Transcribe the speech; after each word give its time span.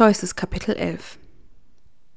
Choices 0.00 0.34
Kapitel 0.34 0.76
11 0.76 1.18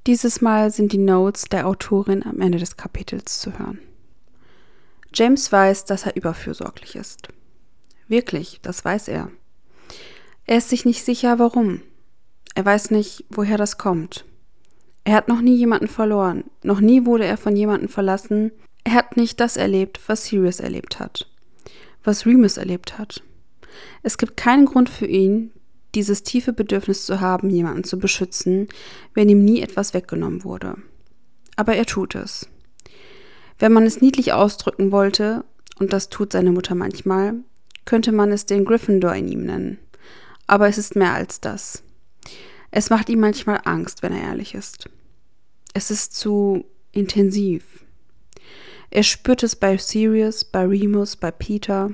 Dieses 0.08 0.40
Mal 0.40 0.72
sind 0.72 0.94
die 0.94 0.98
Notes 0.98 1.50
der 1.52 1.68
Autorin 1.68 2.24
am 2.24 2.40
Ende 2.40 2.58
des 2.58 2.78
Kapitels 2.78 3.42
zu 3.42 3.60
hören. 3.60 3.78
James 5.14 5.52
weiß, 5.52 5.84
dass 5.84 6.06
er 6.06 6.16
überfürsorglich 6.16 6.96
ist. 6.96 7.28
Wirklich, 8.08 8.62
das 8.62 8.86
weiß 8.86 9.10
er. 9.10 9.32
Er 10.46 10.60
ist 10.60 10.70
sich 10.70 10.86
nicht 10.86 11.04
sicher, 11.04 11.40
warum. 11.40 11.82
Er 12.56 12.64
weiß 12.64 12.92
nicht, 12.92 13.26
woher 13.30 13.58
das 13.58 13.78
kommt. 13.78 14.24
Er 15.04 15.16
hat 15.16 15.28
noch 15.28 15.42
nie 15.42 15.58
jemanden 15.58 15.90
verloren, 15.90 16.46
noch 16.64 16.80
nie 16.80 17.06
wurde 17.06 17.26
er 17.26 17.36
von 17.36 17.54
jemandem 17.54 17.90
verlassen, 17.90 18.54
er 18.86 18.94
hat 18.94 19.18
nicht 19.18 19.42
das 19.42 19.58
erlebt, 19.58 20.00
was 20.08 20.24
Sirius 20.24 20.62
erlebt 20.62 21.02
hat, 21.02 21.30
was 22.06 22.26
Remus 22.26 22.56
erlebt 22.56 22.98
hat. 22.98 23.22
Es 24.04 24.18
gibt 24.18 24.38
keinen 24.38 24.68
Grund 24.68 24.88
für 24.88 25.06
ihn, 25.06 25.52
dieses 25.96 26.24
tiefe 26.24 26.54
Bedürfnis 26.54 27.06
zu 27.06 27.20
haben, 27.20 27.50
jemanden 27.50 27.84
zu 27.84 28.00
beschützen, 28.00 28.68
wenn 29.14 29.30
ihm 29.30 29.44
nie 29.44 29.62
etwas 29.62 29.94
weggenommen 29.94 30.44
wurde. 30.44 30.76
Aber 31.56 31.76
er 31.76 31.86
tut 31.86 32.16
es. 32.16 32.48
Wenn 33.60 33.72
man 33.72 33.86
es 33.86 34.02
niedlich 34.02 34.34
ausdrücken 34.34 34.92
wollte, 34.92 35.46
und 35.80 35.94
das 35.94 36.10
tut 36.10 36.34
seine 36.34 36.52
Mutter 36.52 36.76
manchmal, 36.76 37.36
könnte 37.86 38.12
man 38.12 38.32
es 38.32 38.46
den 38.46 38.66
Gryffindor 38.66 39.14
in 39.16 39.28
ihm 39.28 39.46
nennen. 39.46 39.80
Aber 40.48 40.68
es 40.68 40.78
ist 40.78 40.96
mehr 40.96 41.14
als 41.14 41.42
das. 41.42 41.84
Es 42.72 42.90
macht 42.90 43.10
ihm 43.10 43.20
manchmal 43.20 43.62
Angst, 43.66 44.04
wenn 44.04 44.14
er 44.14 44.24
ehrlich 44.24 44.56
ist. 44.56 44.90
Es 45.74 45.92
ist 45.92 46.16
zu 46.16 46.66
intensiv. 46.92 47.84
Er 48.90 49.04
spürt 49.04 49.44
es 49.44 49.56
bei 49.56 49.78
Sirius, 49.78 50.44
bei 50.46 50.66
Remus, 50.66 51.16
bei 51.16 51.32
Peter. 51.32 51.92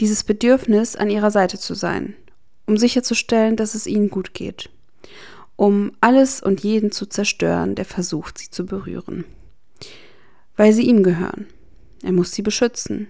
Dieses 0.00 0.24
Bedürfnis, 0.24 0.96
an 0.96 1.10
ihrer 1.10 1.30
Seite 1.30 1.58
zu 1.58 1.74
sein, 1.74 2.14
um 2.66 2.76
sicherzustellen, 2.76 3.56
dass 3.56 3.74
es 3.74 3.86
ihnen 3.86 4.10
gut 4.10 4.34
geht. 4.34 4.70
Um 5.56 5.92
alles 6.00 6.42
und 6.42 6.62
jeden 6.62 6.92
zu 6.92 7.06
zerstören, 7.06 7.74
der 7.74 7.84
versucht, 7.84 8.38
sie 8.38 8.50
zu 8.50 8.66
berühren. 8.66 9.24
Weil 10.56 10.72
sie 10.72 10.86
ihm 10.86 11.02
gehören. 11.02 11.46
Er 12.02 12.12
muss 12.12 12.32
sie 12.32 12.42
beschützen. 12.42 13.08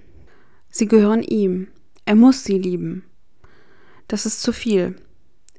Sie 0.70 0.86
gehören 0.86 1.22
ihm. 1.22 1.68
Er 2.04 2.14
muss 2.14 2.44
sie 2.44 2.58
lieben. 2.58 3.04
Das 4.08 4.26
ist 4.26 4.42
zu 4.42 4.52
viel. 4.52 4.96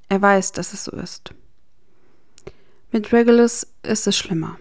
Er 0.09 0.21
weiß, 0.21 0.51
dass 0.51 0.73
es 0.73 0.83
so 0.83 0.91
ist. 0.91 1.33
Mit 2.91 3.11
Regulus 3.11 3.65
ist 3.81 4.05
es 4.05 4.15
schlimmer. 4.15 4.59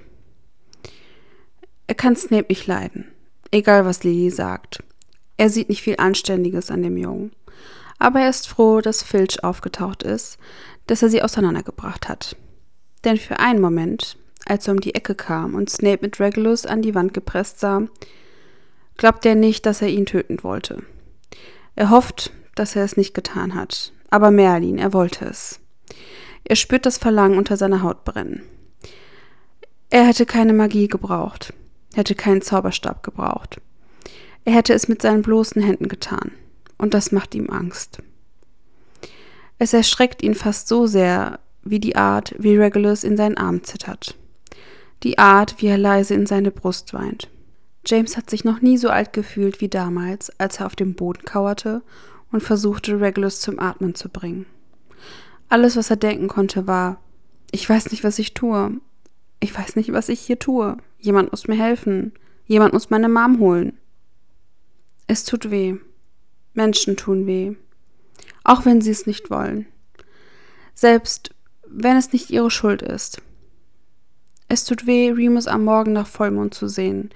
Er 1.87 1.95
kann 1.95 2.17
Snape 2.17 2.47
nicht 2.49 2.67
leiden, 2.67 3.09
egal 3.51 3.85
was 3.85 4.05
Lily 4.05 4.31
sagt. 4.31 4.83
Er 5.37 5.51
sieht 5.51 5.69
nicht 5.69 5.83
viel 5.83 5.97
Anständiges 5.99 6.71
an 6.71 6.83
dem 6.83 6.97
Jungen. 6.97 7.33
Aber 8.03 8.19
er 8.19 8.31
ist 8.31 8.49
froh, 8.49 8.81
dass 8.81 9.05
Filch 9.05 9.45
aufgetaucht 9.45 10.03
ist, 10.03 10.37
dass 10.89 11.05
er 11.05 11.09
sie 11.09 11.23
auseinandergebracht 11.23 12.09
hat. 12.09 12.35
Denn 13.05 13.17
für 13.17 13.39
einen 13.39 13.61
Moment, 13.61 14.17
als 14.45 14.67
er 14.67 14.73
um 14.73 14.81
die 14.81 14.97
Ecke 14.97 15.15
kam 15.15 15.55
und 15.55 15.71
Snape 15.71 16.01
mit 16.03 16.19
Regulus 16.19 16.67
an 16.67 16.83
die 16.83 16.97
Wand 16.97 17.15
gepresst 17.15 17.61
sah, 17.61 17.83
glaubt 18.97 19.25
er 19.25 19.37
nicht, 19.37 19.67
dass 19.67 19.83
er 19.83 19.89
ihn 19.89 20.05
töten 20.05 20.43
wollte. 20.43 20.83
Er 21.77 21.91
hofft, 21.91 22.33
dass 22.57 22.75
er 22.75 22.83
es 22.83 22.97
nicht 22.97 23.15
getan 23.15 23.55
hat, 23.55 23.93
aber 24.11 24.33
Merlin, 24.33 24.79
er 24.79 24.93
wollte 24.93 25.25
es. 25.25 25.61
Er 26.43 26.57
spürt 26.57 26.87
das 26.87 26.99
Verlangen 26.99 27.39
unter 27.39 27.57
seiner 27.57 27.83
Haut 27.85 28.03
brennen. 28.05 28.43
Er 29.91 30.09
hätte 30.09 30.27
keine 30.27 30.55
Magie 30.55 30.89
gebraucht, 30.89 31.55
hätte 31.95 32.17
keinen 32.17 32.43
Zauberstab 32.43 33.05
gebraucht. 33.05 33.61
Er 34.45 34.55
hätte 34.55 34.75
es 34.75 34.89
mit 34.89 35.03
seinen 35.03 35.23
bloßen 35.23 35.63
Händen 35.63 35.87
getan, 35.87 36.33
und 36.83 36.95
das 36.95 37.13
macht 37.13 37.37
ihm 37.37 37.49
Angst. 37.49 38.03
Es 39.59 39.73
erschreckt 39.73 40.21
ihn 40.21 40.35
fast 40.35 40.67
so 40.67 40.89
sehr, 40.89 41.39
wie 41.63 41.79
die 41.79 41.95
Art, 41.95 42.35
wie 42.39 42.57
Regulus 42.57 43.05
in 43.05 43.17
seinen 43.17 43.39
Arm 43.39 43.63
zittert. 43.63 44.17
Die 45.05 45.17
Art, 45.17 45.63
wie 45.63 45.69
er 45.69 45.79
leise 45.79 46.15
in 46.15 46.27
seine 46.27 46.51
Brust 46.51 46.93
weint. 46.93 47.31
James 47.87 48.17
hat 48.17 48.29
sich 48.29 48.43
noch 48.43 48.61
nie 48.63 48.79
so 48.79 48.89
alt 48.89 49.13
gefühlt 49.13 49.61
wie 49.61 49.69
damals, 49.69 50.31
als 50.41 50.59
er 50.59 50.67
auf 50.67 50.75
dem 50.75 50.95
Boden 50.95 51.25
kauerte 51.25 51.83
und 52.33 52.43
versuchte, 52.43 53.01
Regulus 53.01 53.41
zum 53.41 53.61
Atmen 53.61 53.95
zu 53.95 54.09
bringen. 54.09 54.47
Alles, 55.49 55.77
was 55.77 55.89
er 55.89 55.97
denken 55.97 56.27
konnte, 56.27 56.67
war, 56.67 57.01
ich 57.53 57.69
weiß 57.69 57.93
nicht, 57.93 58.03
was 58.03 58.19
ich 58.19 58.35
tue. 58.35 58.73
Ich 59.39 59.57
weiß 59.57 59.77
nicht, 59.77 59.93
was 59.93 60.09
ich 60.09 60.19
hier 60.19 60.41
tue. 60.41 60.79
Jemand 60.99 61.31
muss 61.31 61.47
mir 61.47 61.57
helfen. 61.57 62.13
Jemand 62.47 62.73
muss 62.73 62.91
meine 62.91 63.09
Mom 63.09 63.39
holen. 63.39 63.79
Es 65.07 65.25
tut 65.25 65.53
weh. 65.53 65.77
Menschen 66.55 66.97
tun 66.97 67.27
weh. 67.27 67.55
Auch 68.45 68.65
wenn 68.65 68.81
sie 68.81 68.91
es 68.91 69.07
nicht 69.07 69.31
wollen. 69.31 69.67
Selbst 70.75 71.35
wenn 71.67 71.97
es 71.97 72.13
nicht 72.13 72.31
ihre 72.31 72.51
Schuld 72.51 72.83
ist. 72.83 73.23
Es 74.49 74.65
tut 74.65 74.87
weh, 74.87 75.11
Remus 75.11 75.47
am 75.47 75.65
Morgen 75.65 75.93
nach 75.93 76.07
Vollmond 76.07 76.53
zu 76.53 76.69
sehen, 76.69 77.11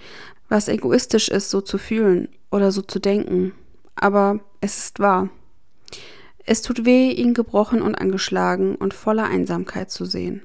was 0.49 0.69
egoistisch 0.69 1.29
ist, 1.29 1.51
so 1.51 1.61
zu 1.61 1.77
fühlen 1.77 2.29
oder 2.51 2.73
so 2.73 2.81
zu 2.81 2.99
denken 2.99 3.53
aber 3.97 4.41
es 4.61 4.79
ist 4.79 5.01
wahr. 5.01 5.31
Es 6.45 6.63
tut 6.63 6.85
weh, 6.85 7.11
ihn 7.11 7.35
gebrochen 7.35 7.83
und 7.83 7.97
angeschlagen 7.97 8.77
und 8.77 8.95
voller 8.95 9.25
Einsamkeit 9.25 9.91
zu 9.91 10.05
sehen. 10.05 10.43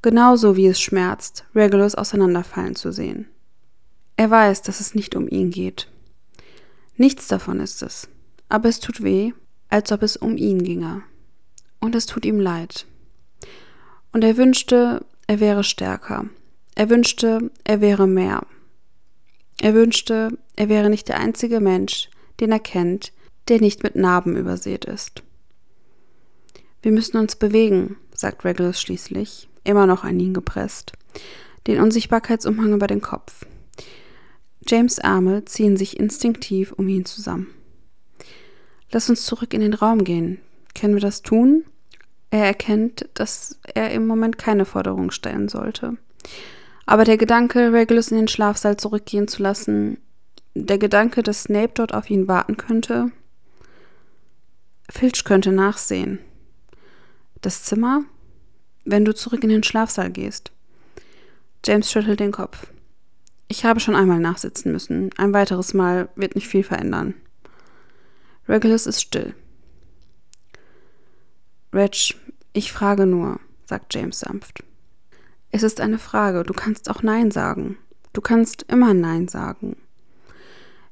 Genauso 0.00 0.56
wie 0.56 0.66
es 0.66 0.80
schmerzt, 0.80 1.44
Regulus 1.54 1.94
auseinanderfallen 1.94 2.74
zu 2.74 2.90
sehen. 2.90 3.28
Er 4.16 4.30
weiß, 4.30 4.62
dass 4.62 4.80
es 4.80 4.96
nicht 4.96 5.14
um 5.14 5.28
ihn 5.28 5.50
geht. 5.50 5.88
Nichts 6.96 7.28
davon 7.28 7.60
ist 7.60 7.82
es, 7.82 8.08
aber 8.48 8.68
es 8.68 8.80
tut 8.80 9.02
weh, 9.02 9.32
als 9.68 9.92
ob 9.92 10.02
es 10.02 10.16
um 10.16 10.36
ihn 10.36 10.62
ginge. 10.62 11.02
Und 11.80 11.94
es 11.94 12.06
tut 12.06 12.24
ihm 12.24 12.38
leid. 12.38 12.86
Und 14.12 14.22
er 14.22 14.36
wünschte, 14.36 15.04
er 15.26 15.40
wäre 15.40 15.64
stärker. 15.64 16.26
Er 16.74 16.90
wünschte, 16.90 17.50
er 17.64 17.80
wäre 17.80 18.06
mehr. 18.06 18.46
Er 19.60 19.74
wünschte, 19.74 20.36
er 20.56 20.68
wäre 20.68 20.90
nicht 20.90 21.08
der 21.08 21.18
einzige 21.18 21.60
Mensch, 21.60 22.10
den 22.40 22.52
er 22.52 22.60
kennt, 22.60 23.12
der 23.48 23.60
nicht 23.60 23.82
mit 23.82 23.96
Narben 23.96 24.36
übersät 24.36 24.84
ist. 24.84 25.22
Wir 26.82 26.92
müssen 26.92 27.16
uns 27.16 27.36
bewegen, 27.36 27.96
sagt 28.14 28.44
Regulus 28.44 28.80
schließlich, 28.80 29.48
immer 29.64 29.86
noch 29.86 30.04
an 30.04 30.18
ihn 30.18 30.34
gepresst, 30.34 30.92
den 31.66 31.80
Unsichtbarkeitsumhang 31.80 32.72
über 32.72 32.86
den 32.86 33.00
Kopf. 33.00 33.46
James 34.66 34.98
Arme 34.98 35.44
ziehen 35.44 35.76
sich 35.76 35.98
instinktiv 35.98 36.72
um 36.72 36.88
ihn 36.88 37.04
zusammen. 37.04 37.48
Lass 38.90 39.08
uns 39.10 39.24
zurück 39.24 39.54
in 39.54 39.60
den 39.60 39.74
Raum 39.74 40.04
gehen. 40.04 40.38
Können 40.74 40.94
wir 40.94 41.00
das 41.00 41.22
tun? 41.22 41.64
Er 42.30 42.46
erkennt, 42.46 43.08
dass 43.14 43.58
er 43.74 43.90
im 43.90 44.06
Moment 44.06 44.38
keine 44.38 44.64
Forderung 44.64 45.10
stellen 45.10 45.48
sollte. 45.48 45.96
Aber 46.86 47.04
der 47.04 47.16
Gedanke, 47.16 47.72
Regulus 47.72 48.10
in 48.10 48.16
den 48.16 48.28
Schlafsaal 48.28 48.76
zurückgehen 48.76 49.28
zu 49.28 49.42
lassen, 49.42 49.98
der 50.54 50.78
Gedanke, 50.78 51.22
dass 51.22 51.44
Snape 51.44 51.72
dort 51.74 51.94
auf 51.94 52.10
ihn 52.10 52.28
warten 52.28 52.56
könnte. 52.56 53.10
Filch 54.90 55.24
könnte 55.24 55.52
nachsehen. 55.52 56.18
Das 57.40 57.64
Zimmer? 57.64 58.04
Wenn 58.84 59.04
du 59.04 59.14
zurück 59.14 59.42
in 59.42 59.50
den 59.50 59.62
Schlafsaal 59.62 60.10
gehst. 60.10 60.52
James 61.64 61.90
schüttelt 61.90 62.20
den 62.20 62.32
Kopf. 62.32 62.71
Ich 63.52 63.66
habe 63.66 63.80
schon 63.80 63.94
einmal 63.94 64.18
nachsitzen 64.18 64.72
müssen. 64.72 65.10
Ein 65.18 65.34
weiteres 65.34 65.74
Mal 65.74 66.08
wird 66.16 66.36
nicht 66.36 66.48
viel 66.48 66.64
verändern. 66.64 67.12
Regulus 68.48 68.86
ist 68.86 69.02
still. 69.02 69.34
Reg, 71.70 72.16
ich 72.54 72.72
frage 72.72 73.04
nur, 73.04 73.40
sagt 73.66 73.92
James 73.92 74.20
sanft. 74.20 74.64
Es 75.50 75.62
ist 75.62 75.82
eine 75.82 75.98
Frage. 75.98 76.44
Du 76.44 76.54
kannst 76.54 76.88
auch 76.88 77.02
Nein 77.02 77.30
sagen. 77.30 77.76
Du 78.14 78.22
kannst 78.22 78.62
immer 78.68 78.94
Nein 78.94 79.28
sagen. 79.28 79.76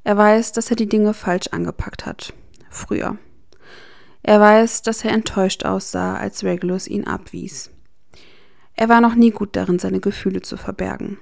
Er 0.05 0.19
weiß, 0.19 0.53
dass 0.53 0.69
er 0.69 0.77
die 0.77 0.89
Dinge 0.89 1.15
falsch 1.15 1.47
angepackt 1.53 2.05
hat. 2.05 2.35
Früher. 2.69 3.17
Er 4.23 4.39
weiß, 4.39 4.83
dass 4.83 5.03
er 5.03 5.13
enttäuscht 5.13 5.65
aussah, 5.65 6.15
als 6.17 6.45
Regulus 6.45 6.89
ihn 6.89 7.07
abwies. 7.07 7.71
Er 8.75 8.91
war 8.91 9.01
noch 9.01 9.15
nie 9.15 9.31
gut 9.31 9.57
darin, 9.57 9.79
seine 9.79 10.01
Gefühle 10.01 10.43
zu 10.43 10.59
verbergen. 10.59 11.17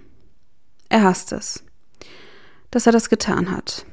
Er 0.89 1.03
hasst 1.03 1.33
es. 1.33 1.65
Dass 2.71 2.87
er 2.87 2.93
das 2.93 3.09
getan 3.09 3.51
hat. 3.51 3.85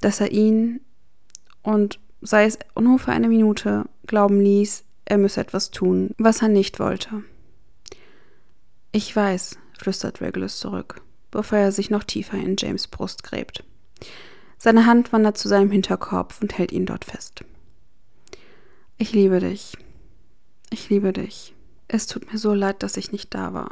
Dass 0.00 0.20
er 0.20 0.30
ihn, 0.30 0.80
und 1.62 1.98
sei 2.20 2.44
es 2.44 2.58
nur 2.78 2.98
für 2.98 3.12
eine 3.12 3.28
Minute, 3.28 3.84
glauben 4.06 4.40
ließ, 4.40 4.84
er 5.04 5.18
müsse 5.18 5.40
etwas 5.40 5.70
tun, 5.70 6.10
was 6.18 6.42
er 6.42 6.48
nicht 6.48 6.80
wollte. 6.80 7.22
Ich 8.92 9.14
weiß, 9.14 9.58
flüstert 9.78 10.20
Regulus 10.20 10.58
zurück, 10.58 11.02
bevor 11.30 11.58
er 11.58 11.72
sich 11.72 11.90
noch 11.90 12.04
tiefer 12.04 12.36
in 12.36 12.56
James 12.58 12.86
Brust 12.86 13.22
gräbt. 13.22 13.64
Seine 14.58 14.86
Hand 14.86 15.12
wandert 15.12 15.38
zu 15.38 15.48
seinem 15.48 15.70
Hinterkopf 15.70 16.40
und 16.42 16.58
hält 16.58 16.72
ihn 16.72 16.86
dort 16.86 17.04
fest. 17.04 17.44
Ich 18.96 19.12
liebe 19.12 19.38
dich. 19.40 19.76
Ich 20.70 20.90
liebe 20.90 21.12
dich. 21.12 21.54
Es 21.86 22.06
tut 22.06 22.30
mir 22.32 22.38
so 22.38 22.52
leid, 22.52 22.82
dass 22.82 22.96
ich 22.96 23.12
nicht 23.12 23.34
da 23.34 23.54
war. 23.54 23.70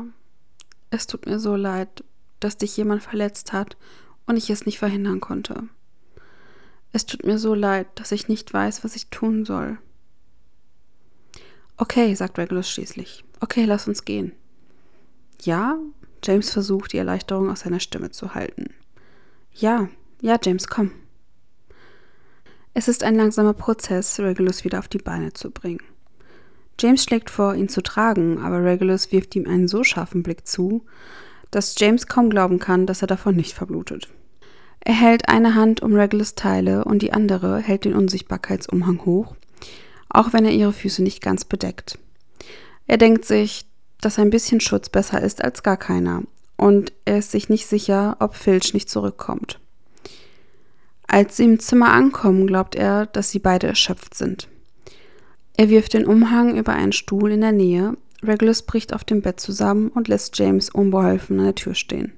Es 0.90 1.06
tut 1.06 1.26
mir 1.26 1.38
so 1.40 1.56
leid, 1.56 2.04
dass 2.40 2.56
dich 2.56 2.76
jemand 2.76 3.02
verletzt 3.02 3.52
hat 3.52 3.76
und 4.26 4.36
ich 4.36 4.50
es 4.50 4.66
nicht 4.66 4.78
verhindern 4.78 5.20
konnte. 5.20 5.64
Es 6.92 7.06
tut 7.06 7.24
mir 7.24 7.38
so 7.38 7.54
leid, 7.54 7.86
dass 7.94 8.12
ich 8.12 8.28
nicht 8.28 8.52
weiß, 8.52 8.84
was 8.84 8.96
ich 8.96 9.10
tun 9.10 9.44
soll. 9.44 9.78
Okay, 11.76 12.14
sagt 12.14 12.38
Regulus 12.38 12.70
schließlich. 12.70 13.24
Okay, 13.40 13.64
lass 13.64 13.86
uns 13.86 14.04
gehen. 14.04 14.32
Ja? 15.42 15.78
James 16.24 16.50
versucht, 16.50 16.92
die 16.92 16.98
Erleichterung 16.98 17.50
aus 17.50 17.60
seiner 17.60 17.80
Stimme 17.80 18.10
zu 18.10 18.34
halten. 18.34 18.72
Ja, 19.52 19.88
ja, 20.22 20.38
James, 20.42 20.66
komm. 20.68 20.92
Es 22.72 22.88
ist 22.88 23.04
ein 23.04 23.14
langsamer 23.14 23.54
Prozess, 23.54 24.18
Regulus 24.18 24.64
wieder 24.64 24.78
auf 24.78 24.88
die 24.88 24.98
Beine 24.98 25.32
zu 25.32 25.50
bringen. 25.50 25.82
James 26.78 27.04
schlägt 27.04 27.30
vor, 27.30 27.54
ihn 27.54 27.68
zu 27.68 27.82
tragen, 27.82 28.38
aber 28.38 28.62
Regulus 28.62 29.12
wirft 29.12 29.34
ihm 29.34 29.46
einen 29.46 29.68
so 29.68 29.82
scharfen 29.82 30.22
Blick 30.22 30.46
zu, 30.46 30.84
dass 31.56 31.74
James 31.78 32.06
kaum 32.06 32.28
glauben 32.28 32.58
kann, 32.58 32.84
dass 32.84 33.00
er 33.00 33.08
davon 33.08 33.34
nicht 33.34 33.54
verblutet. 33.54 34.08
Er 34.80 34.92
hält 34.92 35.30
eine 35.30 35.54
Hand 35.54 35.80
um 35.80 35.94
Regulus 35.94 36.34
Teile 36.34 36.84
und 36.84 37.00
die 37.00 37.14
andere 37.14 37.60
hält 37.60 37.86
den 37.86 37.94
Unsichtbarkeitsumhang 37.94 39.06
hoch, 39.06 39.34
auch 40.10 40.34
wenn 40.34 40.44
er 40.44 40.52
ihre 40.52 40.74
Füße 40.74 41.02
nicht 41.02 41.22
ganz 41.22 41.46
bedeckt. 41.46 41.98
Er 42.86 42.98
denkt 42.98 43.24
sich, 43.24 43.64
dass 44.02 44.18
ein 44.18 44.28
bisschen 44.28 44.60
Schutz 44.60 44.90
besser 44.90 45.22
ist 45.22 45.42
als 45.42 45.62
gar 45.62 45.78
keiner, 45.78 46.24
und 46.58 46.92
er 47.06 47.18
ist 47.18 47.30
sich 47.30 47.48
nicht 47.48 47.66
sicher, 47.66 48.18
ob 48.20 48.34
Filch 48.34 48.74
nicht 48.74 48.90
zurückkommt. 48.90 49.58
Als 51.06 51.38
sie 51.38 51.44
im 51.44 51.58
Zimmer 51.58 51.90
ankommen, 51.90 52.46
glaubt 52.46 52.74
er, 52.74 53.06
dass 53.06 53.30
sie 53.30 53.38
beide 53.38 53.66
erschöpft 53.66 54.14
sind. 54.14 54.48
Er 55.56 55.70
wirft 55.70 55.94
den 55.94 56.04
Umhang 56.04 56.58
über 56.58 56.74
einen 56.74 56.92
Stuhl 56.92 57.32
in 57.32 57.40
der 57.40 57.52
Nähe. 57.52 57.96
Regulus 58.26 58.62
bricht 58.62 58.92
auf 58.92 59.04
dem 59.04 59.22
Bett 59.22 59.40
zusammen 59.40 59.88
und 59.88 60.08
lässt 60.08 60.38
James 60.38 60.70
unbeholfen 60.70 61.38
an 61.38 61.46
der 61.46 61.54
Tür 61.54 61.74
stehen. 61.74 62.12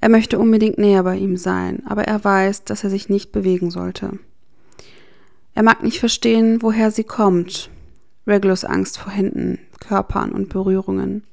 Er 0.00 0.08
möchte 0.08 0.38
unbedingt 0.38 0.78
näher 0.78 1.02
bei 1.02 1.16
ihm 1.16 1.36
sein, 1.36 1.82
aber 1.86 2.04
er 2.04 2.22
weiß, 2.22 2.64
dass 2.64 2.84
er 2.84 2.90
sich 2.90 3.08
nicht 3.08 3.32
bewegen 3.32 3.70
sollte. 3.70 4.18
Er 5.54 5.62
mag 5.62 5.82
nicht 5.82 5.98
verstehen, 5.98 6.62
woher 6.62 6.90
sie 6.90 7.04
kommt. 7.04 7.70
Regulus 8.26 8.64
Angst 8.64 8.98
vor 8.98 9.10
Händen, 9.10 9.58
Körpern 9.80 10.32
und 10.32 10.50
Berührungen. 10.50 11.24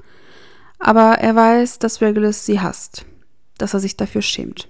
Aber 0.80 1.20
er 1.20 1.36
weiß, 1.36 1.80
dass 1.80 2.02
Regulus 2.02 2.46
sie 2.46 2.60
hasst, 2.60 3.06
dass 3.58 3.74
er 3.74 3.80
sich 3.80 3.98
dafür 3.98 4.22
schämt 4.22 4.68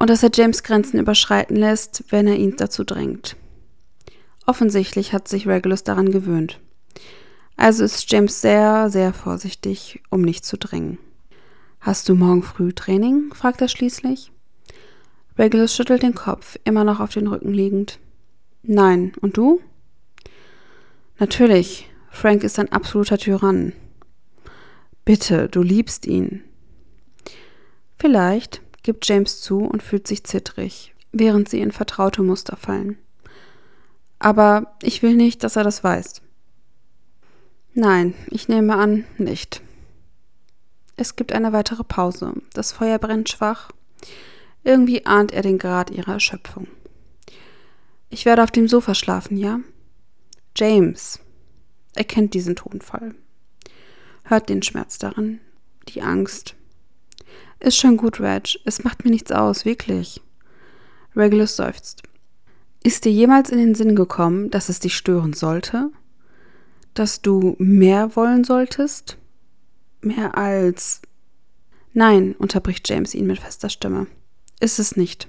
und 0.00 0.08
dass 0.08 0.22
er 0.22 0.30
James 0.32 0.62
Grenzen 0.62 0.98
überschreiten 0.98 1.56
lässt, 1.56 2.04
wenn 2.08 2.26
er 2.26 2.36
ihn 2.36 2.56
dazu 2.56 2.84
drängt. 2.84 3.36
Offensichtlich 4.46 5.12
hat 5.12 5.28
sich 5.28 5.46
Regulus 5.46 5.84
daran 5.84 6.10
gewöhnt. 6.10 6.58
Also 7.56 7.84
ist 7.84 8.10
James 8.10 8.40
sehr, 8.40 8.88
sehr 8.90 9.12
vorsichtig, 9.12 10.02
um 10.10 10.22
nicht 10.22 10.44
zu 10.44 10.56
drängen. 10.56 10.98
Hast 11.80 12.08
du 12.08 12.14
morgen 12.14 12.42
früh 12.42 12.72
Training? 12.72 13.32
fragt 13.34 13.60
er 13.60 13.68
schließlich. 13.68 14.32
Regulus 15.38 15.74
schüttelt 15.74 16.02
den 16.02 16.14
Kopf, 16.14 16.58
immer 16.64 16.84
noch 16.84 17.00
auf 17.00 17.12
den 17.12 17.26
Rücken 17.26 17.52
liegend. 17.52 17.98
Nein, 18.62 19.12
und 19.20 19.36
du? 19.36 19.60
Natürlich, 21.18 21.90
Frank 22.10 22.44
ist 22.44 22.58
ein 22.58 22.72
absoluter 22.72 23.18
Tyrann. 23.18 23.72
Bitte, 25.04 25.48
du 25.48 25.62
liebst 25.62 26.06
ihn. 26.06 26.42
Vielleicht, 27.98 28.62
gibt 28.82 29.06
James 29.06 29.40
zu 29.40 29.58
und 29.58 29.82
fühlt 29.82 30.06
sich 30.06 30.24
zittrig, 30.24 30.94
während 31.12 31.48
sie 31.48 31.60
in 31.60 31.72
vertraute 31.72 32.22
Muster 32.22 32.56
fallen. 32.56 32.96
Aber 34.18 34.76
ich 34.82 35.02
will 35.02 35.14
nicht, 35.14 35.44
dass 35.44 35.56
er 35.56 35.64
das 35.64 35.84
weiß. 35.84 36.22
Nein, 37.74 38.14
ich 38.30 38.48
nehme 38.48 38.76
an, 38.76 39.04
nicht. 39.18 39.62
Es 40.96 41.16
gibt 41.16 41.32
eine 41.32 41.52
weitere 41.52 41.84
Pause. 41.84 42.34
Das 42.52 42.72
Feuer 42.72 42.98
brennt 42.98 43.28
schwach. 43.28 43.70
Irgendwie 44.64 45.06
ahnt 45.06 45.32
er 45.32 45.42
den 45.42 45.58
Grad 45.58 45.90
ihrer 45.90 46.14
Erschöpfung. 46.14 46.66
Ich 48.10 48.24
werde 48.24 48.42
auf 48.42 48.50
dem 48.50 48.68
Sofa 48.68 48.94
schlafen, 48.94 49.36
ja? 49.36 49.60
James. 50.56 51.20
Er 51.94 52.04
kennt 52.04 52.34
diesen 52.34 52.56
Tonfall. 52.56 53.14
Hört 54.24 54.48
den 54.48 54.62
Schmerz 54.62 54.98
darin, 54.98 55.40
die 55.88 56.02
Angst, 56.02 56.54
ist 57.62 57.76
schon 57.76 57.98
gut, 57.98 58.20
Reg. 58.20 58.58
Es 58.64 58.84
macht 58.84 59.04
mir 59.04 59.10
nichts 59.10 59.30
aus, 59.30 59.66
wirklich. 59.66 60.22
Regulus 61.14 61.56
seufzt. 61.56 62.02
Ist 62.82 63.04
dir 63.04 63.12
jemals 63.12 63.50
in 63.50 63.58
den 63.58 63.74
Sinn 63.74 63.94
gekommen, 63.94 64.50
dass 64.50 64.70
es 64.70 64.80
dich 64.80 64.96
stören 64.96 65.34
sollte? 65.34 65.90
Dass 66.94 67.22
du 67.22 67.56
mehr 67.58 68.16
wollen 68.16 68.44
solltest? 68.44 69.16
Mehr 70.00 70.36
als. 70.36 71.02
Nein, 71.92 72.34
unterbricht 72.38 72.88
James 72.88 73.14
ihn 73.14 73.26
mit 73.26 73.38
fester 73.38 73.68
Stimme. 73.68 74.06
Ist 74.60 74.78
es 74.78 74.96
nicht. 74.96 75.28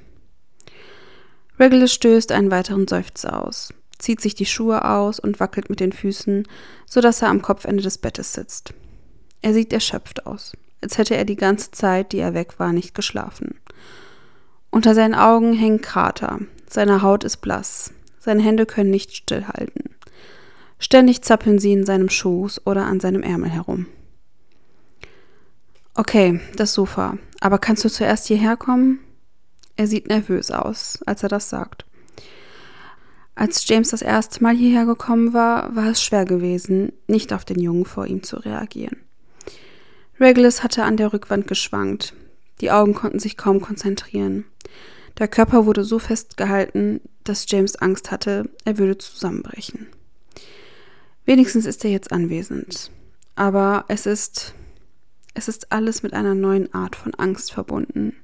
Regulus 1.60 1.94
stößt 1.94 2.32
einen 2.32 2.50
weiteren 2.50 2.88
Seufzer 2.88 3.46
aus, 3.46 3.72
zieht 4.00 4.20
sich 4.20 4.34
die 4.34 4.48
Schuhe 4.48 4.84
aus 4.84 5.20
und 5.20 5.40
wackelt 5.40 5.70
mit 5.70 5.80
den 5.80 5.92
Füßen, 5.92 6.48
sodass 6.88 7.22
er 7.22 7.30
am 7.30 7.44
Kopfende 7.44 7.84
des 7.84 8.00
Bettes 8.00 8.34
sitzt. 8.34 8.74
Er 9.44 9.54
sieht 9.54 9.72
erschöpft 9.72 10.26
aus, 10.26 10.54
als 10.82 10.98
hätte 10.98 11.16
er 11.16 11.26
die 11.26 11.36
ganze 11.36 11.70
Zeit, 11.70 12.14
die 12.14 12.20
er 12.20 12.34
weg 12.34 12.60
war, 12.60 12.74
nicht 12.74 12.96
geschlafen. 12.96 13.60
Unter 14.72 14.96
seinen 14.96 15.14
Augen 15.14 15.54
hängen 15.54 15.82
Krater, 15.82 16.40
seine 16.68 17.04
Haut 17.04 17.24
ist 17.24 17.38
blass, 17.38 17.94
seine 18.20 18.42
Hände 18.42 18.66
können 18.66 18.90
nicht 18.90 19.16
stillhalten. 19.16 19.96
Ständig 20.82 21.22
zappeln 21.22 21.60
sie 21.60 21.74
in 21.74 21.86
seinem 21.86 22.10
Schoß 22.10 22.66
oder 22.66 22.88
an 22.88 23.00
seinem 23.00 23.22
Ärmel 23.22 23.52
herum. 23.52 23.86
Okay, 25.94 26.42
das 26.56 26.74
Sofa. 26.74 27.20
Aber 27.40 27.60
kannst 27.60 27.86
du 27.86 27.90
zuerst 27.90 28.26
hierher 28.26 28.58
kommen? 28.58 29.00
Er 29.78 29.86
sieht 29.86 30.08
nervös 30.08 30.50
aus, 30.50 31.00
als 31.06 31.22
er 31.22 31.30
das 31.30 31.50
sagt. 31.50 31.86
Als 33.36 33.68
James 33.68 33.90
das 33.90 34.02
erste 34.02 34.42
Mal 34.42 34.56
hierher 34.56 34.86
gekommen 34.88 35.34
war, 35.34 35.76
war 35.76 35.92
es 35.92 36.04
schwer 36.04 36.26
gewesen, 36.26 36.94
nicht 37.08 37.32
auf 37.32 37.46
den 37.46 37.60
Jungen 37.60 37.86
vor 37.86 38.08
ihm 38.08 38.24
zu 38.24 38.38
reagieren. 38.38 38.98
Regulus 40.20 40.64
hatte 40.64 40.84
an 40.84 40.98
der 40.98 41.14
Rückwand 41.14 41.48
geschwankt. 41.48 42.16
Die 42.60 42.72
Augen 42.72 42.96
konnten 42.96 43.20
sich 43.20 43.38
kaum 43.38 43.62
konzentrieren. 43.62 44.46
Der 45.20 45.28
Körper 45.28 45.68
wurde 45.68 45.84
so 45.84 46.00
festgehalten, 46.00 47.02
dass 47.24 47.46
James 47.48 47.76
Angst 47.76 48.10
hatte, 48.10 48.50
er 48.66 48.80
würde 48.80 48.98
zusammenbrechen. 48.98 49.88
Wenigstens 51.32 51.66
ist 51.66 51.86
er 51.86 51.92
jetzt 51.92 52.12
anwesend. 52.12 52.92
Aber 53.36 53.86
es 53.88 54.06
ist. 54.06 54.54
Es 55.34 55.48
ist 55.48 55.72
alles 55.72 56.04
mit 56.04 56.12
einer 56.12 56.36
neuen 56.36 56.74
Art 56.74 56.98
von 56.98 57.14
Angst 57.16 57.54
verbunden. 57.54 58.18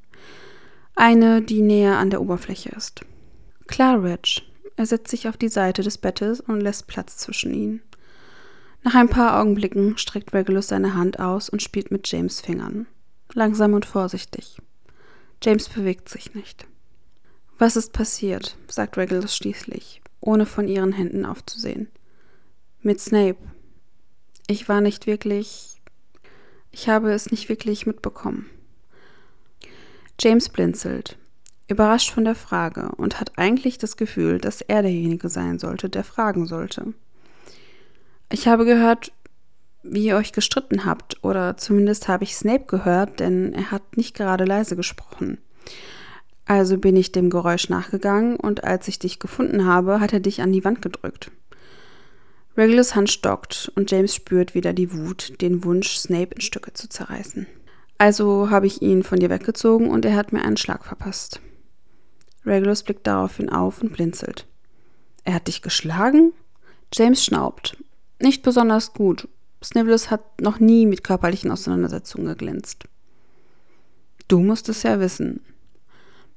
Eine, 0.93 1.41
die 1.41 1.61
näher 1.61 1.99
an 1.99 2.09
der 2.09 2.19
Oberfläche 2.19 2.67
ist. 2.75 3.05
Klar, 3.65 4.03
Reg. 4.03 4.41
Er 4.75 4.85
setzt 4.85 5.09
sich 5.09 5.29
auf 5.29 5.37
die 5.37 5.47
Seite 5.47 5.83
des 5.83 5.97
Bettes 5.97 6.41
und 6.41 6.59
lässt 6.59 6.87
Platz 6.87 7.15
zwischen 7.15 7.53
ihnen. 7.53 7.81
Nach 8.83 8.95
ein 8.95 9.07
paar 9.07 9.39
Augenblicken 9.39 9.97
streckt 9.97 10.33
Regulus 10.33 10.67
seine 10.67 10.93
Hand 10.93 11.17
aus 11.17 11.47
und 11.47 11.63
spielt 11.63 11.91
mit 11.91 12.11
James 12.11 12.41
Fingern. 12.41 12.87
Langsam 13.33 13.73
und 13.73 13.85
vorsichtig. 13.85 14.57
James 15.41 15.69
bewegt 15.69 16.09
sich 16.09 16.35
nicht. 16.35 16.67
Was 17.57 17.77
ist 17.77 17.93
passiert? 17.93 18.57
sagt 18.67 18.97
Regulus 18.97 19.33
schließlich, 19.33 20.01
ohne 20.19 20.45
von 20.45 20.67
ihren 20.67 20.91
Händen 20.91 21.25
aufzusehen. 21.25 21.87
Mit 22.81 23.01
Snape. 23.01 23.37
Ich 24.47 24.69
war 24.69 24.81
nicht 24.81 25.07
wirklich. 25.07 25.81
Ich 26.71 26.87
habe 26.87 27.11
es 27.11 27.31
nicht 27.31 27.49
wirklich 27.49 27.87
mitbekommen. 27.87 28.49
James 30.19 30.49
blinzelt, 30.49 31.17
überrascht 31.67 32.11
von 32.11 32.23
der 32.23 32.35
Frage 32.35 32.89
und 32.97 33.19
hat 33.19 33.37
eigentlich 33.37 33.79
das 33.79 33.97
Gefühl, 33.97 34.37
dass 34.37 34.61
er 34.61 34.83
derjenige 34.83 35.27
sein 35.29 35.57
sollte, 35.57 35.89
der 35.89 36.03
fragen 36.03 36.45
sollte. 36.45 36.93
Ich 38.31 38.47
habe 38.47 38.63
gehört, 38.63 39.11
wie 39.81 40.05
ihr 40.05 40.15
euch 40.15 40.31
gestritten 40.31 40.85
habt, 40.85 41.23
oder 41.23 41.57
zumindest 41.57 42.07
habe 42.07 42.25
ich 42.25 42.35
Snape 42.35 42.65
gehört, 42.65 43.19
denn 43.19 43.53
er 43.53 43.71
hat 43.71 43.97
nicht 43.97 44.15
gerade 44.15 44.45
leise 44.45 44.75
gesprochen. 44.75 45.39
Also 46.45 46.77
bin 46.77 46.95
ich 46.95 47.11
dem 47.11 47.29
Geräusch 47.29 47.69
nachgegangen 47.69 48.35
und 48.35 48.63
als 48.63 48.87
ich 48.87 48.99
dich 48.99 49.19
gefunden 49.19 49.65
habe, 49.65 49.99
hat 49.99 50.13
er 50.13 50.19
dich 50.19 50.41
an 50.41 50.53
die 50.53 50.63
Wand 50.63 50.81
gedrückt. 50.81 51.31
Regulus 52.57 52.95
Hand 52.95 53.09
stockt 53.09 53.71
und 53.75 53.91
James 53.91 54.15
spürt 54.15 54.55
wieder 54.55 54.73
die 54.73 54.91
Wut, 54.91 55.39
den 55.41 55.63
Wunsch, 55.63 55.97
Snape 55.97 56.33
in 56.35 56.41
Stücke 56.41 56.73
zu 56.73 56.89
zerreißen. 56.89 57.45
Also 57.99 58.49
habe 58.49 58.67
ich 58.67 58.81
ihn 58.81 59.03
von 59.03 59.19
dir 59.19 59.29
weggezogen 59.29 59.89
und 59.89 60.05
er 60.05 60.15
hat 60.15 60.33
mir 60.33 60.41
einen 60.41 60.57
Schlag 60.57 60.85
verpasst. 60.85 61.39
Regulus 62.45 62.83
blickt 62.83 63.05
daraufhin 63.05 63.49
auf 63.49 63.81
und 63.81 63.93
blinzelt. 63.93 64.47
Er 65.23 65.35
hat 65.35 65.47
dich 65.47 65.61
geschlagen? 65.61 66.33
James 66.93 67.23
schnaubt 67.23 67.77
nicht 68.19 68.43
besonders 68.43 68.93
gut. 68.93 69.27
Snivellus 69.63 70.11
hat 70.11 70.41
noch 70.41 70.59
nie 70.59 70.85
mit 70.85 71.03
körperlichen 71.03 71.51
Auseinandersetzungen 71.51 72.27
geglänzt. 72.27 72.85
Du 74.27 74.39
musst 74.39 74.69
es 74.69 74.83
ja 74.83 74.99
wissen. 74.99 75.41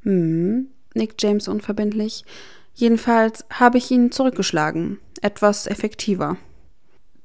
Hm, 0.02 0.68
nickt 0.94 1.22
James 1.22 1.48
unverbindlich. 1.48 2.24
Jedenfalls 2.74 3.44
habe 3.50 3.78
ich 3.78 3.90
ihn 3.90 4.12
zurückgeschlagen. 4.12 4.98
Etwas 5.22 5.66
effektiver. 5.66 6.36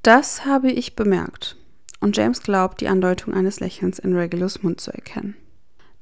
Das 0.02 0.46
habe 0.46 0.72
ich 0.72 0.96
bemerkt. 0.96 1.56
Und 2.00 2.18
James 2.18 2.44
glaubt, 2.44 2.82
die 2.82 2.88
Andeutung 2.88 3.34
eines 3.34 3.60
Lächelns 3.60 4.00
in 4.00 4.16
Regulus 4.16 4.64
Mund 4.64 4.82
zu 4.82 4.92
erkennen. 4.92 5.36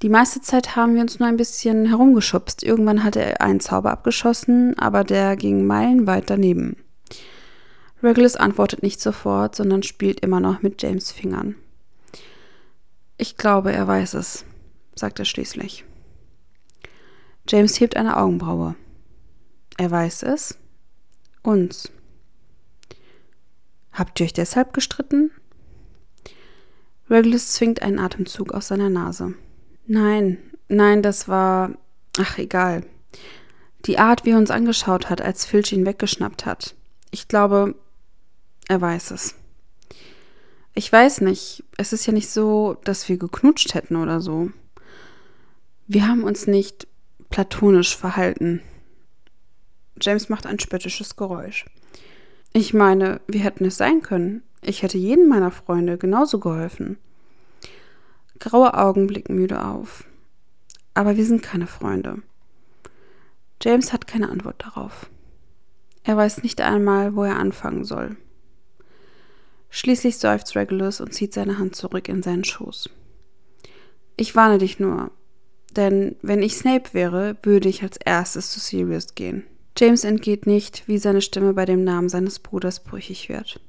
Die 0.01 0.09
meiste 0.09 0.41
Zeit 0.41 0.75
haben 0.75 0.95
wir 0.95 1.01
uns 1.01 1.19
nur 1.19 1.29
ein 1.29 1.37
bisschen 1.37 1.85
herumgeschubst. 1.85 2.63
Irgendwann 2.63 3.03
hatte 3.03 3.21
er 3.21 3.41
einen 3.41 3.61
Zauber 3.61 3.91
abgeschossen, 3.91 4.77
aber 4.77 5.03
der 5.03 5.37
ging 5.37 5.65
meilenweit 5.65 6.29
daneben. 6.29 6.75
Regulus 8.03 8.35
antwortet 8.35 8.83
nicht 8.83 8.99
sofort, 8.99 9.55
sondern 9.55 9.81
spielt 9.81 10.19
immer 10.19 10.41
noch 10.41 10.61
mit 10.61 10.81
James 10.81 11.11
Fingern. 11.11 11.55
Ich 13.17 13.37
glaube, 13.37 13.71
er 13.71 13.87
weiß 13.87 14.15
es, 14.15 14.43
sagt 14.95 15.19
er 15.19 15.25
schließlich. 15.25 15.85
James 17.47 17.79
hebt 17.79 17.95
eine 17.95 18.17
Augenbraue. 18.17 18.75
Er 19.77 19.89
weiß 19.89 20.23
es. 20.23 20.57
Uns. 21.43 21.91
Habt 23.91 24.19
ihr 24.19 24.25
euch 24.25 24.33
deshalb 24.33 24.73
gestritten? 24.73 25.29
Regulus 27.09 27.53
zwingt 27.53 27.81
einen 27.81 27.99
Atemzug 27.99 28.53
aus 28.53 28.69
seiner 28.69 28.89
Nase. 28.89 29.35
Nein, 29.85 30.37
nein, 30.67 31.03
das 31.03 31.27
war. 31.27 31.77
Ach, 32.17 32.37
egal. 32.37 32.85
Die 33.85 33.99
Art, 33.99 34.25
wie 34.25 34.31
er 34.31 34.37
uns 34.37 34.51
angeschaut 34.51 35.09
hat, 35.09 35.21
als 35.21 35.45
Filch 35.45 35.73
ihn 35.73 35.85
weggeschnappt 35.85 36.45
hat. 36.45 36.75
Ich 37.11 37.27
glaube, 37.27 37.75
er 38.69 38.79
weiß 38.79 39.11
es. 39.11 39.35
Ich 40.73 40.91
weiß 40.91 41.21
nicht, 41.21 41.63
es 41.77 41.93
ist 41.93 42.05
ja 42.05 42.13
nicht 42.13 42.29
so, 42.29 42.77
dass 42.85 43.07
wir 43.09 43.17
geknutscht 43.17 43.73
hätten 43.73 43.97
oder 43.97 44.21
so. 44.21 44.49
Wir 45.85 46.07
haben 46.07 46.23
uns 46.23 46.47
nicht 46.47 46.87
platonisch 47.29 47.95
verhalten. 47.95 48.61
James 50.01 50.29
macht 50.29 50.45
ein 50.45 50.59
spöttisches 50.59 51.15
Geräusch. 51.15 51.65
Ich 52.53 52.73
meine, 52.73 53.21
wir 53.27 53.41
hätten 53.41 53.65
es 53.65 53.77
sein 53.77 54.01
können. 54.01 54.43
Ich 54.61 54.83
hätte 54.83 54.97
jedem 54.97 55.27
meiner 55.27 55.51
Freunde 55.51 55.97
genauso 55.97 56.39
geholfen. 56.39 56.97
Graue 58.39 58.73
Augen 58.73 59.07
blicken 59.07 59.35
müde 59.35 59.63
auf. 59.63 60.05
Aber 60.93 61.17
wir 61.17 61.25
sind 61.25 61.41
keine 61.41 61.67
Freunde. 61.67 62.21
James 63.61 63.93
hat 63.93 64.07
keine 64.07 64.29
Antwort 64.29 64.63
darauf. 64.63 65.09
Er 66.03 66.17
weiß 66.17 66.43
nicht 66.43 66.61
einmal, 66.61 67.15
wo 67.15 67.23
er 67.23 67.37
anfangen 67.37 67.85
soll. 67.85 68.17
Schließlich 69.69 70.17
seufzt 70.17 70.55
Regulus 70.55 71.01
und 71.01 71.13
zieht 71.13 71.33
seine 71.33 71.57
Hand 71.57 71.75
zurück 71.75 72.09
in 72.09 72.21
seinen 72.21 72.43
Schoß. 72.43 72.89
Ich 74.17 74.35
warne 74.35 74.59
dich 74.59 74.79
nur, 74.79 75.11
denn 75.75 76.15
wenn 76.21 76.43
ich 76.43 76.57
Snape 76.57 76.93
wäre, 76.93 77.37
würde 77.41 77.69
ich 77.69 77.81
als 77.81 77.97
erstes 77.97 78.51
zu 78.51 78.59
Sirius 78.59 79.15
gehen. 79.15 79.43
James 79.77 80.03
entgeht 80.03 80.45
nicht, 80.45 80.87
wie 80.87 80.97
seine 80.97 81.21
Stimme 81.21 81.53
bei 81.53 81.65
dem 81.65 81.83
Namen 81.83 82.09
seines 82.09 82.39
Bruders 82.39 82.83
brüchig 82.83 83.29
wird. 83.29 83.59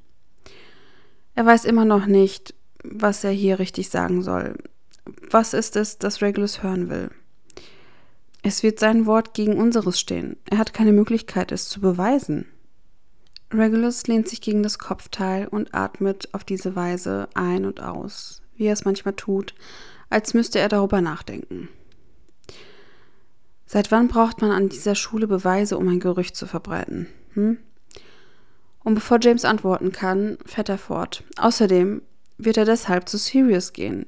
Er 1.34 1.46
weiß 1.46 1.64
immer 1.64 1.84
noch 1.84 2.06
nicht, 2.06 2.54
was 2.82 3.24
er 3.24 3.30
hier 3.30 3.58
richtig 3.58 3.88
sagen 3.88 4.22
soll. 4.22 4.56
Was 5.30 5.54
ist 5.54 5.76
es, 5.76 5.98
das 5.98 6.22
Regulus 6.22 6.62
hören 6.62 6.88
will? 6.88 7.10
Es 8.42 8.62
wird 8.62 8.78
sein 8.78 9.06
Wort 9.06 9.32
gegen 9.32 9.56
unseres 9.58 9.98
stehen. 9.98 10.36
Er 10.50 10.58
hat 10.58 10.74
keine 10.74 10.92
Möglichkeit, 10.92 11.50
es 11.50 11.68
zu 11.68 11.80
beweisen. 11.80 12.46
Regulus 13.50 14.06
lehnt 14.06 14.28
sich 14.28 14.40
gegen 14.40 14.62
das 14.62 14.78
Kopfteil 14.78 15.48
und 15.48 15.74
atmet 15.74 16.28
auf 16.32 16.44
diese 16.44 16.76
Weise 16.76 17.28
ein 17.34 17.64
und 17.64 17.80
aus, 17.80 18.42
wie 18.56 18.66
er 18.66 18.72
es 18.72 18.84
manchmal 18.84 19.14
tut, 19.14 19.54
als 20.10 20.34
müsste 20.34 20.58
er 20.58 20.68
darüber 20.68 21.00
nachdenken. 21.00 21.68
Seit 23.74 23.90
wann 23.90 24.06
braucht 24.06 24.40
man 24.40 24.52
an 24.52 24.68
dieser 24.68 24.94
Schule 24.94 25.26
Beweise, 25.26 25.76
um 25.76 25.88
ein 25.88 25.98
Gerücht 25.98 26.36
zu 26.36 26.46
verbreiten? 26.46 27.08
Hm? 27.32 27.58
Und 28.84 28.94
bevor 28.94 29.18
James 29.20 29.44
antworten 29.44 29.90
kann, 29.90 30.38
fährt 30.46 30.68
er 30.68 30.78
fort. 30.78 31.24
Außerdem 31.38 32.00
wird 32.38 32.56
er 32.56 32.66
deshalb 32.66 33.08
zu 33.08 33.18
Sirius 33.18 33.72
gehen. 33.72 34.06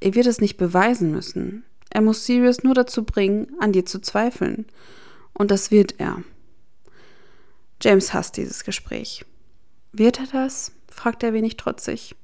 Er 0.00 0.16
wird 0.16 0.26
es 0.26 0.40
nicht 0.40 0.56
beweisen 0.56 1.12
müssen. 1.12 1.62
Er 1.90 2.00
muss 2.00 2.26
Sirius 2.26 2.64
nur 2.64 2.74
dazu 2.74 3.04
bringen, 3.04 3.52
an 3.60 3.70
dir 3.70 3.86
zu 3.86 4.00
zweifeln. 4.00 4.66
Und 5.32 5.52
das 5.52 5.70
wird 5.70 6.00
er. 6.00 6.24
James 7.80 8.12
hasst 8.14 8.36
dieses 8.36 8.64
Gespräch. 8.64 9.24
Wird 9.92 10.18
er 10.18 10.26
das? 10.26 10.72
fragt 10.90 11.22
er 11.22 11.32
wenig 11.32 11.56
trotzig. 11.56 12.16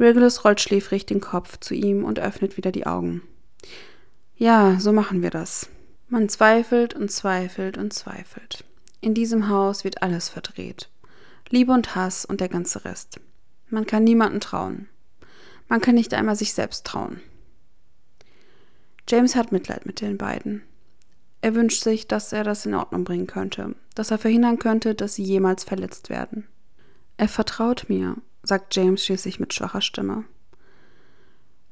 Regulus 0.00 0.42
rollt 0.42 0.62
schläfrig 0.62 1.04
den 1.04 1.20
Kopf 1.20 1.60
zu 1.60 1.74
ihm 1.74 2.02
und 2.02 2.18
öffnet 2.18 2.56
wieder 2.56 2.72
die 2.72 2.86
Augen. 2.86 3.20
Ja, 4.38 4.78
so 4.78 4.92
machen 4.92 5.22
wir 5.22 5.30
das. 5.30 5.70
Man 6.08 6.28
zweifelt 6.28 6.94
und 6.94 7.10
zweifelt 7.10 7.78
und 7.78 7.94
zweifelt. 7.94 8.64
In 9.00 9.14
diesem 9.14 9.48
Haus 9.48 9.82
wird 9.82 10.02
alles 10.02 10.28
verdreht. 10.28 10.90
Liebe 11.48 11.72
und 11.72 11.94
Hass 11.94 12.26
und 12.26 12.40
der 12.40 12.50
ganze 12.50 12.84
Rest. 12.84 13.18
Man 13.70 13.86
kann 13.86 14.04
niemanden 14.04 14.40
trauen. 14.40 14.88
Man 15.68 15.80
kann 15.80 15.94
nicht 15.94 16.12
einmal 16.12 16.36
sich 16.36 16.52
selbst 16.52 16.84
trauen. 16.86 17.20
James 19.08 19.36
hat 19.36 19.52
Mitleid 19.52 19.86
mit 19.86 20.00
den 20.00 20.18
beiden. 20.18 20.62
Er 21.40 21.54
wünscht 21.54 21.82
sich, 21.82 22.06
dass 22.06 22.32
er 22.32 22.44
das 22.44 22.66
in 22.66 22.74
Ordnung 22.74 23.04
bringen 23.04 23.26
könnte, 23.26 23.74
dass 23.94 24.10
er 24.10 24.18
verhindern 24.18 24.58
könnte, 24.58 24.94
dass 24.94 25.14
sie 25.14 25.24
jemals 25.24 25.64
verletzt 25.64 26.10
werden. 26.10 26.46
Er 27.16 27.28
vertraut 27.28 27.86
mir, 27.88 28.16
sagt 28.42 28.74
James 28.76 29.04
schließlich 29.04 29.40
mit 29.40 29.54
schwacher 29.54 29.80
Stimme. 29.80 30.24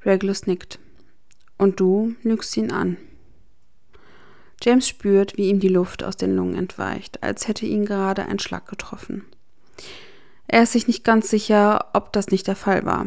Regulus 0.04 0.46
nickt. 0.46 0.78
Und 1.58 1.80
du 1.80 2.14
lügst 2.22 2.56
ihn 2.56 2.70
an. 2.70 2.96
James 4.62 4.88
spürt, 4.88 5.36
wie 5.36 5.48
ihm 5.48 5.60
die 5.60 5.68
Luft 5.68 6.02
aus 6.02 6.16
den 6.16 6.34
Lungen 6.34 6.56
entweicht, 6.56 7.22
als 7.22 7.48
hätte 7.48 7.66
ihn 7.66 7.84
gerade 7.84 8.26
ein 8.26 8.38
Schlag 8.38 8.66
getroffen. 8.66 9.24
Er 10.46 10.62
ist 10.62 10.72
sich 10.72 10.86
nicht 10.86 11.04
ganz 11.04 11.28
sicher, 11.28 11.90
ob 11.92 12.12
das 12.12 12.28
nicht 12.28 12.46
der 12.46 12.56
Fall 12.56 12.84
war. 12.84 13.06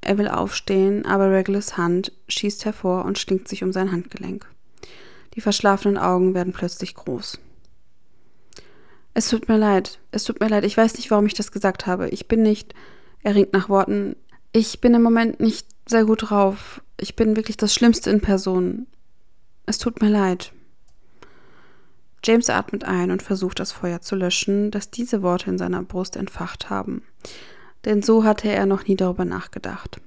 Er 0.00 0.18
will 0.18 0.28
aufstehen, 0.28 1.06
aber 1.06 1.30
Regulus 1.30 1.76
Hand 1.76 2.12
schießt 2.28 2.64
hervor 2.64 3.04
und 3.04 3.18
schlingt 3.18 3.48
sich 3.48 3.62
um 3.62 3.72
sein 3.72 3.92
Handgelenk. 3.92 4.46
Die 5.34 5.40
verschlafenen 5.40 5.96
Augen 5.96 6.34
werden 6.34 6.52
plötzlich 6.52 6.94
groß. 6.94 7.38
Es 9.14 9.28
tut 9.28 9.48
mir 9.48 9.58
leid, 9.58 9.98
es 10.10 10.24
tut 10.24 10.40
mir 10.40 10.48
leid, 10.48 10.64
ich 10.64 10.76
weiß 10.76 10.96
nicht, 10.96 11.10
warum 11.10 11.26
ich 11.26 11.34
das 11.34 11.52
gesagt 11.52 11.86
habe. 11.86 12.08
Ich 12.08 12.28
bin 12.28 12.42
nicht, 12.42 12.74
er 13.22 13.34
ringt 13.34 13.52
nach 13.52 13.68
Worten, 13.68 14.16
ich 14.52 14.80
bin 14.80 14.94
im 14.94 15.02
Moment 15.02 15.40
nicht 15.40 15.66
sehr 15.92 16.04
gut 16.04 16.30
drauf. 16.30 16.82
Ich 16.98 17.14
bin 17.14 17.36
wirklich 17.36 17.56
das 17.56 17.72
Schlimmste 17.72 18.10
in 18.10 18.20
Person. 18.20 18.88
Es 19.66 19.78
tut 19.78 20.02
mir 20.02 20.08
leid. 20.08 20.52
James 22.24 22.50
atmet 22.50 22.84
ein 22.84 23.10
und 23.10 23.22
versucht 23.22 23.60
das 23.60 23.72
Feuer 23.72 24.00
zu 24.00 24.16
löschen, 24.16 24.70
das 24.70 24.90
diese 24.90 25.22
Worte 25.22 25.50
in 25.50 25.58
seiner 25.58 25.82
Brust 25.82 26.16
entfacht 26.16 26.70
haben. 26.70 27.02
Denn 27.84 28.02
so 28.02 28.24
hatte 28.24 28.48
er 28.48 28.66
noch 28.66 28.86
nie 28.86 28.96
darüber 28.96 29.24
nachgedacht. 29.24 30.00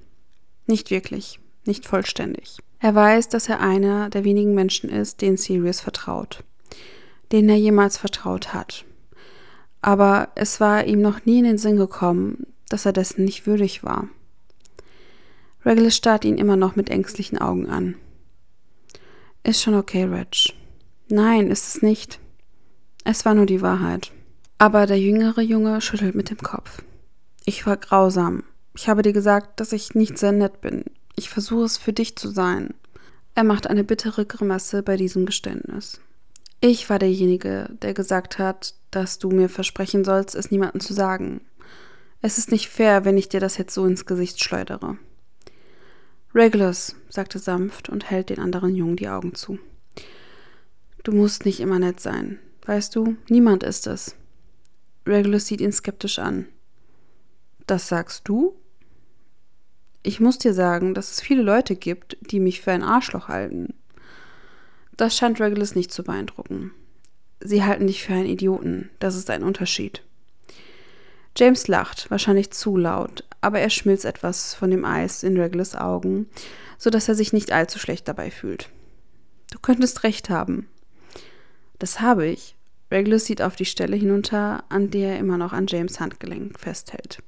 Nicht 0.66 0.90
wirklich, 0.90 1.40
nicht 1.64 1.86
vollständig. 1.86 2.58
Er 2.80 2.94
weiß, 2.94 3.28
dass 3.28 3.48
er 3.48 3.60
einer 3.60 4.10
der 4.10 4.24
wenigen 4.24 4.54
Menschen 4.54 4.90
ist, 4.90 5.20
denen 5.20 5.36
Sirius 5.36 5.80
vertraut. 5.80 6.42
Denen 7.32 7.48
er 7.48 7.56
jemals 7.56 7.96
vertraut 7.96 8.54
hat. 8.54 8.84
Aber 9.82 10.28
es 10.34 10.58
war 10.58 10.84
ihm 10.84 11.00
noch 11.00 11.24
nie 11.26 11.38
in 11.38 11.44
den 11.44 11.58
Sinn 11.58 11.76
gekommen, 11.76 12.46
dass 12.68 12.86
er 12.86 12.92
dessen 12.92 13.24
nicht 13.24 13.46
würdig 13.46 13.84
war. 13.84 14.08
Regulus 15.66 15.96
starrt 15.96 16.24
ihn 16.24 16.38
immer 16.38 16.54
noch 16.54 16.76
mit 16.76 16.90
ängstlichen 16.90 17.38
Augen 17.38 17.68
an. 17.68 17.96
Ist 19.42 19.60
schon 19.60 19.74
okay, 19.74 20.04
Reg. 20.04 20.54
Nein, 21.08 21.50
ist 21.50 21.66
es 21.66 21.82
nicht. 21.82 22.20
Es 23.04 23.24
war 23.24 23.34
nur 23.34 23.46
die 23.46 23.62
Wahrheit. 23.62 24.12
Aber 24.58 24.86
der 24.86 24.98
jüngere 24.98 25.40
Junge 25.40 25.80
schüttelt 25.80 26.14
mit 26.14 26.30
dem 26.30 26.38
Kopf. 26.38 26.82
Ich 27.44 27.66
war 27.66 27.76
grausam. 27.76 28.44
Ich 28.76 28.88
habe 28.88 29.02
dir 29.02 29.12
gesagt, 29.12 29.58
dass 29.58 29.72
ich 29.72 29.94
nicht 29.94 30.18
sehr 30.18 30.32
nett 30.32 30.60
bin. 30.60 30.84
Ich 31.16 31.30
versuche 31.30 31.64
es 31.64 31.78
für 31.78 31.92
dich 31.92 32.16
zu 32.16 32.28
sein. 32.28 32.74
Er 33.34 33.44
macht 33.44 33.66
eine 33.66 33.84
bittere 33.84 34.24
Grimasse 34.24 34.82
bei 34.82 34.96
diesem 34.96 35.26
Geständnis. 35.26 36.00
Ich 36.60 36.88
war 36.88 36.98
derjenige, 36.98 37.68
der 37.82 37.92
gesagt 37.92 38.38
hat, 38.38 38.74
dass 38.90 39.18
du 39.18 39.30
mir 39.30 39.48
versprechen 39.48 40.04
sollst, 40.04 40.34
es 40.34 40.50
niemandem 40.50 40.80
zu 40.80 40.94
sagen. 40.94 41.40
Es 42.22 42.38
ist 42.38 42.50
nicht 42.50 42.68
fair, 42.68 43.04
wenn 43.04 43.18
ich 43.18 43.28
dir 43.28 43.40
das 43.40 43.58
jetzt 43.58 43.74
so 43.74 43.84
ins 43.84 44.06
Gesicht 44.06 44.42
schleudere. 44.42 44.96
Regulus, 46.36 46.94
sagte 47.08 47.38
sanft 47.38 47.88
und 47.88 48.10
hält 48.10 48.28
den 48.28 48.40
anderen 48.40 48.74
Jungen 48.74 48.96
die 48.96 49.08
Augen 49.08 49.34
zu. 49.34 49.58
Du 51.02 51.12
musst 51.12 51.46
nicht 51.46 51.60
immer 51.60 51.78
nett 51.78 51.98
sein. 51.98 52.38
Weißt 52.66 52.94
du, 52.94 53.16
niemand 53.30 53.62
ist 53.62 53.86
es. 53.86 54.16
Regulus 55.06 55.46
sieht 55.46 55.62
ihn 55.62 55.72
skeptisch 55.72 56.18
an. 56.18 56.46
Das 57.66 57.88
sagst 57.88 58.28
du? 58.28 58.54
Ich 60.02 60.20
muss 60.20 60.36
dir 60.38 60.52
sagen, 60.52 60.92
dass 60.92 61.10
es 61.10 61.22
viele 61.22 61.42
Leute 61.42 61.74
gibt, 61.74 62.18
die 62.20 62.38
mich 62.38 62.60
für 62.60 62.72
ein 62.72 62.82
Arschloch 62.82 63.28
halten. 63.28 63.72
Das 64.94 65.16
scheint 65.16 65.40
Regulus 65.40 65.74
nicht 65.74 65.90
zu 65.90 66.04
beeindrucken. 66.04 66.72
Sie 67.40 67.64
halten 67.64 67.86
dich 67.86 68.04
für 68.04 68.12
einen 68.12 68.26
Idioten. 68.26 68.90
Das 68.98 69.16
ist 69.16 69.30
ein 69.30 69.42
Unterschied. 69.42 70.02
James 71.36 71.68
lacht, 71.68 72.10
wahrscheinlich 72.10 72.50
zu 72.50 72.76
laut, 72.76 73.24
aber 73.40 73.60
er 73.60 73.70
schmilzt 73.70 74.04
etwas 74.04 74.54
von 74.54 74.70
dem 74.70 74.84
Eis 74.84 75.22
in 75.22 75.38
Regulus 75.38 75.74
Augen, 75.74 76.28
so 76.78 76.90
dass 76.90 77.08
er 77.08 77.14
sich 77.14 77.32
nicht 77.32 77.52
allzu 77.52 77.78
schlecht 77.78 78.08
dabei 78.08 78.30
fühlt. 78.30 78.70
Du 79.50 79.58
könntest 79.58 80.02
recht 80.02 80.30
haben. 80.30 80.68
Das 81.78 82.00
habe 82.00 82.26
ich. 82.26 82.56
Regulus 82.90 83.24
sieht 83.24 83.42
auf 83.42 83.56
die 83.56 83.64
Stelle 83.64 83.96
hinunter, 83.96 84.64
an 84.68 84.90
der 84.90 85.12
er 85.14 85.18
immer 85.18 85.38
noch 85.38 85.52
an 85.52 85.66
James 85.66 86.00
Handgelenk 86.00 86.58
festhält. 86.58 87.22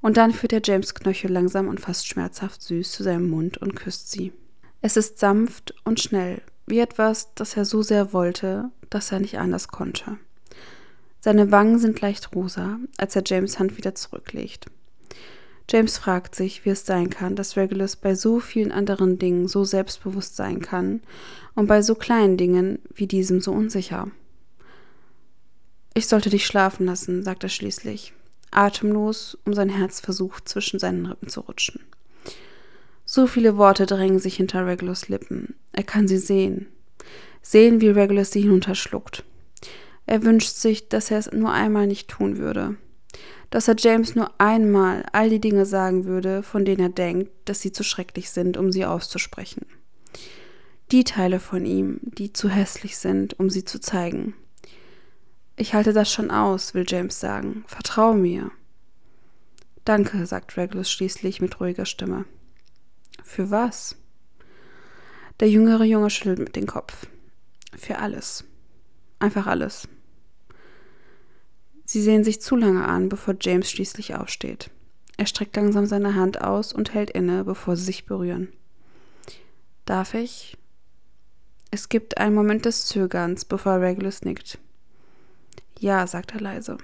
Und 0.00 0.16
dann 0.16 0.32
führt 0.32 0.52
er 0.52 0.62
James 0.62 0.94
Knöchel 0.94 1.30
langsam 1.30 1.68
und 1.68 1.80
fast 1.80 2.06
schmerzhaft 2.06 2.62
süß 2.62 2.92
zu 2.92 3.02
seinem 3.02 3.28
Mund 3.28 3.58
und 3.58 3.74
küsst 3.74 4.10
sie. 4.10 4.32
Es 4.80 4.96
ist 4.96 5.18
sanft 5.18 5.74
und 5.84 6.00
schnell, 6.00 6.42
wie 6.66 6.78
etwas, 6.78 7.34
das 7.34 7.56
er 7.56 7.64
so 7.64 7.82
sehr 7.82 8.12
wollte, 8.12 8.70
dass 8.90 9.10
er 9.10 9.20
nicht 9.20 9.38
anders 9.38 9.68
konnte. 9.68 10.18
Seine 11.20 11.50
Wangen 11.50 11.78
sind 11.78 12.00
leicht 12.00 12.34
rosa, 12.34 12.78
als 12.96 13.16
er 13.16 13.22
James 13.26 13.58
Hand 13.58 13.76
wieder 13.76 13.94
zurücklegt. 13.94 14.66
James 15.70 15.98
fragt 15.98 16.34
sich, 16.34 16.64
wie 16.64 16.70
es 16.70 16.86
sein 16.86 17.10
kann, 17.10 17.36
dass 17.36 17.56
Regulus 17.56 17.96
bei 17.96 18.14
so 18.14 18.40
vielen 18.40 18.72
anderen 18.72 19.18
Dingen 19.18 19.48
so 19.48 19.64
selbstbewusst 19.64 20.36
sein 20.36 20.60
kann 20.60 21.02
und 21.54 21.66
bei 21.66 21.82
so 21.82 21.94
kleinen 21.94 22.38
Dingen 22.38 22.78
wie 22.94 23.06
diesem 23.06 23.40
so 23.40 23.52
unsicher. 23.52 24.10
Ich 25.92 26.06
sollte 26.06 26.30
dich 26.30 26.46
schlafen 26.46 26.86
lassen, 26.86 27.22
sagt 27.22 27.42
er 27.42 27.50
schließlich, 27.50 28.14
atemlos, 28.50 29.36
um 29.44 29.52
sein 29.52 29.68
Herz 29.68 30.00
versucht, 30.00 30.48
zwischen 30.48 30.78
seinen 30.78 31.04
Rippen 31.04 31.28
zu 31.28 31.40
rutschen. 31.40 31.80
So 33.04 33.26
viele 33.26 33.56
Worte 33.56 33.84
drängen 33.84 34.20
sich 34.20 34.36
hinter 34.36 34.66
Regulus 34.66 35.08
Lippen. 35.08 35.54
Er 35.72 35.82
kann 35.82 36.08
sie 36.08 36.18
sehen. 36.18 36.66
Sehen, 37.42 37.80
wie 37.80 37.88
Regulus 37.88 38.30
sie 38.30 38.42
hinunterschluckt. 38.42 39.24
Er 40.08 40.22
wünscht 40.22 40.56
sich, 40.56 40.88
dass 40.88 41.10
er 41.10 41.18
es 41.18 41.30
nur 41.32 41.52
einmal 41.52 41.86
nicht 41.86 42.08
tun 42.08 42.38
würde. 42.38 42.76
Dass 43.50 43.68
er 43.68 43.76
James 43.76 44.14
nur 44.14 44.40
einmal 44.40 45.04
all 45.12 45.28
die 45.28 45.38
Dinge 45.38 45.66
sagen 45.66 46.06
würde, 46.06 46.42
von 46.42 46.64
denen 46.64 46.80
er 46.80 46.88
denkt, 46.88 47.30
dass 47.44 47.60
sie 47.60 47.72
zu 47.72 47.82
schrecklich 47.82 48.30
sind, 48.30 48.56
um 48.56 48.72
sie 48.72 48.86
auszusprechen. 48.86 49.66
Die 50.92 51.04
Teile 51.04 51.40
von 51.40 51.66
ihm, 51.66 52.00
die 52.00 52.32
zu 52.32 52.48
hässlich 52.48 52.96
sind, 52.96 53.38
um 53.38 53.50
sie 53.50 53.66
zu 53.66 53.80
zeigen. 53.82 54.32
Ich 55.56 55.74
halte 55.74 55.92
das 55.92 56.10
schon 56.10 56.30
aus, 56.30 56.72
will 56.72 56.86
James 56.88 57.20
sagen. 57.20 57.64
Vertrau 57.66 58.14
mir. 58.14 58.50
Danke, 59.84 60.24
sagt 60.24 60.56
Regulus 60.56 60.90
schließlich 60.90 61.42
mit 61.42 61.60
ruhiger 61.60 61.84
Stimme. 61.84 62.24
Für 63.22 63.50
was? 63.50 63.94
Der 65.40 65.50
jüngere 65.50 65.84
Junge 65.84 66.08
schüttelt 66.08 66.38
mit 66.38 66.56
dem 66.56 66.66
Kopf. 66.66 67.08
Für 67.76 67.98
alles. 67.98 68.44
Einfach 69.18 69.46
alles. 69.46 69.86
Sie 71.90 72.02
sehen 72.02 72.22
sich 72.22 72.42
zu 72.42 72.54
lange 72.54 72.84
an, 72.84 73.08
bevor 73.08 73.34
James 73.40 73.70
schließlich 73.70 74.14
aufsteht. 74.14 74.70
Er 75.16 75.24
streckt 75.24 75.56
langsam 75.56 75.86
seine 75.86 76.16
Hand 76.16 76.42
aus 76.42 76.74
und 76.74 76.92
hält 76.92 77.08
inne, 77.08 77.44
bevor 77.44 77.76
sie 77.76 77.84
sich 77.84 78.04
berühren. 78.04 78.52
Darf 79.86 80.12
ich? 80.12 80.58
Es 81.70 81.88
gibt 81.88 82.18
einen 82.18 82.34
Moment 82.34 82.66
des 82.66 82.84
Zögerns, 82.84 83.46
bevor 83.46 83.80
Regulus 83.80 84.20
nickt. 84.20 84.58
Ja, 85.80 86.06
sagt 86.06 86.34
er 86.34 86.42
leise. 86.42 86.76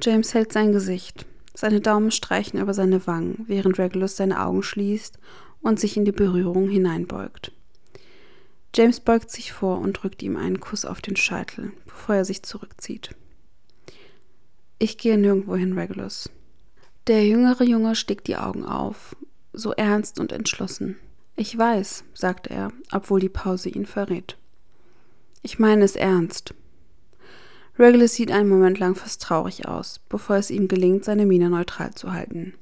James 0.00 0.32
hält 0.34 0.52
sein 0.52 0.70
Gesicht. 0.70 1.26
Seine 1.52 1.80
Daumen 1.80 2.12
streichen 2.12 2.60
über 2.60 2.74
seine 2.74 3.08
Wangen, 3.08 3.44
während 3.48 3.80
Regulus 3.80 4.16
seine 4.16 4.40
Augen 4.46 4.62
schließt 4.62 5.18
und 5.62 5.80
sich 5.80 5.96
in 5.96 6.04
die 6.04 6.12
Berührung 6.12 6.68
hineinbeugt. 6.68 7.50
James 8.72 9.00
beugt 9.00 9.32
sich 9.32 9.52
vor 9.52 9.80
und 9.80 9.94
drückt 9.94 10.22
ihm 10.22 10.36
einen 10.36 10.60
Kuss 10.60 10.84
auf 10.84 11.00
den 11.00 11.16
Scheitel, 11.16 11.72
bevor 11.86 12.14
er 12.14 12.24
sich 12.24 12.44
zurückzieht. 12.44 13.16
Ich 14.80 14.96
gehe 14.96 15.18
nirgendwo 15.18 15.56
hin, 15.56 15.76
Regulus. 15.76 16.30
Der 17.08 17.26
jüngere 17.26 17.64
Junge 17.64 17.96
steckt 17.96 18.28
die 18.28 18.36
Augen 18.36 18.64
auf, 18.64 19.16
so 19.52 19.72
ernst 19.72 20.20
und 20.20 20.30
entschlossen. 20.30 20.96
Ich 21.34 21.56
weiß, 21.56 22.04
sagt 22.14 22.46
er, 22.46 22.72
obwohl 22.92 23.18
die 23.18 23.28
Pause 23.28 23.70
ihn 23.70 23.86
verrät. 23.86 24.36
Ich 25.42 25.58
meine 25.58 25.84
es 25.84 25.96
ernst. 25.96 26.54
Regulus 27.78 28.14
sieht 28.14 28.30
einen 28.30 28.48
Moment 28.48 28.78
lang 28.78 28.94
fast 28.94 29.22
traurig 29.22 29.66
aus, 29.66 30.00
bevor 30.08 30.36
es 30.36 30.50
ihm 30.50 30.68
gelingt, 30.68 31.04
seine 31.04 31.26
Miene 31.26 31.50
neutral 31.50 31.94
zu 31.94 32.12
halten. 32.12 32.54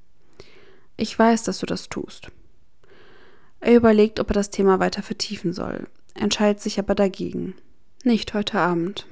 Ich 0.96 1.18
weiß, 1.18 1.42
dass 1.44 1.58
du 1.58 1.66
das 1.66 1.88
tust. 1.88 2.30
Er 3.60 3.76
überlegt, 3.76 4.20
ob 4.20 4.30
er 4.30 4.34
das 4.34 4.50
Thema 4.50 4.78
weiter 4.78 5.02
vertiefen 5.02 5.52
soll, 5.52 5.86
entscheidet 6.14 6.60
sich 6.60 6.78
aber 6.78 6.94
dagegen. 6.94 7.54
Nicht 8.04 8.32
heute 8.32 8.58
Abend. 8.58 9.06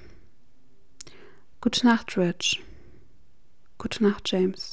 Gute 1.60 1.86
Nacht, 1.86 2.16
Reg. 2.16 2.60
Gute 3.94 4.10
Nacht, 4.10 4.28
James. 4.32 4.72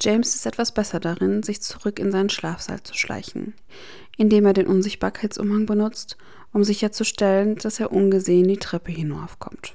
James 0.00 0.34
ist 0.34 0.44
etwas 0.44 0.72
besser 0.72 0.98
darin, 0.98 1.44
sich 1.44 1.60
zurück 1.60 2.00
in 2.00 2.10
seinen 2.10 2.28
Schlafsaal 2.28 2.82
zu 2.82 2.92
schleichen, 2.92 3.54
indem 4.16 4.46
er 4.46 4.52
den 4.52 4.66
Unsichtbarkeitsumhang 4.66 5.64
benutzt, 5.64 6.16
um 6.52 6.64
sicherzustellen, 6.64 7.54
dass 7.54 7.78
er 7.78 7.92
ungesehen 7.92 8.48
die 8.48 8.56
Treppe 8.56 8.90
hinaufkommt. 8.90 9.74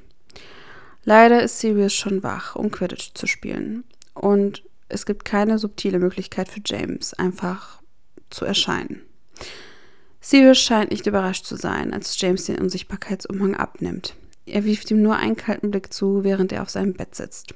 Leider 1.05 1.41
ist 1.41 1.59
Sirius 1.59 1.93
schon 1.93 2.23
wach, 2.23 2.57
um 2.57 2.71
Quidditch 2.71 3.13
zu 3.13 3.25
spielen, 3.25 3.85
und 4.15 4.63
es 4.89 5.05
gibt 5.05 5.23
keine 5.23 5.59
subtile 5.59 5.99
Möglichkeit 5.99 6.49
für 6.49 6.61
James, 6.65 7.13
einfach 7.13 7.81
zu 8.31 8.43
erscheinen. 8.43 9.01
Sirius 10.19 10.59
scheint 10.59 10.91
nicht 10.91 11.07
überrascht 11.07 11.45
zu 11.45 11.55
sein, 11.55 11.93
als 11.93 12.19
James 12.19 12.45
den 12.45 12.59
Unsichtbarkeitsumhang 12.59 13.55
abnimmt. 13.55 14.17
Er 14.45 14.65
wirft 14.65 14.91
ihm 14.91 15.01
nur 15.01 15.15
einen 15.15 15.37
kalten 15.37 15.71
Blick 15.71 15.93
zu, 15.93 16.25
während 16.25 16.51
er 16.51 16.63
auf 16.63 16.69
seinem 16.69 16.95
Bett 16.95 17.15
sitzt. 17.15 17.55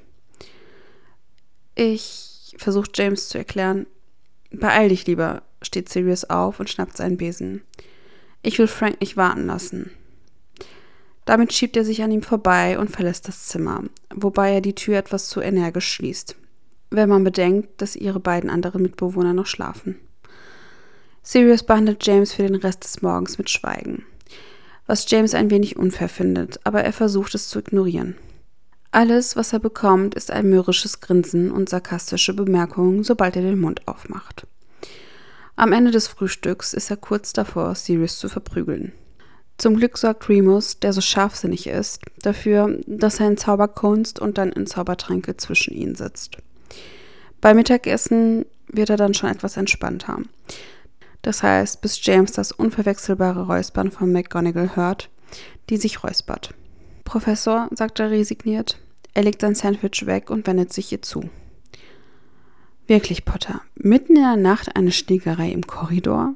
Ich, 1.80 2.56
versucht 2.58 2.98
James 2.98 3.28
zu 3.28 3.38
erklären. 3.38 3.86
Beeil 4.50 4.88
dich 4.88 5.06
lieber, 5.06 5.42
steht 5.62 5.88
Sirius 5.88 6.24
auf 6.24 6.58
und 6.58 6.68
schnappt 6.68 6.96
seinen 6.96 7.16
Besen. 7.16 7.62
Ich 8.42 8.58
will 8.58 8.66
Frank 8.66 9.00
nicht 9.00 9.16
warten 9.16 9.46
lassen. 9.46 9.92
Damit 11.24 11.52
schiebt 11.52 11.76
er 11.76 11.84
sich 11.84 12.02
an 12.02 12.10
ihm 12.10 12.22
vorbei 12.22 12.80
und 12.80 12.90
verlässt 12.90 13.28
das 13.28 13.46
Zimmer, 13.46 13.84
wobei 14.12 14.54
er 14.54 14.60
die 14.60 14.74
Tür 14.74 14.96
etwas 14.98 15.28
zu 15.28 15.40
energisch 15.40 15.92
schließt, 15.92 16.34
wenn 16.90 17.08
man 17.08 17.22
bedenkt, 17.22 17.80
dass 17.80 17.94
ihre 17.94 18.18
beiden 18.18 18.50
anderen 18.50 18.82
Mitbewohner 18.82 19.32
noch 19.32 19.46
schlafen. 19.46 20.00
Sirius 21.22 21.62
behandelt 21.62 22.04
James 22.04 22.32
für 22.32 22.42
den 22.42 22.56
Rest 22.56 22.82
des 22.82 23.02
Morgens 23.02 23.38
mit 23.38 23.50
Schweigen, 23.50 24.04
was 24.88 25.08
James 25.08 25.32
ein 25.32 25.50
wenig 25.50 25.76
unfair 25.76 26.08
findet, 26.08 26.58
aber 26.66 26.82
er 26.82 26.92
versucht 26.92 27.36
es 27.36 27.48
zu 27.48 27.60
ignorieren. 27.60 28.16
Alles, 28.90 29.36
was 29.36 29.52
er 29.52 29.58
bekommt, 29.58 30.14
ist 30.14 30.30
ein 30.30 30.48
mürrisches 30.48 31.00
Grinsen 31.00 31.50
und 31.50 31.68
sarkastische 31.68 32.32
Bemerkungen, 32.34 33.04
sobald 33.04 33.36
er 33.36 33.42
den 33.42 33.60
Mund 33.60 33.86
aufmacht. 33.86 34.46
Am 35.56 35.72
Ende 35.72 35.90
des 35.90 36.06
Frühstücks 36.06 36.72
ist 36.72 36.90
er 36.90 36.96
kurz 36.96 37.32
davor, 37.32 37.74
Sirius 37.74 38.18
zu 38.18 38.28
verprügeln. 38.28 38.92
Zum 39.58 39.76
Glück 39.76 39.98
sorgt 39.98 40.28
Remus, 40.28 40.78
der 40.78 40.92
so 40.92 41.00
scharfsinnig 41.00 41.66
ist, 41.66 42.00
dafür, 42.22 42.78
dass 42.86 43.18
er 43.18 43.26
in 43.26 43.36
Zauberkunst 43.36 44.20
und 44.20 44.38
dann 44.38 44.52
in 44.52 44.66
Zaubertränke 44.66 45.36
zwischen 45.36 45.74
ihnen 45.74 45.96
sitzt. 45.96 46.38
Beim 47.40 47.56
Mittagessen 47.56 48.46
wird 48.68 48.90
er 48.90 48.96
dann 48.96 49.14
schon 49.14 49.30
etwas 49.30 49.56
entspannter. 49.56 50.18
Das 51.22 51.42
heißt, 51.42 51.80
bis 51.82 52.04
James 52.04 52.32
das 52.32 52.52
unverwechselbare 52.52 53.46
Räuspern 53.46 53.90
von 53.90 54.12
McGonagall 54.12 54.76
hört, 54.76 55.10
die 55.70 55.76
sich 55.76 56.04
räuspert. 56.04 56.54
Professor, 57.08 57.70
sagt 57.70 58.00
er 58.00 58.10
resigniert. 58.10 58.78
Er 59.14 59.22
legt 59.22 59.40
sein 59.40 59.54
Sandwich 59.54 60.04
weg 60.04 60.28
und 60.28 60.46
wendet 60.46 60.74
sich 60.74 60.92
ihr 60.92 61.00
zu. 61.00 61.30
Wirklich, 62.86 63.24
Potter, 63.24 63.62
mitten 63.76 64.14
in 64.14 64.22
der 64.22 64.36
Nacht 64.36 64.76
eine 64.76 64.92
Schlägerei 64.92 65.50
im 65.50 65.66
Korridor? 65.66 66.34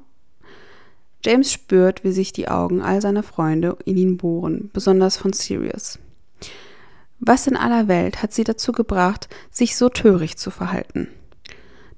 James 1.23 1.53
spürt, 1.53 2.05
wie 2.05 2.13
sich 2.13 2.33
die 2.33 2.49
Augen 2.49 2.81
all 2.81 3.03
seiner 3.03 3.23
Freunde 3.23 3.77
in 3.85 3.99
ihn 3.99 4.17
bohren, 4.17 4.71
besonders 4.73 5.19
von 5.19 5.35
Sirius. 5.35 5.99
Was 7.21 7.47
in 7.47 7.57
aller 7.59 7.87
Welt 7.87 8.23
hat 8.23 8.33
sie 8.33 8.45
dazu 8.45 8.73
gebracht, 8.73 9.29
sich 9.51 9.77
so 9.77 9.91
töricht 9.91 10.39
zu 10.39 10.51
verhalten? 10.51 11.09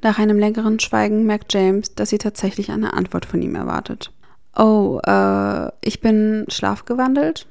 Nach 0.02 0.18
einem 0.18 0.40
längeren 0.40 0.80
Schweigen 0.80 1.26
merkt 1.26 1.54
James, 1.54 1.94
dass 1.94 2.10
sie 2.10 2.18
tatsächlich 2.18 2.72
eine 2.72 2.92
Antwort 2.94 3.24
von 3.24 3.40
ihm 3.40 3.54
erwartet. 3.54 4.12
Oh, 4.56 5.00
äh, 5.06 5.70
ich 5.80 6.00
bin 6.00 6.44
schlafgewandelt? 6.48 7.46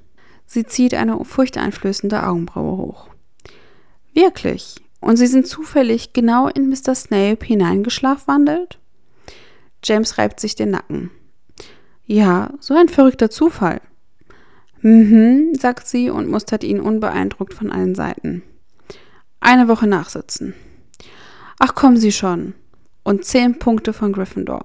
Sie 0.53 0.67
zieht 0.67 0.93
eine 0.93 1.25
furchteinflößende 1.25 2.23
Augenbraue 2.27 2.77
hoch. 2.77 3.09
Wirklich? 4.13 4.75
Und 4.99 5.17
Sie 5.17 5.25
sind 5.25 5.47
zufällig 5.47 6.13
genau 6.13 6.47
in 6.47 6.69
Mr. 6.69 6.93
Snape 6.93 7.43
hineingeschlafwandelt? 7.43 8.77
James 9.83 10.19
reibt 10.19 10.39
sich 10.39 10.53
den 10.53 10.69
Nacken. 10.69 11.09
Ja, 12.05 12.51
so 12.59 12.75
ein 12.75 12.87
verrückter 12.87 13.31
Zufall. 13.31 13.81
Mhm, 14.81 15.55
sagt 15.55 15.87
sie 15.87 16.11
und 16.11 16.29
mustert 16.29 16.63
ihn 16.63 16.79
unbeeindruckt 16.79 17.55
von 17.55 17.71
allen 17.71 17.95
Seiten. 17.95 18.43
Eine 19.39 19.67
Woche 19.67 19.87
nachsitzen. 19.87 20.53
Ach, 21.57 21.73
kommen 21.73 21.97
Sie 21.97 22.11
schon. 22.11 22.53
Und 23.03 23.25
zehn 23.25 23.57
Punkte 23.57 23.91
von 23.91 24.13
Gryffindor. 24.13 24.61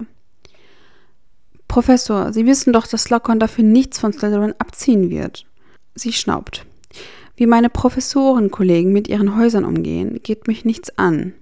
Professor, 1.66 2.34
Sie 2.34 2.44
wissen 2.44 2.74
doch, 2.74 2.86
dass 2.86 3.08
Lockon 3.08 3.40
dafür 3.40 3.64
nichts 3.64 3.98
von 3.98 4.12
Slytherin 4.12 4.54
abziehen 4.58 5.08
wird. 5.08 5.46
Sie 5.98 6.12
schnaubt. 6.12 6.64
Wie 7.36 7.46
meine 7.46 7.70
Professorenkollegen 7.70 8.92
mit 8.92 9.08
ihren 9.08 9.36
Häusern 9.36 9.64
umgehen, 9.64 10.20
geht 10.22 10.48
mich 10.48 10.64
nichts 10.64 10.96
an. 10.98 11.34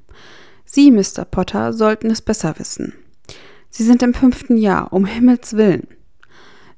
Sie, 0.64 0.90
Mr. 0.90 1.24
Potter, 1.24 1.72
sollten 1.72 2.10
es 2.10 2.20
besser 2.20 2.58
wissen. 2.58 2.92
Sie 3.70 3.84
sind 3.84 4.02
im 4.02 4.14
fünften 4.14 4.56
Jahr, 4.56 4.92
um 4.92 5.06
Himmels 5.06 5.56
willen. 5.56 5.86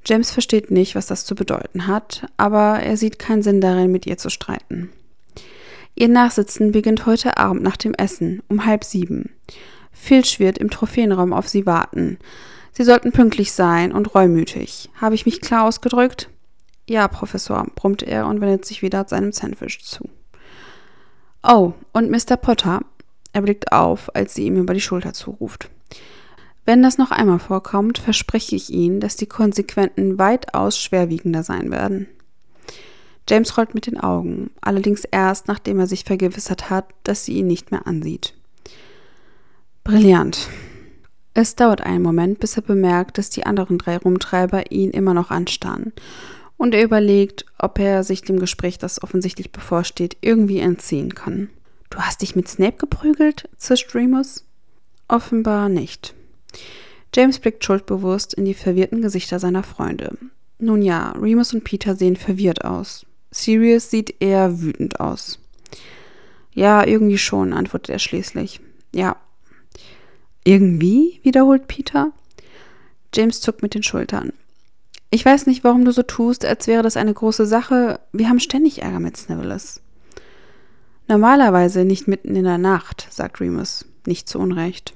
James 0.04 0.30
versteht 0.30 0.70
nicht, 0.70 0.94
was 0.94 1.06
das 1.06 1.24
zu 1.24 1.34
bedeuten 1.34 1.86
hat, 1.86 2.26
aber 2.36 2.80
er 2.80 2.96
sieht 2.96 3.18
keinen 3.18 3.42
Sinn 3.42 3.60
darin, 3.60 3.90
mit 3.90 4.06
ihr 4.06 4.18
zu 4.18 4.30
streiten. 4.30 4.90
Ihr 5.94 6.08
Nachsitzen 6.08 6.70
beginnt 6.70 7.06
heute 7.06 7.38
Abend 7.38 7.62
nach 7.62 7.76
dem 7.76 7.94
Essen, 7.94 8.42
um 8.48 8.64
halb 8.64 8.84
sieben. 8.84 9.30
Filch 9.90 10.38
wird 10.38 10.58
im 10.58 10.70
Trophäenraum 10.70 11.32
auf 11.32 11.48
sie 11.48 11.66
warten. 11.66 12.18
Sie 12.72 12.84
sollten 12.84 13.10
pünktlich 13.10 13.52
sein 13.52 13.92
und 13.92 14.14
reumütig. 14.14 14.90
Habe 15.00 15.16
ich 15.16 15.26
mich 15.26 15.40
klar 15.40 15.64
ausgedrückt? 15.64 16.30
Ja, 16.88 17.06
Professor, 17.06 17.66
brummt 17.74 18.02
er 18.02 18.26
und 18.26 18.40
wendet 18.40 18.64
sich 18.64 18.80
wieder 18.80 19.06
seinem 19.06 19.32
Sandwich 19.32 19.84
zu. 19.84 20.08
Oh, 21.42 21.74
und 21.92 22.10
Mr. 22.10 22.36
Potter. 22.36 22.80
Er 23.34 23.42
blickt 23.42 23.72
auf, 23.72 24.14
als 24.16 24.34
sie 24.34 24.46
ihm 24.46 24.56
über 24.56 24.72
die 24.72 24.80
Schulter 24.80 25.12
zuruft. 25.12 25.70
Wenn 26.64 26.82
das 26.82 26.96
noch 26.98 27.10
einmal 27.10 27.38
vorkommt, 27.38 27.98
verspreche 27.98 28.56
ich 28.56 28.70
Ihnen, 28.70 29.00
dass 29.00 29.16
die 29.16 29.26
Konsequenten 29.26 30.18
weitaus 30.18 30.78
schwerwiegender 30.78 31.42
sein 31.42 31.70
werden. 31.70 32.08
James 33.28 33.56
rollt 33.56 33.74
mit 33.74 33.86
den 33.86 34.00
Augen, 34.00 34.50
allerdings 34.62 35.04
erst, 35.04 35.48
nachdem 35.48 35.78
er 35.78 35.86
sich 35.86 36.04
vergewissert 36.04 36.70
hat, 36.70 36.86
dass 37.04 37.26
sie 37.26 37.34
ihn 37.34 37.46
nicht 37.46 37.70
mehr 37.70 37.86
ansieht. 37.86 38.34
Brillant. 39.84 40.48
Es 41.34 41.54
dauert 41.54 41.82
einen 41.82 42.02
Moment, 42.02 42.40
bis 42.40 42.56
er 42.56 42.62
bemerkt, 42.62 43.18
dass 43.18 43.28
die 43.30 43.44
anderen 43.44 43.78
drei 43.78 43.98
Rumtreiber 43.98 44.70
ihn 44.70 44.90
immer 44.90 45.14
noch 45.14 45.30
anstarren. 45.30 45.92
Und 46.58 46.74
er 46.74 46.84
überlegt, 46.84 47.46
ob 47.56 47.78
er 47.78 48.04
sich 48.04 48.22
dem 48.22 48.38
Gespräch, 48.38 48.76
das 48.76 49.02
offensichtlich 49.02 49.52
bevorsteht, 49.52 50.18
irgendwie 50.20 50.58
entziehen 50.58 51.14
kann. 51.14 51.48
Du 51.88 51.98
hast 51.98 52.20
dich 52.20 52.36
mit 52.36 52.48
Snape 52.48 52.76
geprügelt? 52.76 53.48
zischt 53.56 53.94
Remus. 53.94 54.44
Offenbar 55.06 55.70
nicht. 55.70 56.14
James 57.14 57.38
blickt 57.38 57.64
schuldbewusst 57.64 58.34
in 58.34 58.44
die 58.44 58.54
verwirrten 58.54 59.00
Gesichter 59.00 59.38
seiner 59.38 59.62
Freunde. 59.62 60.18
Nun 60.58 60.82
ja, 60.82 61.12
Remus 61.12 61.54
und 61.54 61.64
Peter 61.64 61.94
sehen 61.94 62.16
verwirrt 62.16 62.64
aus. 62.64 63.06
Sirius 63.30 63.90
sieht 63.90 64.20
eher 64.20 64.60
wütend 64.60 65.00
aus. 65.00 65.38
Ja, 66.52 66.84
irgendwie 66.84 67.18
schon, 67.18 67.52
antwortet 67.52 67.90
er 67.90 67.98
schließlich. 67.98 68.60
Ja. 68.92 69.16
Irgendwie? 70.44 71.20
wiederholt 71.22 71.68
Peter. 71.68 72.12
James 73.14 73.40
zuckt 73.40 73.62
mit 73.62 73.74
den 73.74 73.82
Schultern. 73.82 74.32
Ich 75.10 75.24
weiß 75.24 75.46
nicht, 75.46 75.64
warum 75.64 75.84
du 75.84 75.92
so 75.92 76.02
tust, 76.02 76.44
als 76.44 76.66
wäre 76.66 76.82
das 76.82 76.96
eine 76.96 77.14
große 77.14 77.46
Sache. 77.46 78.00
Wir 78.12 78.28
haben 78.28 78.40
ständig 78.40 78.82
Ärger 78.82 79.00
mit 79.00 79.16
Snivellus. 79.16 79.80
Normalerweise 81.06 81.84
nicht 81.86 82.06
mitten 82.06 82.36
in 82.36 82.44
der 82.44 82.58
Nacht, 82.58 83.08
sagt 83.10 83.40
Remus. 83.40 83.86
Nicht 84.06 84.28
zu 84.28 84.38
Unrecht. 84.38 84.92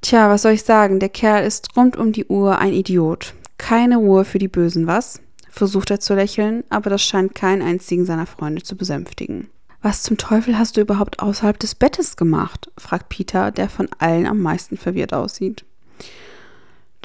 Tja, 0.00 0.30
was 0.30 0.42
soll 0.42 0.52
ich 0.52 0.62
sagen? 0.62 1.00
Der 1.00 1.10
Kerl 1.10 1.44
ist 1.44 1.76
rund 1.76 1.96
um 1.96 2.12
die 2.12 2.26
Uhr 2.26 2.58
ein 2.58 2.72
Idiot. 2.72 3.34
Keine 3.58 3.98
Ruhe 3.98 4.24
für 4.24 4.38
die 4.38 4.48
Bösen, 4.48 4.86
was? 4.86 5.20
versucht 5.50 5.90
er 5.90 6.00
zu 6.00 6.14
lächeln, 6.14 6.64
aber 6.68 6.90
das 6.90 7.02
scheint 7.02 7.34
keinen 7.34 7.62
einzigen 7.62 8.04
seiner 8.04 8.26
Freunde 8.26 8.62
zu 8.62 8.76
besänftigen. 8.76 9.48
Was 9.82 10.02
zum 10.02 10.16
Teufel 10.16 10.58
hast 10.58 10.76
du 10.76 10.80
überhaupt 10.80 11.20
außerhalb 11.20 11.58
des 11.58 11.74
Bettes 11.74 12.16
gemacht? 12.16 12.70
fragt 12.78 13.08
Peter, 13.08 13.50
der 13.50 13.68
von 13.68 13.88
allen 13.98 14.26
am 14.26 14.40
meisten 14.40 14.76
verwirrt 14.76 15.14
aussieht. 15.14 15.64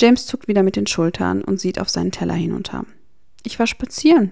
James 0.01 0.25
zuckt 0.25 0.47
wieder 0.47 0.63
mit 0.63 0.75
den 0.75 0.87
Schultern 0.87 1.43
und 1.43 1.59
sieht 1.59 1.79
auf 1.79 1.87
seinen 1.87 2.11
Teller 2.11 2.33
hinunter. 2.33 2.87
Ich 3.43 3.59
war 3.59 3.67
spazieren. 3.67 4.31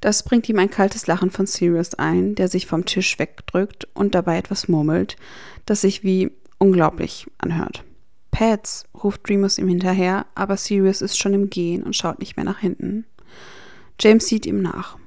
Das 0.00 0.24
bringt 0.24 0.48
ihm 0.48 0.58
ein 0.58 0.68
kaltes 0.68 1.06
Lachen 1.06 1.30
von 1.30 1.46
Sirius 1.46 1.94
ein, 1.94 2.34
der 2.34 2.48
sich 2.48 2.66
vom 2.66 2.84
Tisch 2.84 3.20
wegdrückt 3.20 3.86
und 3.94 4.16
dabei 4.16 4.38
etwas 4.38 4.66
murmelt, 4.66 5.14
das 5.64 5.82
sich 5.82 6.02
wie 6.02 6.32
unglaublich 6.58 7.28
anhört. 7.38 7.84
Pets, 8.32 8.84
ruft 9.00 9.28
Remus 9.28 9.58
ihm 9.58 9.68
hinterher, 9.68 10.26
aber 10.34 10.56
Sirius 10.56 11.02
ist 11.02 11.18
schon 11.18 11.34
im 11.34 11.48
Gehen 11.48 11.84
und 11.84 11.94
schaut 11.94 12.18
nicht 12.18 12.36
mehr 12.36 12.44
nach 12.44 12.58
hinten. 12.58 13.06
James 14.00 14.26
sieht 14.26 14.44
ihm 14.44 14.60
nach. 14.60 14.98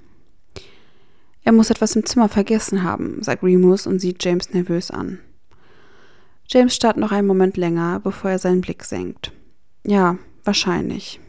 Er 1.43 1.52
muss 1.52 1.71
etwas 1.71 1.93
im 1.98 2.06
Zimmer 2.06 2.30
vergessen 2.30 2.84
haben, 2.84 3.21
sagt 3.21 3.43
Remus 3.43 3.86
und 3.86 4.00
sieht 4.00 4.24
James 4.24 4.54
nervös 4.54 4.91
an. 4.91 5.19
James 6.47 6.75
starrt 6.75 6.97
noch 6.97 7.12
einen 7.12 7.27
Moment 7.27 7.58
länger, 7.58 7.99
bevor 7.99 8.31
er 8.31 8.39
seinen 8.39 8.62
Blick 8.62 8.84
senkt. 8.84 9.31
Ja, 9.86 10.17
wahrscheinlich. 10.43 11.19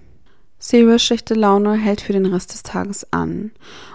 Sirius 0.59 1.02
schlechte 1.02 1.35
Laune 1.35 1.74
hält 1.74 2.00
für 2.00 2.12
den 2.12 2.26
Rest 2.26 2.52
des 2.52 2.62
Tages 2.62 3.12
an, 3.12 3.52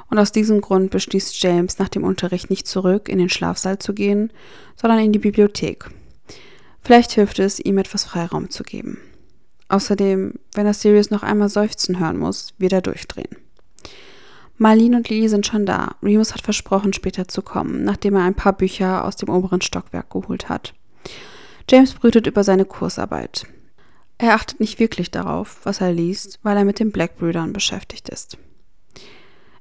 und 0.10 0.20
aus 0.20 0.32
diesem 0.32 0.62
Grund 0.62 0.92
beschließt 0.92 1.42
James, 1.42 1.80
nach 1.80 1.90
dem 1.90 2.04
Unterricht 2.04 2.50
nicht 2.50 2.68
zurück 2.68 3.10
in 3.10 3.18
den 3.18 3.30
Schlafsaal 3.30 3.80
zu 3.80 3.94
gehen, 3.94 4.32
sondern 4.76 5.00
in 5.00 5.12
die 5.12 5.20
Bibliothek. 5.20 5.90
Vielleicht 6.82 7.12
hilft 7.14 7.40
es, 7.40 7.60
ihm 7.60 7.78
etwas 7.78 8.04
Freiraum 8.04 8.50
zu 8.50 8.64
geben. 8.64 8.98
Außerdem, 9.70 10.34
wenn 10.54 10.66
er 10.66 10.74
Sirius 10.74 11.12
noch 11.12 11.24
einmal 11.24 11.50
seufzen 11.50 12.00
hören 12.00 12.18
muss, 12.18 12.54
wird 12.58 12.74
er 12.74 12.82
durchdrehen. 12.82 13.38
Marlene 14.58 14.98
und 14.98 15.10
Lily 15.10 15.28
sind 15.30 15.48
schon 15.48 15.66
da. 15.66 15.96
Remus 16.04 16.34
hat 16.34 16.42
versprochen, 16.42 16.94
später 16.94 17.28
zu 17.28 17.42
kommen, 17.42 17.84
nachdem 17.84 18.16
er 18.16 18.24
ein 18.24 18.36
paar 18.36 18.54
Bücher 18.54 19.06
aus 19.06 19.16
dem 19.16 19.30
oberen 19.30 19.62
Stockwerk 19.62 20.12
geholt 20.12 20.50
hat. 20.50 20.74
James 21.70 21.94
brütet 21.94 22.28
über 22.28 22.44
seine 22.44 22.66
Kursarbeit. 22.66 23.46
Er 24.18 24.36
achtet 24.36 24.60
nicht 24.60 24.80
wirklich 24.80 25.10
darauf, 25.10 25.62
was 25.64 25.82
er 25.82 25.92
liest, 25.92 26.40
weil 26.44 26.58
er 26.58 26.66
mit 26.66 26.80
den 26.80 26.92
Black-Brüdern 26.92 27.54
beschäftigt 27.54 28.10
ist. 28.10 28.38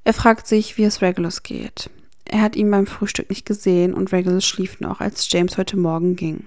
Er 0.05 0.12
fragt 0.12 0.46
sich, 0.46 0.76
wie 0.76 0.85
es 0.85 1.03
Regulus 1.03 1.42
geht. 1.42 1.90
Er 2.24 2.42
hat 2.42 2.57
ihn 2.57 2.70
beim 2.70 2.87
Frühstück 2.87 3.31
nicht 3.31 3.46
gesehen 3.46 3.94
und 3.94 4.12
Regulus 4.12 4.44
schlief 4.44 4.81
noch, 4.81 5.00
als 5.00 5.31
James 5.31 5.57
heute 5.57 5.76
Morgen 5.76 6.16
ging. 6.16 6.44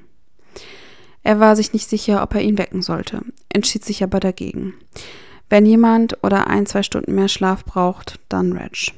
Er 1.24 1.40
war 1.40 1.56
sich 1.56 1.74
nicht 1.74 1.90
sicher, 1.90 2.22
ob 2.22 2.36
er 2.36 2.42
ihn 2.42 2.58
wecken 2.58 2.82
sollte, 2.82 3.22
entschied 3.50 3.84
sich 3.86 4.04
aber 4.04 4.20
dagegen. 4.20 4.74
Wenn 5.50 5.66
jemand 5.66 6.24
oder 6.24 6.48
ein, 6.48 6.66
zwei 6.66 6.84
Stunden 6.84 7.16
mehr 7.16 7.28
Schlaf 7.30 7.64
braucht, 7.66 8.20
dann 8.30 8.54
Reg. 8.54 8.94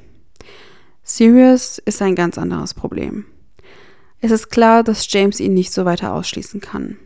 Sirius 1.02 1.78
ist 1.78 2.02
ein 2.02 2.14
ganz 2.16 2.36
anderes 2.38 2.74
Problem. 2.74 3.26
Es 4.20 4.30
ist 4.30 4.48
klar, 4.48 4.82
dass 4.82 5.10
James 5.12 5.40
ihn 5.40 5.54
nicht 5.54 5.72
so 5.72 5.84
weiter 5.84 6.12
ausschließen 6.14 6.60
kann. 6.60 6.96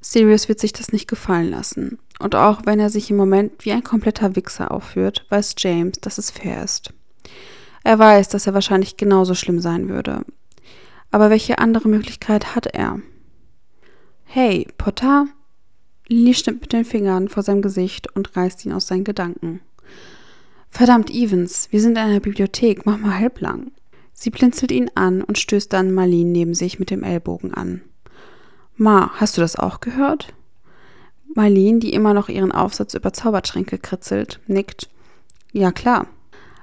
Sirius 0.00 0.48
wird 0.48 0.60
sich 0.60 0.72
das 0.72 0.92
nicht 0.92 1.08
gefallen 1.08 1.50
lassen. 1.50 1.98
Und 2.18 2.34
auch 2.34 2.62
wenn 2.64 2.80
er 2.80 2.90
sich 2.90 3.10
im 3.10 3.16
Moment 3.16 3.64
wie 3.64 3.72
ein 3.72 3.84
kompletter 3.84 4.36
Wichser 4.36 4.70
aufführt, 4.70 5.26
weiß 5.30 5.54
James, 5.58 5.98
dass 6.00 6.18
es 6.18 6.30
fair 6.30 6.62
ist. 6.62 6.92
Er 7.82 7.98
weiß, 7.98 8.28
dass 8.28 8.46
er 8.46 8.54
wahrscheinlich 8.54 8.96
genauso 8.96 9.34
schlimm 9.34 9.60
sein 9.60 9.88
würde. 9.88 10.22
Aber 11.10 11.30
welche 11.30 11.58
andere 11.58 11.88
Möglichkeit 11.88 12.54
hat 12.54 12.66
er? 12.66 13.00
Hey, 14.24 14.68
Potter? 14.78 15.26
Lily 16.08 16.34
stimmt 16.34 16.60
mit 16.60 16.72
den 16.72 16.84
Fingern 16.84 17.28
vor 17.28 17.42
seinem 17.42 17.62
Gesicht 17.62 18.14
und 18.14 18.36
reißt 18.36 18.64
ihn 18.66 18.72
aus 18.72 18.86
seinen 18.86 19.04
Gedanken. 19.04 19.60
Verdammt, 20.70 21.10
Evans, 21.10 21.68
wir 21.70 21.80
sind 21.80 21.92
in 21.92 21.98
einer 21.98 22.20
Bibliothek, 22.20 22.86
mach 22.86 22.98
mal 22.98 23.18
halblang. 23.18 23.72
Sie 24.12 24.30
blinzelt 24.30 24.72
ihn 24.72 24.90
an 24.94 25.22
und 25.22 25.38
stößt 25.38 25.72
dann 25.72 25.92
Marlene 25.92 26.30
neben 26.30 26.54
sich 26.54 26.78
mit 26.78 26.90
dem 26.90 27.02
Ellbogen 27.02 27.54
an. 27.54 27.82
Ma, 28.76 29.10
hast 29.14 29.36
du 29.36 29.40
das 29.40 29.56
auch 29.56 29.80
gehört? 29.80 30.32
Marlene, 31.34 31.78
die 31.78 31.92
immer 31.92 32.14
noch 32.14 32.28
ihren 32.28 32.52
Aufsatz 32.52 32.94
über 32.94 33.12
Zaubertränke 33.12 33.78
kritzelt, 33.78 34.40
nickt. 34.46 34.88
Ja, 35.52 35.72
klar. 35.72 36.06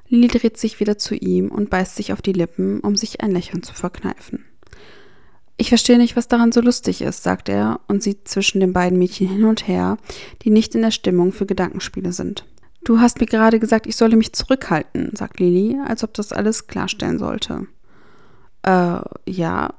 Lily 0.09 0.27
dreht 0.27 0.57
sich 0.57 0.79
wieder 0.79 0.97
zu 0.97 1.15
ihm 1.15 1.49
und 1.49 1.69
beißt 1.69 1.95
sich 1.95 2.13
auf 2.13 2.21
die 2.21 2.33
Lippen, 2.33 2.79
um 2.79 2.95
sich 2.95 3.21
ein 3.21 3.31
Lächeln 3.31 3.63
zu 3.63 3.73
verkneifen. 3.73 4.45
Ich 5.57 5.69
verstehe 5.69 5.97
nicht, 5.97 6.15
was 6.15 6.27
daran 6.27 6.51
so 6.51 6.61
lustig 6.61 7.01
ist, 7.01 7.23
sagt 7.23 7.49
er 7.49 7.79
und 7.87 8.03
sieht 8.03 8.27
zwischen 8.27 8.59
den 8.59 8.73
beiden 8.73 8.99
Mädchen 8.99 9.27
hin 9.27 9.43
und 9.43 9.67
her, 9.67 9.97
die 10.43 10.51
nicht 10.51 10.75
in 10.75 10.83
der 10.83 10.91
Stimmung 10.91 11.31
für 11.31 11.47
Gedankenspiele 11.47 12.13
sind. 12.13 12.45
Du 12.83 12.99
hast 12.99 13.19
mir 13.19 13.25
gerade 13.25 13.59
gesagt, 13.59 13.87
ich 13.87 13.95
solle 13.95 14.15
mich 14.15 14.33
zurückhalten, 14.33 15.15
sagt 15.15 15.39
Lily, 15.39 15.77
als 15.85 16.03
ob 16.03 16.13
das 16.13 16.31
alles 16.31 16.67
klarstellen 16.67 17.19
sollte. 17.19 17.67
Äh, 18.63 18.99
ja. 19.25 19.73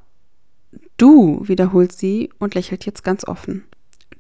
Du, 0.97 1.47
wiederholt 1.47 1.93
sie 1.93 2.31
und 2.39 2.55
lächelt 2.55 2.85
jetzt 2.85 3.05
ganz 3.05 3.27
offen. 3.27 3.65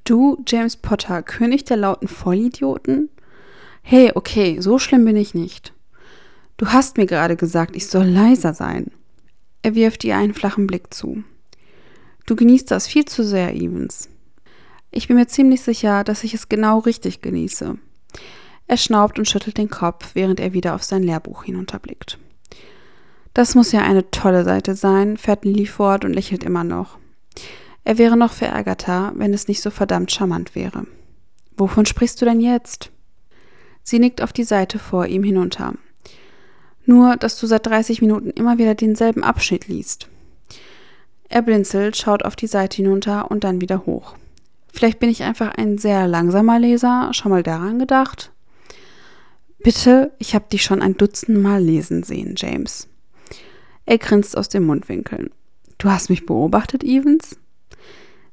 Du, 0.05 0.43
James 0.47 0.77
Potter, 0.77 1.23
König 1.23 1.65
der 1.65 1.77
lauten 1.77 2.09
Vollidioten? 2.09 3.11
Hey, 3.83 4.13
okay, 4.15 4.61
so 4.61 4.79
schlimm 4.79 5.05
bin 5.05 5.17
ich 5.17 5.35
nicht. 5.35 5.75
Du 6.57 6.69
hast 6.69 6.97
mir 6.97 7.07
gerade 7.07 7.37
gesagt, 7.37 7.77
ich 7.77 7.89
soll 7.89 8.07
leiser 8.07 8.55
sein. 8.55 8.91
Er 9.63 9.75
wirft 9.75 10.05
ihr 10.05 10.17
einen 10.17 10.35
flachen 10.35 10.67
Blick 10.67 10.95
zu. 10.95 11.25
Du 12.27 12.37
genießt 12.37 12.71
das 12.71 12.87
viel 12.87 13.05
zu 13.05 13.25
sehr, 13.25 13.55
Evans. 13.55 14.09
Ich 14.91 15.09
bin 15.09 15.17
mir 15.17 15.27
ziemlich 15.27 15.63
sicher, 15.63 16.05
dass 16.05 16.25
ich 16.25 16.35
es 16.35 16.49
genau 16.49 16.79
richtig 16.81 17.21
genieße. 17.21 17.79
Er 18.69 18.77
schnaubt 18.77 19.19
und 19.19 19.27
schüttelt 19.27 19.57
den 19.57 19.71
Kopf, 19.71 20.11
während 20.15 20.39
er 20.39 20.53
wieder 20.53 20.75
auf 20.75 20.85
sein 20.85 21.03
Lehrbuch 21.03 21.45
hinunterblickt. 21.45 22.19
Das 23.33 23.55
muss 23.55 23.73
ja 23.73 23.81
eine 23.81 24.11
tolle 24.11 24.45
Seite 24.45 24.75
sein, 24.75 25.17
fährt 25.17 25.45
Lily 25.45 25.67
fort 25.67 26.05
und 26.05 26.13
lächelt 26.13 26.45
immer 26.45 26.65
noch. 26.65 26.99
Er 27.85 27.97
wäre 27.97 28.17
noch 28.17 28.33
verärgerter, 28.33 29.13
wenn 29.17 29.33
es 29.33 29.49
nicht 29.49 29.63
so 29.63 29.71
verdammt 29.71 30.13
charmant 30.13 30.55
wäre. 30.55 30.87
Wovon 31.57 31.87
sprichst 31.87 32.21
du 32.21 32.27
denn 32.27 32.41
jetzt? 32.41 32.91
Sie 33.83 33.99
nickt 33.99 34.23
auf 34.23 34.35
die 34.35 34.45
Seite 34.45 34.79
vor 34.79 35.07
ihm 35.07 35.23
hinunter. 35.23 35.75
Nur, 36.85 37.17
dass 37.17 37.41
du 37.41 37.47
seit 37.47 37.67
30 37.67 38.03
Minuten 38.03 38.31
immer 38.31 38.59
wieder 38.59 38.75
denselben 38.75 39.25
Abschnitt 39.25 39.67
liest. 39.67 40.09
Er 41.31 41.41
blinzelt, 41.43 41.97
schaut 41.97 42.25
auf 42.25 42.37
die 42.37 42.47
Seite 42.47 42.77
hinunter 42.77 43.31
und 43.31 43.45
dann 43.45 43.63
wieder 43.63 43.87
hoch. 43.87 44.15
Vielleicht 44.71 44.99
bin 44.99 45.09
ich 45.09 45.23
einfach 45.23 45.53
ein 45.57 45.79
sehr 45.79 46.07
langsamer 46.07 46.59
Leser, 46.59 47.11
schon 47.13 47.31
mal 47.31 47.43
daran 47.43 47.79
gedacht? 47.79 48.31
Bitte, 49.61 50.13
ich 50.19 50.35
habe 50.35 50.47
dich 50.51 50.63
schon 50.63 50.83
ein 50.83 50.97
Dutzend 50.97 51.43
Mal 51.43 51.63
lesen 51.63 52.03
sehen, 52.03 52.35
James. 52.37 52.89
Er 53.87 53.99
grinst 53.99 54.37
aus 54.37 54.49
den 54.49 54.65
Mundwinkeln. 54.65 55.31
Du 55.79 55.91
hast 55.91 56.11
mich 56.11 56.27
beobachtet, 56.27 56.85
Evans? 56.85 57.39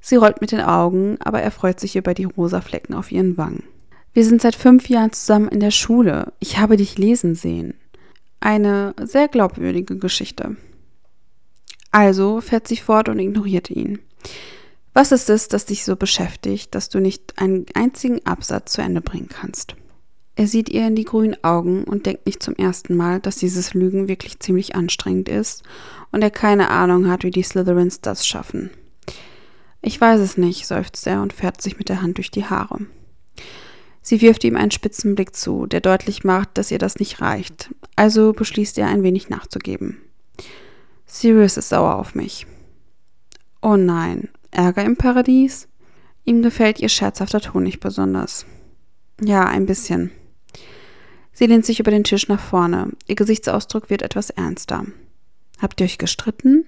Sie 0.02 0.18
rollt 0.18 0.42
mit 0.42 0.52
den 0.52 0.62
Augen, 0.62 1.18
aber 1.20 1.42
er 1.42 1.52
freut 1.52 1.80
sich 1.80 1.96
über 1.96 2.14
die 2.14 2.26
rosa 2.26 2.62
Flecken 2.62 2.94
auf 2.94 3.12
ihren 3.12 3.38
Wangen. 3.38 3.64
Wir 4.14 4.24
sind 4.24 4.42
seit 4.42 4.56
fünf 4.56 4.88
Jahren 4.88 5.14
zusammen 5.14 5.50
in 5.50 5.60
der 5.60 5.72
Schule. 5.72 6.32
Ich 6.40 6.58
habe 6.58 6.78
dich 6.78 6.98
lesen 6.98 7.36
sehen. 7.36 7.74
Eine 8.40 8.94
sehr 9.02 9.28
glaubwürdige 9.28 9.98
Geschichte. 9.98 10.56
Also 11.92 12.40
fährt 12.40 12.68
sie 12.68 12.78
fort 12.78 13.10
und 13.10 13.20
ignoriert 13.20 13.70
ihn. 13.70 14.00
Was 14.94 15.12
ist 15.12 15.30
es, 15.30 15.48
das 15.48 15.66
dich 15.66 15.84
so 15.84 15.96
beschäftigt, 15.96 16.76
dass 16.76 16.90
du 16.90 17.00
nicht 17.00 17.38
einen 17.38 17.66
einzigen 17.74 18.26
Absatz 18.26 18.74
zu 18.74 18.82
Ende 18.82 19.02
bringen 19.02 19.30
kannst? 19.30 19.76
Er 20.38 20.48
sieht 20.48 20.70
ihr 20.70 20.86
in 20.86 20.96
die 20.96 21.06
grünen 21.06 21.42
Augen 21.44 21.86
und 21.86 22.06
denkt 22.06 22.26
nicht 22.26 22.44
zum 22.44 22.56
ersten 22.56 22.96
Mal, 22.96 23.22
dass 23.22 23.38
dieses 23.38 23.74
Lügen 23.74 24.10
wirklich 24.10 24.40
ziemlich 24.40 24.76
anstrengend 24.76 25.30
ist 25.30 25.64
und 26.12 26.22
er 26.22 26.32
keine 26.32 26.70
Ahnung 26.70 27.08
hat, 27.10 27.24
wie 27.24 27.32
die 27.32 27.44
Slytherins 27.44 28.02
das 28.02 28.28
schaffen. 28.28 28.70
Ich 29.82 30.00
weiß 30.00 30.20
es 30.20 30.38
nicht, 30.38 30.68
seufzt 30.68 31.08
er 31.08 31.22
und 31.22 31.32
fährt 31.32 31.62
sich 31.62 31.78
mit 31.78 31.88
der 31.88 32.02
Hand 32.02 32.18
durch 32.18 32.32
die 32.32 32.46
Haare. 32.46 32.80
Sie 34.02 34.22
wirft 34.22 34.44
ihm 34.44 34.58
einen 34.58 34.72
spitzen 34.72 35.16
Blick 35.16 35.36
zu, 35.36 35.68
der 35.68 35.80
deutlich 35.80 36.24
macht, 36.24 36.58
dass 36.58 36.70
ihr 36.70 36.80
das 36.80 36.98
nicht 36.98 37.22
reicht, 37.22 37.74
also 37.96 38.34
beschließt 38.34 38.78
er 38.78 38.88
ein 38.88 39.04
wenig 39.04 39.30
nachzugeben. 39.30 40.02
Sirius 41.06 41.58
ist 41.58 41.70
sauer 41.70 41.96
auf 41.96 42.14
mich. 42.14 42.46
Oh 43.62 43.78
nein, 43.78 44.30
Ärger 44.52 44.84
im 44.84 44.98
Paradies? 44.98 45.68
Ihm 46.24 46.42
gefällt 46.42 46.80
ihr 46.80 46.90
scherzhafter 46.90 47.40
Ton 47.40 47.64
nicht 47.64 47.80
besonders. 47.80 48.46
Ja, 49.22 49.46
ein 49.46 49.66
bisschen. 49.66 50.12
Sie 51.36 51.48
lehnt 51.48 51.66
sich 51.66 51.82
über 51.82 51.92
den 51.92 52.06
Tisch 52.06 52.30
nach 52.30 52.40
vorne. 52.40 52.92
Ihr 53.08 53.16
Gesichtsausdruck 53.16 53.90
wird 53.90 54.02
etwas 54.02 54.30
ernster. 54.30 54.86
Habt 55.60 55.80
ihr 55.80 55.86
euch 55.86 55.98
gestritten? 55.98 56.66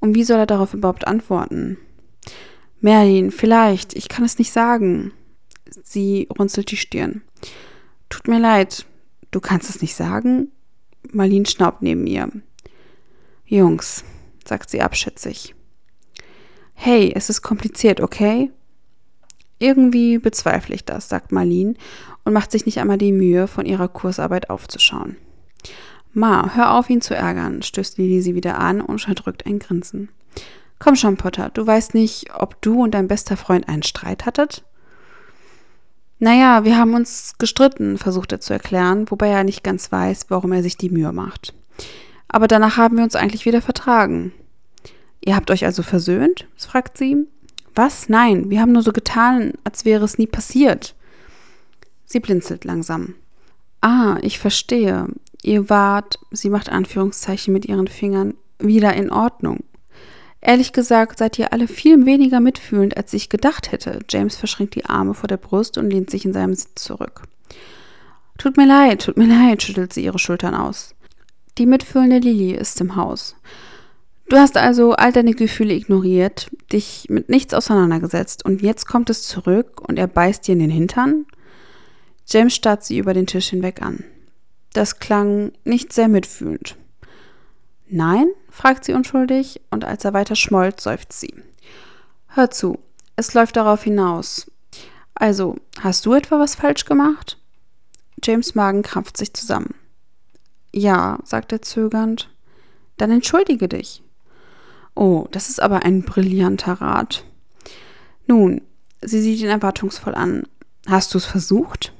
Und 0.00 0.14
wie 0.14 0.24
soll 0.24 0.38
er 0.38 0.46
darauf 0.46 0.72
überhaupt 0.72 1.06
antworten? 1.06 1.76
Merlin, 2.80 3.30
vielleicht, 3.30 3.94
ich 3.94 4.08
kann 4.08 4.24
es 4.24 4.38
nicht 4.38 4.50
sagen. 4.50 5.12
Sie 5.84 6.26
runzelt 6.38 6.70
die 6.70 6.78
Stirn. 6.78 7.20
Tut 8.08 8.28
mir 8.28 8.40
leid, 8.40 8.86
du 9.30 9.40
kannst 9.40 9.68
es 9.68 9.82
nicht 9.82 9.94
sagen? 9.94 10.50
Marlene 11.12 11.44
schnaubt 11.44 11.82
neben 11.82 12.06
ihr. 12.06 12.30
Jungs, 13.44 14.04
sagt 14.42 14.70
sie 14.70 14.80
abschätzig. 14.80 15.54
Hey, 16.72 17.12
es 17.14 17.28
ist 17.28 17.42
kompliziert, 17.42 18.00
okay? 18.00 18.50
Irgendwie 19.58 20.16
bezweifle 20.16 20.74
ich 20.74 20.86
das, 20.86 21.10
sagt 21.10 21.30
Marlene 21.30 21.74
und 22.30 22.34
macht 22.34 22.52
sich 22.52 22.64
nicht 22.64 22.78
einmal 22.78 22.96
die 22.96 23.10
Mühe, 23.10 23.48
von 23.48 23.66
ihrer 23.66 23.88
Kursarbeit 23.88 24.50
aufzuschauen. 24.50 25.16
Ma, 26.12 26.54
hör 26.54 26.74
auf, 26.74 26.88
ihn 26.88 27.00
zu 27.00 27.16
ärgern, 27.16 27.60
stößt 27.60 27.98
Lili 27.98 28.22
sie 28.22 28.36
wieder 28.36 28.56
an 28.56 28.80
und 28.80 28.88
unterdrückt 28.88 29.46
ein 29.46 29.58
Grinsen. 29.58 30.10
Komm 30.78 30.94
schon, 30.94 31.16
Potter, 31.16 31.50
du 31.52 31.66
weißt 31.66 31.92
nicht, 31.92 32.32
ob 32.32 32.62
du 32.62 32.84
und 32.84 32.92
dein 32.92 33.08
bester 33.08 33.36
Freund 33.36 33.68
einen 33.68 33.82
Streit 33.82 34.26
hattet? 34.26 34.64
Naja, 36.20 36.64
wir 36.64 36.78
haben 36.78 36.94
uns 36.94 37.34
gestritten, 37.38 37.98
versucht 37.98 38.30
er 38.30 38.40
zu 38.40 38.52
erklären, 38.52 39.10
wobei 39.10 39.28
er 39.28 39.42
nicht 39.42 39.64
ganz 39.64 39.90
weiß, 39.90 40.26
warum 40.28 40.52
er 40.52 40.62
sich 40.62 40.76
die 40.76 40.90
Mühe 40.90 41.12
macht. 41.12 41.52
Aber 42.28 42.46
danach 42.46 42.76
haben 42.76 42.96
wir 42.96 43.02
uns 43.02 43.16
eigentlich 43.16 43.44
wieder 43.44 43.60
vertragen. 43.60 44.32
Ihr 45.20 45.34
habt 45.34 45.50
euch 45.50 45.64
also 45.64 45.82
versöhnt? 45.82 46.46
fragt 46.56 46.96
sie. 46.96 47.26
Was? 47.74 48.08
Nein, 48.08 48.50
wir 48.50 48.60
haben 48.60 48.70
nur 48.70 48.82
so 48.82 48.92
getan, 48.92 49.54
als 49.64 49.84
wäre 49.84 50.04
es 50.04 50.16
nie 50.16 50.28
passiert. 50.28 50.94
Sie 52.10 52.18
blinzelt 52.18 52.64
langsam. 52.64 53.14
Ah, 53.80 54.18
ich 54.22 54.40
verstehe. 54.40 55.06
Ihr 55.44 55.70
wart, 55.70 56.18
sie 56.32 56.50
macht 56.50 56.68
Anführungszeichen 56.68 57.52
mit 57.52 57.66
ihren 57.66 57.86
Fingern, 57.86 58.34
wieder 58.58 58.94
in 58.94 59.12
Ordnung. 59.12 59.60
Ehrlich 60.40 60.72
gesagt 60.72 61.20
seid 61.20 61.38
ihr 61.38 61.52
alle 61.52 61.68
viel 61.68 62.04
weniger 62.06 62.40
mitfühlend, 62.40 62.96
als 62.96 63.12
ich 63.12 63.28
gedacht 63.28 63.70
hätte. 63.70 64.00
James 64.08 64.34
verschränkt 64.34 64.74
die 64.74 64.86
Arme 64.86 65.14
vor 65.14 65.28
der 65.28 65.36
Brust 65.36 65.78
und 65.78 65.88
lehnt 65.88 66.10
sich 66.10 66.24
in 66.24 66.32
seinem 66.32 66.52
Sitz 66.52 66.82
zurück. 66.82 67.22
Tut 68.38 68.56
mir 68.56 68.66
leid, 68.66 69.04
tut 69.04 69.16
mir 69.16 69.28
leid, 69.28 69.62
schüttelt 69.62 69.92
sie 69.92 70.02
ihre 70.02 70.18
Schultern 70.18 70.56
aus. 70.56 70.96
Die 71.58 71.66
mitfühlende 71.66 72.18
Lily 72.18 72.50
ist 72.56 72.80
im 72.80 72.96
Haus. 72.96 73.36
Du 74.28 74.36
hast 74.36 74.56
also 74.56 74.94
all 74.94 75.12
deine 75.12 75.34
Gefühle 75.34 75.74
ignoriert, 75.74 76.50
dich 76.72 77.06
mit 77.08 77.28
nichts 77.28 77.54
auseinandergesetzt 77.54 78.44
und 78.44 78.62
jetzt 78.62 78.88
kommt 78.88 79.10
es 79.10 79.22
zurück 79.22 79.80
und 79.88 79.96
er 79.96 80.08
beißt 80.08 80.48
dir 80.48 80.52
in 80.54 80.58
den 80.58 80.70
Hintern? 80.70 81.26
James 82.30 82.54
starrt 82.54 82.84
sie 82.84 82.98
über 82.98 83.14
den 83.14 83.26
Tisch 83.26 83.48
hinweg 83.48 83.82
an. 83.82 84.04
Das 84.72 85.00
klang 85.00 85.52
nicht 85.64 85.92
sehr 85.92 86.08
mitfühlend. 86.08 86.76
Nein? 87.88 88.28
fragt 88.50 88.84
sie 88.84 88.92
unschuldig, 88.92 89.60
und 89.70 89.84
als 89.84 90.04
er 90.04 90.12
weiter 90.12 90.36
schmollt, 90.36 90.80
seufzt 90.80 91.18
sie. 91.18 91.34
Hör 92.28 92.50
zu, 92.50 92.78
es 93.16 93.34
läuft 93.34 93.56
darauf 93.56 93.82
hinaus. 93.82 94.50
Also, 95.14 95.56
hast 95.80 96.06
du 96.06 96.14
etwa 96.14 96.38
was 96.38 96.54
falsch 96.54 96.84
gemacht? 96.84 97.36
James 98.22 98.54
Magen 98.54 98.82
krampft 98.82 99.16
sich 99.16 99.34
zusammen. 99.34 99.74
Ja, 100.72 101.18
sagt 101.24 101.52
er 101.52 101.62
zögernd. 101.62 102.30
Dann 102.96 103.10
entschuldige 103.10 103.68
dich. 103.68 104.02
Oh, 104.94 105.26
das 105.30 105.48
ist 105.48 105.60
aber 105.60 105.84
ein 105.84 106.02
brillanter 106.02 106.74
Rat. 106.74 107.24
Nun, 108.26 108.62
sie 109.02 109.20
sieht 109.20 109.40
ihn 109.40 109.48
erwartungsvoll 109.48 110.14
an. 110.14 110.44
Hast 110.86 111.14
du 111.14 111.18
es 111.18 111.24
versucht? 111.24 111.92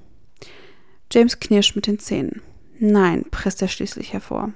James 1.12 1.40
knirscht 1.40 1.76
mit 1.76 1.86
den 1.86 1.98
Zähnen. 1.98 2.42
Nein, 2.78 3.24
presst 3.30 3.60
er 3.62 3.68
schließlich 3.68 4.12
hervor. 4.12 4.52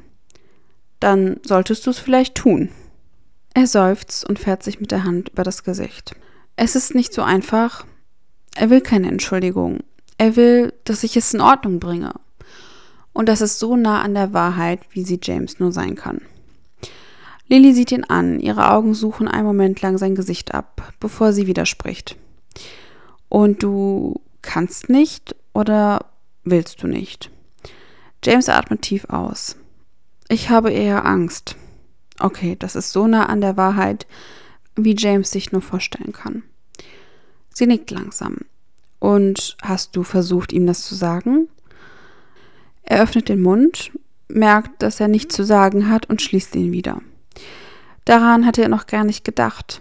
Dann 1.00 1.40
solltest 1.44 1.86
du 1.86 1.90
es 1.90 1.98
vielleicht 1.98 2.34
tun. 2.34 2.70
Er 3.54 3.66
seufzt 3.66 4.24
und 4.28 4.38
fährt 4.38 4.62
sich 4.62 4.80
mit 4.80 4.90
der 4.90 5.04
Hand 5.04 5.30
über 5.30 5.42
das 5.42 5.64
Gesicht. 5.64 6.16
Es 6.56 6.76
ist 6.76 6.94
nicht 6.94 7.12
so 7.12 7.22
einfach. 7.22 7.84
Er 8.54 8.70
will 8.70 8.80
keine 8.80 9.08
Entschuldigung. 9.08 9.80
Er 10.18 10.36
will, 10.36 10.72
dass 10.84 11.04
ich 11.04 11.16
es 11.16 11.34
in 11.34 11.40
Ordnung 11.40 11.80
bringe. 11.80 12.14
Und 13.12 13.28
das 13.28 13.40
ist 13.40 13.58
so 13.58 13.76
nah 13.76 14.02
an 14.02 14.14
der 14.14 14.32
Wahrheit, 14.32 14.80
wie 14.90 15.04
sie 15.04 15.20
James 15.22 15.60
nur 15.60 15.72
sein 15.72 15.94
kann. 15.94 16.20
Lily 17.46 17.72
sieht 17.74 17.92
ihn 17.92 18.04
an, 18.04 18.40
ihre 18.40 18.70
Augen 18.70 18.94
suchen 18.94 19.28
einen 19.28 19.46
Moment 19.46 19.82
lang 19.82 19.98
sein 19.98 20.14
Gesicht 20.14 20.54
ab, 20.54 20.94
bevor 20.98 21.32
sie 21.32 21.46
widerspricht. 21.46 22.16
Und 23.28 23.62
du 23.62 24.20
kannst 24.42 24.88
nicht 24.88 25.36
oder 25.52 26.06
willst 26.44 26.82
du 26.82 26.86
nicht? 26.86 27.30
James 28.22 28.48
atmet 28.48 28.82
tief 28.82 29.04
aus. 29.10 29.56
Ich 30.28 30.50
habe 30.50 30.70
eher 30.70 31.04
Angst. 31.04 31.56
Okay, 32.18 32.56
das 32.58 32.76
ist 32.76 32.92
so 32.92 33.06
nah 33.06 33.26
an 33.26 33.40
der 33.40 33.56
Wahrheit, 33.56 34.06
wie 34.76 34.96
James 34.96 35.30
sich 35.30 35.52
nur 35.52 35.62
vorstellen 35.62 36.12
kann. 36.12 36.42
Sie 37.52 37.66
nickt 37.66 37.90
langsam. 37.90 38.38
Und 38.98 39.56
hast 39.62 39.96
du 39.96 40.02
versucht, 40.02 40.52
ihm 40.52 40.66
das 40.66 40.82
zu 40.84 40.94
sagen? 40.94 41.48
Er 42.82 43.02
öffnet 43.02 43.28
den 43.28 43.42
Mund, 43.42 43.92
merkt, 44.28 44.82
dass 44.82 45.00
er 45.00 45.08
nichts 45.08 45.34
zu 45.34 45.44
sagen 45.44 45.90
hat 45.90 46.08
und 46.08 46.22
schließt 46.22 46.54
ihn 46.56 46.72
wieder. 46.72 47.00
Daran 48.04 48.46
hatte 48.46 48.62
er 48.62 48.68
noch 48.68 48.86
gar 48.86 49.04
nicht 49.04 49.24
gedacht. 49.24 49.80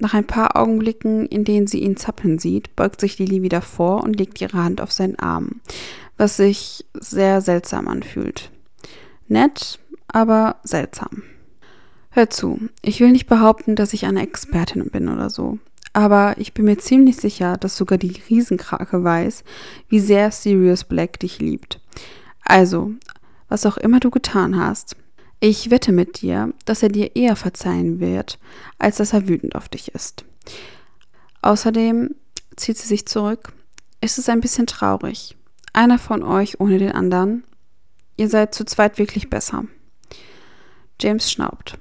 Nach 0.00 0.14
ein 0.14 0.26
paar 0.26 0.56
Augenblicken, 0.56 1.26
in 1.26 1.44
denen 1.44 1.66
sie 1.66 1.80
ihn 1.80 1.98
zappeln 1.98 2.38
sieht, 2.38 2.74
beugt 2.74 3.02
sich 3.02 3.18
Lili 3.18 3.42
wieder 3.42 3.60
vor 3.60 4.02
und 4.02 4.18
legt 4.18 4.40
ihre 4.40 4.56
Hand 4.56 4.80
auf 4.80 4.90
seinen 4.90 5.18
Arm, 5.18 5.60
was 6.16 6.38
sich 6.38 6.86
sehr 6.94 7.42
seltsam 7.42 7.86
anfühlt. 7.86 8.50
Nett, 9.28 9.78
aber 10.08 10.56
seltsam. 10.64 11.22
Hör 12.08 12.30
zu, 12.30 12.60
ich 12.80 13.00
will 13.00 13.12
nicht 13.12 13.28
behaupten, 13.28 13.76
dass 13.76 13.92
ich 13.92 14.06
eine 14.06 14.22
Expertin 14.22 14.88
bin 14.90 15.08
oder 15.10 15.28
so, 15.28 15.58
aber 15.92 16.34
ich 16.38 16.54
bin 16.54 16.64
mir 16.64 16.78
ziemlich 16.78 17.16
sicher, 17.16 17.58
dass 17.58 17.76
sogar 17.76 17.98
die 17.98 18.22
Riesenkrake 18.30 19.04
weiß, 19.04 19.44
wie 19.88 20.00
sehr 20.00 20.30
Sirius 20.30 20.84
Black 20.84 21.20
dich 21.20 21.40
liebt. 21.40 21.78
Also, 22.42 22.92
was 23.48 23.66
auch 23.66 23.76
immer 23.76 24.00
du 24.00 24.10
getan 24.10 24.56
hast, 24.56 24.96
ich 25.40 25.70
wette 25.70 25.90
mit 25.90 26.20
dir, 26.20 26.52
dass 26.66 26.82
er 26.82 26.90
dir 26.90 27.16
eher 27.16 27.34
verzeihen 27.34 27.98
wird, 27.98 28.38
als 28.78 28.98
dass 28.98 29.14
er 29.14 29.26
wütend 29.26 29.54
auf 29.54 29.68
dich 29.68 29.94
ist. 29.94 30.24
Außerdem 31.42 32.14
zieht 32.56 32.76
sie 32.76 32.86
sich 32.86 33.06
zurück. 33.06 33.52
Ist 34.02 34.18
es 34.18 34.28
ein 34.28 34.40
bisschen 34.40 34.66
traurig. 34.66 35.36
Einer 35.72 35.98
von 35.98 36.22
euch 36.22 36.60
ohne 36.60 36.78
den 36.78 36.92
anderen. 36.92 37.44
Ihr 38.16 38.28
seid 38.28 38.54
zu 38.54 38.64
zweit 38.64 38.98
wirklich 38.98 39.30
besser. 39.30 39.64
James 41.00 41.30
schnaubt. 41.32 41.78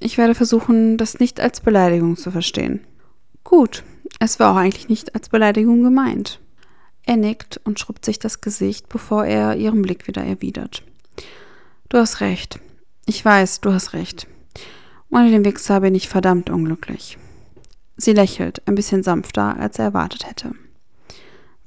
Ich 0.00 0.16
werde 0.16 0.34
versuchen, 0.34 0.96
das 0.96 1.18
nicht 1.18 1.40
als 1.40 1.60
Beleidigung 1.60 2.16
zu 2.16 2.30
verstehen. 2.30 2.80
Gut, 3.44 3.84
es 4.20 4.40
war 4.40 4.52
auch 4.52 4.56
eigentlich 4.56 4.88
nicht 4.88 5.14
als 5.14 5.28
Beleidigung 5.28 5.82
gemeint. 5.82 6.40
Er 7.04 7.16
nickt 7.16 7.60
und 7.64 7.78
schrubbt 7.78 8.04
sich 8.04 8.18
das 8.18 8.40
Gesicht, 8.40 8.88
bevor 8.88 9.24
er 9.24 9.56
ihren 9.56 9.82
Blick 9.82 10.06
wieder 10.06 10.22
erwidert. 10.22 10.82
Du 11.88 11.98
hast 11.98 12.20
recht. 12.20 12.60
Ich 13.08 13.24
weiß, 13.24 13.62
du 13.62 13.72
hast 13.72 13.94
recht. 13.94 14.26
Ohne 15.08 15.30
den 15.30 15.42
Wichser 15.42 15.80
bin 15.80 15.94
ich 15.94 16.10
verdammt 16.10 16.50
unglücklich. 16.50 17.16
Sie 17.96 18.12
lächelt, 18.12 18.60
ein 18.68 18.74
bisschen 18.74 19.02
sanfter, 19.02 19.58
als 19.58 19.78
er 19.78 19.86
erwartet 19.86 20.26
hätte. 20.28 20.52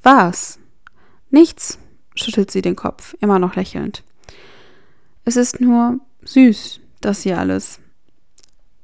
Was? 0.04 0.60
Nichts, 1.32 1.80
schüttelt 2.14 2.52
sie 2.52 2.62
den 2.62 2.76
Kopf, 2.76 3.16
immer 3.22 3.40
noch 3.40 3.56
lächelnd. 3.56 4.04
Es 5.26 5.36
ist 5.36 5.60
nur 5.60 6.00
süß, 6.22 6.80
das 7.02 7.24
hier 7.24 7.40
alles. 7.40 7.80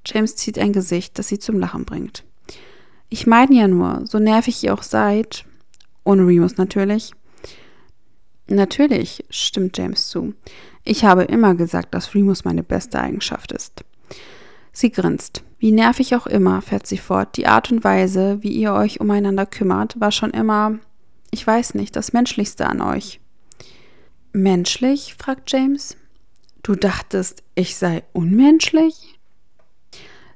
James 0.03 0.35
zieht 0.35 0.57
ein 0.57 0.73
Gesicht, 0.73 1.19
das 1.19 1.27
sie 1.27 1.37
zum 1.37 1.59
Lachen 1.59 1.85
bringt. 1.85 2.23
Ich 3.09 3.27
meine 3.27 3.53
ja 3.53 3.67
nur, 3.67 4.01
so 4.07 4.17
nervig 4.17 4.63
ihr 4.63 4.73
auch 4.73 4.81
seid, 4.81 5.45
ohne 6.03 6.25
Remus 6.25 6.57
natürlich, 6.57 7.13
Natürlich, 8.49 9.25
stimmt 9.29 9.77
James 9.77 10.07
zu. 10.07 10.33
Ich 10.89 11.03
habe 11.03 11.23
immer 11.23 11.53
gesagt, 11.53 11.93
dass 11.93 12.15
Remus 12.15 12.45
meine 12.45 12.63
beste 12.63 13.01
Eigenschaft 13.01 13.51
ist. 13.51 13.83
Sie 14.71 14.89
grinst. 14.89 15.43
Wie 15.59 15.73
nervig 15.73 16.15
auch 16.15 16.27
immer, 16.27 16.61
fährt 16.61 16.87
sie 16.87 16.97
fort, 16.97 17.35
die 17.35 17.45
Art 17.45 17.69
und 17.71 17.83
Weise, 17.83 18.41
wie 18.41 18.53
ihr 18.53 18.71
euch 18.71 19.01
umeinander 19.01 19.45
kümmert, 19.45 19.99
war 19.99 20.13
schon 20.13 20.31
immer, 20.31 20.79
ich 21.29 21.45
weiß 21.45 21.73
nicht, 21.73 21.97
das 21.97 22.13
Menschlichste 22.13 22.67
an 22.67 22.79
euch. 22.79 23.19
Menschlich? 24.31 25.15
fragt 25.17 25.51
James. 25.51 25.97
Du 26.63 26.75
dachtest, 26.75 27.43
ich 27.53 27.75
sei 27.75 28.03
unmenschlich? 28.13 29.19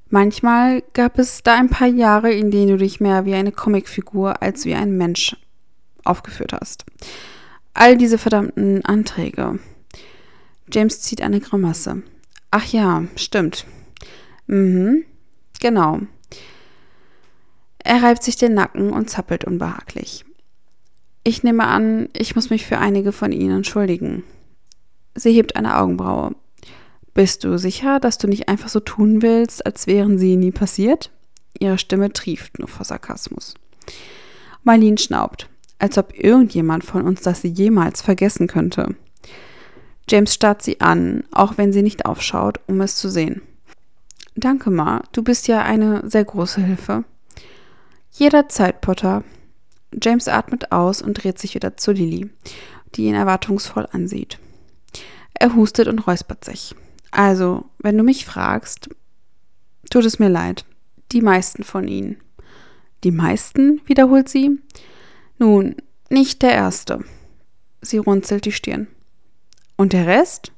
Manchmal 0.10 0.84
gab 0.92 1.18
es 1.18 1.44
da 1.44 1.56
ein 1.56 1.70
paar 1.70 1.88
Jahre, 1.88 2.34
in 2.34 2.52
denen 2.52 2.72
du 2.72 2.78
dich 2.78 3.00
mehr 3.00 3.24
wie 3.24 3.36
eine 3.36 3.54
Comicfigur 3.54 4.42
als 4.42 4.66
wie 4.66 4.76
ein 4.76 4.98
Mensch 4.98 5.38
aufgeführt 6.04 6.52
hast. 6.52 6.84
All 7.74 7.96
diese 7.96 8.18
verdammten 8.18 8.84
Anträge. 8.84 9.60
James 10.72 11.02
zieht 11.02 11.22
eine 11.22 11.40
Grimasse. 11.40 12.04
Ach 12.52 12.66
ja, 12.66 13.06
stimmt. 13.16 13.66
Mhm, 14.48 15.04
genau. 15.60 16.02
Er 17.80 18.04
reibt 18.04 18.24
sich 18.24 18.36
den 18.36 18.54
Nacken 18.54 18.92
und 18.92 19.10
zappelt 19.10 19.46
unbehaglich. 19.46 20.26
Ich 21.24 21.44
nehme 21.44 21.66
an, 21.66 22.10
ich 22.14 22.36
muss 22.36 22.50
mich 22.50 22.66
für 22.66 22.78
einige 22.78 23.12
von 23.12 23.32
Ihnen 23.32 23.58
entschuldigen. 23.58 24.24
Sie 25.16 25.34
hebt 25.34 25.56
eine 25.56 25.78
Augenbraue. 25.78 26.36
Bist 27.14 27.44
du 27.44 27.58
sicher, 27.58 28.00
dass 28.00 28.18
du 28.18 28.28
nicht 28.28 28.48
einfach 28.48 28.70
so 28.70 28.80
tun 28.80 29.22
willst, 29.22 29.66
als 29.66 29.88
wären 29.88 30.18
sie 30.18 30.38
nie 30.38 30.52
passiert? 30.52 31.12
Ihre 31.60 31.78
Stimme 31.78 32.14
trieft 32.14 32.60
nur 32.60 32.68
vor 32.68 32.86
Sarkasmus. 32.86 33.56
Marlene 34.64 34.98
schnaubt, 34.98 35.50
als 35.80 35.98
ob 35.98 36.18
irgendjemand 36.18 36.86
von 36.86 37.06
uns 37.06 37.22
das 37.22 37.44
jemals 37.44 38.02
vergessen 38.02 38.48
könnte. 38.48 38.96
James 40.10 40.34
starrt 40.34 40.62
sie 40.62 40.82
an, 40.82 41.24
auch 41.32 41.58
wenn 41.58 41.72
sie 41.72 41.82
nicht 41.82 42.06
aufschaut, 42.06 42.60
um 42.68 42.82
es 42.82 42.96
zu 42.96 43.10
sehen. 43.10 43.42
Danke, 44.36 44.72
Ma, 44.72 45.04
du 45.12 45.24
bist 45.24 45.48
ja 45.48 45.62
eine 45.62 46.10
sehr 46.10 46.26
große 46.26 46.62
Hilfe. 46.62 47.04
Jederzeit, 48.12 48.82
Potter. 48.82 49.24
James 50.02 50.28
atmet 50.28 50.72
aus 50.72 51.02
und 51.02 51.16
dreht 51.16 51.38
sich 51.38 51.56
wieder 51.56 51.78
zu 51.78 51.92
Lily, 51.92 52.30
die 52.96 53.06
ihn 53.06 53.16
erwartungsvoll 53.16 53.88
ansieht. 53.92 54.40
Er 55.34 55.56
hustet 55.56 55.88
und 55.88 56.08
räuspert 56.08 56.46
sich. 56.46 56.76
Also, 57.12 57.66
wenn 57.80 57.98
du 57.98 58.04
mich 58.04 58.26
fragst, 58.26 58.90
tut 59.90 60.06
es 60.06 60.20
mir 60.20 60.30
leid. 60.30 60.66
Die 61.12 61.22
meisten 61.22 61.64
von 61.64 61.88
ihnen. 61.88 62.18
Die 63.04 63.12
meisten? 63.12 63.82
wiederholt 63.86 64.30
sie. 64.30 64.60
Nun, 65.40 65.76
nicht 66.10 66.42
der 66.42 66.54
erste. 66.54 67.04
Sie 67.82 67.98
runzelt 67.98 68.46
die 68.46 68.52
Stirn. 68.52 68.88
Und 69.82 69.94
der 69.94 70.06
Rest? 70.06 70.52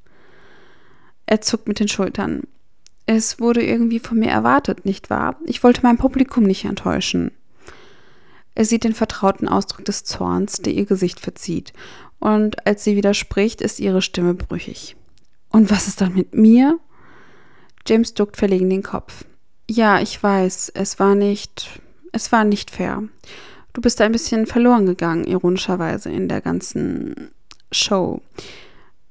Er 1.28 1.40
zuckt 1.40 1.70
mit 1.70 1.80
den 1.80 1.88
Schultern. 1.88 2.42
Es 3.06 3.40
wurde 3.40 3.66
irgendwie 3.66 4.00
von 4.00 4.20
mir 4.20 4.30
erwartet, 4.30 4.84
nicht 4.84 5.10
wahr? 5.10 5.38
Ich 5.46 5.64
wollte 5.64 5.80
mein 5.84 5.98
Publikum 5.98 6.44
nicht 6.44 6.66
enttäuschen. 6.66 7.32
Er 8.54 8.66
sieht 8.66 8.84
den 8.84 8.94
vertrauten 8.94 9.48
Ausdruck 9.48 9.86
des 9.86 10.04
Zorns, 10.04 10.58
der 10.58 10.74
ihr 10.74 10.86
Gesicht 10.86 11.22
verzieht, 11.22 11.72
und 12.20 12.68
als 12.68 12.84
sie 12.84 12.98
widerspricht, 12.98 13.62
ist 13.62 13.80
ihre 13.80 14.02
Stimme 14.02 14.34
brüchig. 14.34 14.98
Und 15.48 15.72
was 15.72 15.88
ist 15.88 16.02
dann 16.02 16.16
mit 16.16 16.36
mir? 16.36 16.78
James 17.88 18.14
duckt 18.16 18.36
verlegen 18.36 18.70
den 18.70 18.84
Kopf. 18.84 19.24
Ja, 19.70 20.02
ich 20.02 20.22
weiß, 20.22 20.74
es 20.76 21.00
war 21.00 21.16
nicht, 21.16 21.80
es 22.12 22.34
war 22.34 22.44
nicht 22.44 22.72
fair. 22.72 23.04
Du 23.72 23.80
bist 23.80 24.02
ein 24.02 24.12
bisschen 24.12 24.48
verloren 24.48 24.86
gegangen, 24.86 25.24
ironischerweise, 25.24 26.12
in 26.12 26.28
der 26.28 26.42
ganzen 26.42 27.32
Show. 27.72 28.22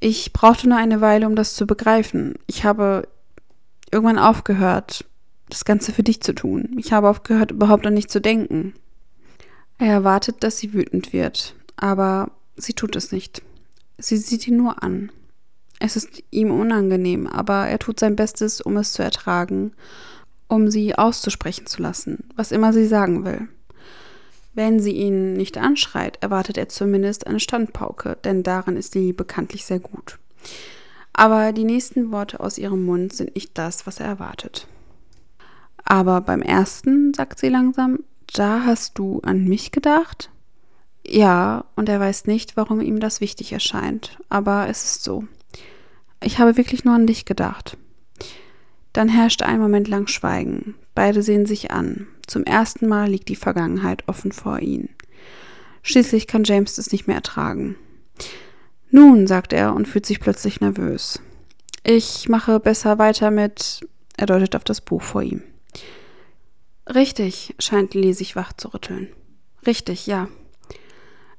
Ich 0.04 0.32
brauchte 0.32 0.68
nur 0.68 0.78
eine 0.78 1.00
Weile, 1.00 1.28
um 1.28 1.36
das 1.36 1.54
zu 1.54 1.64
begreifen. 1.64 2.34
Ich 2.48 2.64
habe 2.64 3.06
irgendwann 3.92 4.18
aufgehört, 4.18 5.04
das 5.48 5.64
Ganze 5.64 5.92
für 5.92 6.02
dich 6.02 6.20
zu 6.20 6.34
tun. 6.34 6.74
Ich 6.76 6.92
habe 6.92 7.08
aufgehört, 7.08 7.52
überhaupt 7.52 7.86
an 7.86 7.94
dich 7.94 8.08
zu 8.08 8.20
denken. 8.20 8.74
Er 9.78 9.92
erwartet, 9.92 10.42
dass 10.42 10.58
sie 10.58 10.74
wütend 10.74 11.12
wird, 11.12 11.54
aber 11.76 12.32
sie 12.56 12.72
tut 12.72 12.96
es 12.96 13.12
nicht. 13.12 13.42
Sie 13.96 14.16
sieht 14.16 14.48
ihn 14.48 14.56
nur 14.56 14.82
an. 14.82 15.12
Es 15.78 15.94
ist 15.94 16.20
ihm 16.32 16.50
unangenehm, 16.50 17.28
aber 17.28 17.68
er 17.68 17.78
tut 17.78 18.00
sein 18.00 18.16
Bestes, 18.16 18.60
um 18.60 18.76
es 18.78 18.94
zu 18.94 19.04
ertragen, 19.04 19.70
um 20.48 20.68
sie 20.68 20.98
auszusprechen 20.98 21.66
zu 21.66 21.80
lassen, 21.80 22.24
was 22.34 22.50
immer 22.50 22.72
sie 22.72 22.88
sagen 22.88 23.24
will. 23.24 23.46
Wenn 24.54 24.80
sie 24.80 24.92
ihn 24.92 25.32
nicht 25.32 25.56
anschreit, 25.56 26.18
erwartet 26.20 26.58
er 26.58 26.68
zumindest 26.68 27.26
eine 27.26 27.40
Standpauke, 27.40 28.18
denn 28.24 28.42
darin 28.42 28.76
ist 28.76 28.94
Lily 28.94 29.12
bekanntlich 29.12 29.64
sehr 29.64 29.80
gut. 29.80 30.18
Aber 31.14 31.52
die 31.52 31.64
nächsten 31.64 32.10
Worte 32.10 32.40
aus 32.40 32.58
ihrem 32.58 32.84
Mund 32.84 33.12
sind 33.12 33.34
nicht 33.34 33.56
das, 33.56 33.86
was 33.86 34.00
er 34.00 34.06
erwartet. 34.06 34.66
Aber 35.84 36.20
beim 36.20 36.42
ersten, 36.42 37.12
sagt 37.14 37.38
sie 37.38 37.48
langsam, 37.48 38.00
da 38.34 38.64
hast 38.64 38.98
du 38.98 39.20
an 39.22 39.44
mich 39.44 39.72
gedacht? 39.72 40.30
Ja, 41.06 41.64
und 41.74 41.88
er 41.88 42.00
weiß 42.00 42.26
nicht, 42.26 42.56
warum 42.56 42.80
ihm 42.80 43.00
das 43.00 43.20
wichtig 43.20 43.52
erscheint, 43.52 44.18
aber 44.28 44.68
es 44.68 44.84
ist 44.84 45.04
so. 45.04 45.24
Ich 46.22 46.38
habe 46.38 46.56
wirklich 46.56 46.84
nur 46.84 46.94
an 46.94 47.06
dich 47.06 47.24
gedacht. 47.24 47.76
Dann 48.92 49.08
herrscht 49.08 49.42
ein 49.42 49.58
Moment 49.58 49.88
lang 49.88 50.06
Schweigen. 50.06 50.74
Beide 50.94 51.22
sehen 51.22 51.46
sich 51.46 51.70
an. 51.70 52.06
Zum 52.32 52.44
ersten 52.44 52.88
Mal 52.88 53.10
liegt 53.10 53.28
die 53.28 53.36
Vergangenheit 53.36 54.08
offen 54.08 54.32
vor 54.32 54.58
ihnen. 54.60 54.88
Schließlich 55.82 56.26
kann 56.26 56.44
James 56.44 56.78
es 56.78 56.90
nicht 56.90 57.06
mehr 57.06 57.16
ertragen. 57.16 57.76
Nun, 58.90 59.26
sagt 59.26 59.52
er 59.52 59.74
und 59.74 59.86
fühlt 59.86 60.06
sich 60.06 60.18
plötzlich 60.18 60.62
nervös. 60.62 61.20
Ich 61.84 62.30
mache 62.30 62.58
besser 62.58 62.98
weiter 62.98 63.30
mit. 63.30 63.86
Er 64.16 64.24
deutet 64.24 64.56
auf 64.56 64.64
das 64.64 64.80
Buch 64.80 65.02
vor 65.02 65.20
ihm. 65.20 65.42
Richtig, 66.86 67.54
scheint 67.58 67.92
Lee 67.92 68.14
sich 68.14 68.34
wach 68.34 68.54
zu 68.54 68.68
rütteln. 68.68 69.08
Richtig, 69.66 70.06
ja. 70.06 70.28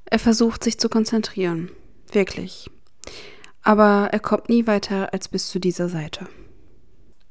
Er 0.04 0.20
versucht 0.20 0.62
sich 0.62 0.78
zu 0.78 0.88
konzentrieren. 0.88 1.72
Wirklich. 2.12 2.70
Aber 3.62 4.10
er 4.12 4.20
kommt 4.20 4.48
nie 4.48 4.68
weiter 4.68 5.12
als 5.12 5.26
bis 5.26 5.48
zu 5.48 5.58
dieser 5.58 5.88
Seite. 5.88 6.28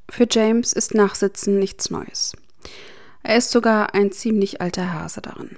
Für 0.10 0.28
James 0.30 0.74
ist 0.74 0.94
Nachsitzen 0.94 1.60
nichts 1.60 1.90
Neues. 1.90 2.34
Er 3.24 3.38
ist 3.38 3.52
sogar 3.52 3.96
ein 3.96 4.12
ziemlich 4.12 4.62
alter 4.62 4.94
Hase 4.94 5.22
darin. 5.22 5.52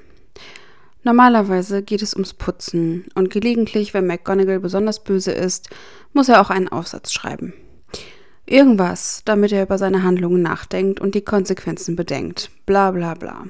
Normalerweise 1.03 1.83
geht 1.83 2.01
es 2.01 2.13
ums 2.13 2.33
Putzen 2.33 3.05
und 3.15 3.29
gelegentlich, 3.29 3.93
wenn 3.93 4.07
McGonagall 4.07 4.59
besonders 4.59 5.03
böse 5.03 5.31
ist, 5.31 5.69
muss 6.13 6.29
er 6.29 6.41
auch 6.41 6.49
einen 6.49 6.67
Aufsatz 6.67 7.11
schreiben. 7.11 7.53
Irgendwas, 8.45 9.23
damit 9.25 9.51
er 9.51 9.63
über 9.63 9.77
seine 9.77 10.03
Handlungen 10.03 10.41
nachdenkt 10.41 10.99
und 10.99 11.15
die 11.15 11.23
Konsequenzen 11.23 11.95
bedenkt. 11.95 12.51
Bla 12.65 12.91
bla 12.91 13.15
bla. 13.15 13.45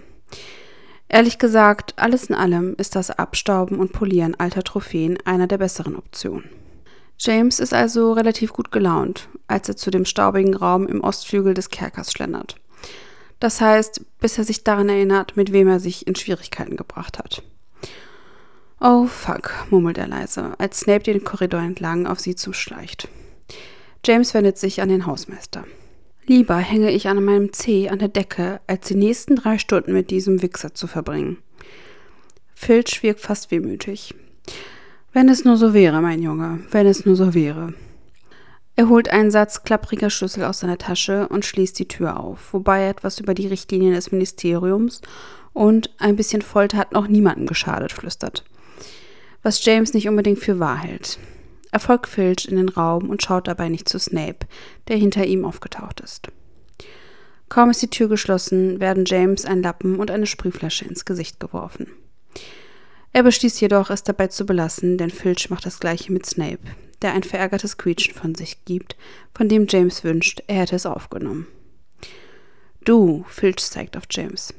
Ehrlich 1.10 1.38
gesagt, 1.38 1.94
alles 1.98 2.26
in 2.26 2.36
allem 2.36 2.76
ist 2.78 2.96
das 2.96 3.12
Abstauben 3.12 3.80
und 3.80 3.92
Polieren 3.92 4.36
alter 4.36 4.64
Trophäen 4.64 5.18
einer 5.26 5.48
der 5.48 5.58
besseren 5.58 5.96
Optionen. 5.96 6.50
James 7.18 7.60
ist 7.60 7.74
also 7.74 8.14
relativ 8.14 8.52
gut 8.52 8.72
gelaunt, 8.72 9.30
als 9.48 9.70
er 9.70 9.78
zu 9.78 9.92
dem 9.92 10.06
staubigen 10.06 10.56
Raum 10.56 10.88
im 10.88 11.02
Ostflügel 11.02 11.54
des 11.54 11.70
Kerkers 11.70 12.12
schlendert. 12.12 12.58
Das 13.46 13.62
heißt, 13.62 14.02
bis 14.20 14.40
er 14.40 14.44
sich 14.44 14.64
daran 14.64 14.90
erinnert, 14.90 15.38
mit 15.38 15.52
wem 15.52 15.68
er 15.68 15.80
sich 15.80 16.08
in 16.08 16.16
Schwierigkeiten 16.16 16.78
gebracht 16.78 17.20
hat. 17.20 17.44
Oh 18.82 19.06
fuck, 19.06 19.68
murmelt 19.70 20.00
er 20.00 20.08
leise, 20.08 20.56
als 20.58 20.80
Snape 20.80 21.04
den 21.04 21.24
Korridor 21.24 21.60
entlang 21.60 22.08
auf 22.08 22.20
sie 22.20 22.34
zuschleicht. 22.34 23.08
James 24.04 24.34
wendet 24.34 24.58
sich 24.58 24.82
an 24.82 24.90
den 24.90 25.06
Hausmeister. 25.06 25.64
Lieber 26.26 26.58
hänge 26.58 26.90
ich 26.90 27.08
an 27.08 27.24
meinem 27.24 27.54
Zeh 27.54 27.88
an 27.88 28.00
der 28.00 28.08
Decke, 28.08 28.62
als 28.66 28.88
die 28.88 28.96
nächsten 28.96 29.36
drei 29.36 29.60
Stunden 29.60 29.94
mit 29.94 30.10
diesem 30.10 30.42
Wichser 30.42 30.74
zu 30.74 30.88
verbringen. 30.88 31.38
Filch 32.56 33.04
wirkt 33.04 33.20
fast 33.20 33.52
wehmütig. 33.52 34.16
Wenn 35.14 35.30
es 35.30 35.46
nur 35.46 35.58
so 35.58 35.76
wäre, 35.76 36.02
mein 36.02 36.24
Junge, 36.24 36.62
wenn 36.72 36.88
es 36.88 37.06
nur 37.06 37.16
so 37.16 37.36
wäre. 37.36 37.76
Er 38.78 38.90
holt 38.90 39.10
einen 39.10 39.32
Satz 39.32 39.64
klappriger 39.64 40.10
Schlüssel 40.10 40.44
aus 40.44 40.60
seiner 40.60 40.78
Tasche 40.78 41.28
und 41.30 41.46
schließt 41.46 41.80
die 41.80 41.88
Tür 41.88 42.20
auf, 42.20 42.54
wobei 42.54 42.82
er 42.82 42.90
etwas 42.90 43.20
über 43.20 43.34
die 43.34 43.48
Richtlinien 43.48 43.94
des 43.94 44.12
Ministeriums 44.12 45.02
und 45.54 45.90
ein 45.98 46.18
bisschen 46.18 46.42
Folter 46.42 46.78
hat 46.78 46.92
noch 46.92 47.08
niemandem 47.08 47.48
geschadet 47.48 47.94
flüstert. 47.94 48.44
Was 49.44 49.64
James 49.64 49.94
nicht 49.94 50.10
unbedingt 50.10 50.40
für 50.40 50.60
wahr 50.60 50.78
hält. 50.78 51.20
Er 51.72 51.80
folgt 51.80 52.08
Filch 52.08 52.46
in 52.46 52.58
den 52.58 52.70
Raum 52.70 53.10
und 53.10 53.24
schaut 53.24 53.48
dabei 53.48 53.70
nicht 53.70 53.88
zu 53.88 54.00
Snape, 54.00 54.46
der 54.88 54.98
hinter 54.98 55.26
ihm 55.26 55.46
aufgetaucht 55.46 56.02
ist. 56.02 56.28
Kaum 57.48 57.70
ist 57.70 57.82
die 57.82 57.90
Tür 57.90 58.10
geschlossen, 58.10 58.80
werden 58.80 59.06
James 59.06 59.46
ein 59.46 59.62
Lappen 59.62 60.00
und 60.00 60.12
eine 60.12 60.26
Sprühflasche 60.26 60.86
ins 60.86 61.06
Gesicht 61.06 61.40
geworfen. 61.40 61.88
Er 63.16 63.24
beschließt 63.24 63.62
jedoch, 63.62 63.92
es 63.92 64.04
dabei 64.04 64.28
zu 64.28 64.46
belassen, 64.46 64.98
denn 64.98 65.10
Filch 65.10 65.50
macht 65.50 65.66
das 65.66 65.80
gleiche 65.80 66.12
mit 66.12 66.26
Snape, 66.26 66.60
der 67.02 67.14
ein 67.14 67.24
verärgertes 67.24 67.78
Quietschen 67.78 68.14
von 68.14 68.36
sich 68.36 68.66
gibt, 68.66 68.98
von 69.34 69.48
dem 69.48 69.68
James 69.70 70.04
wünscht, 70.04 70.44
er 70.48 70.58
hätte 70.58 70.76
es 70.76 70.86
aufgenommen. 70.86 71.48
Du, 72.84 73.24
Filch 73.30 73.60
zeigt 73.60 73.96
auf 73.96 74.04
James, 74.12 74.54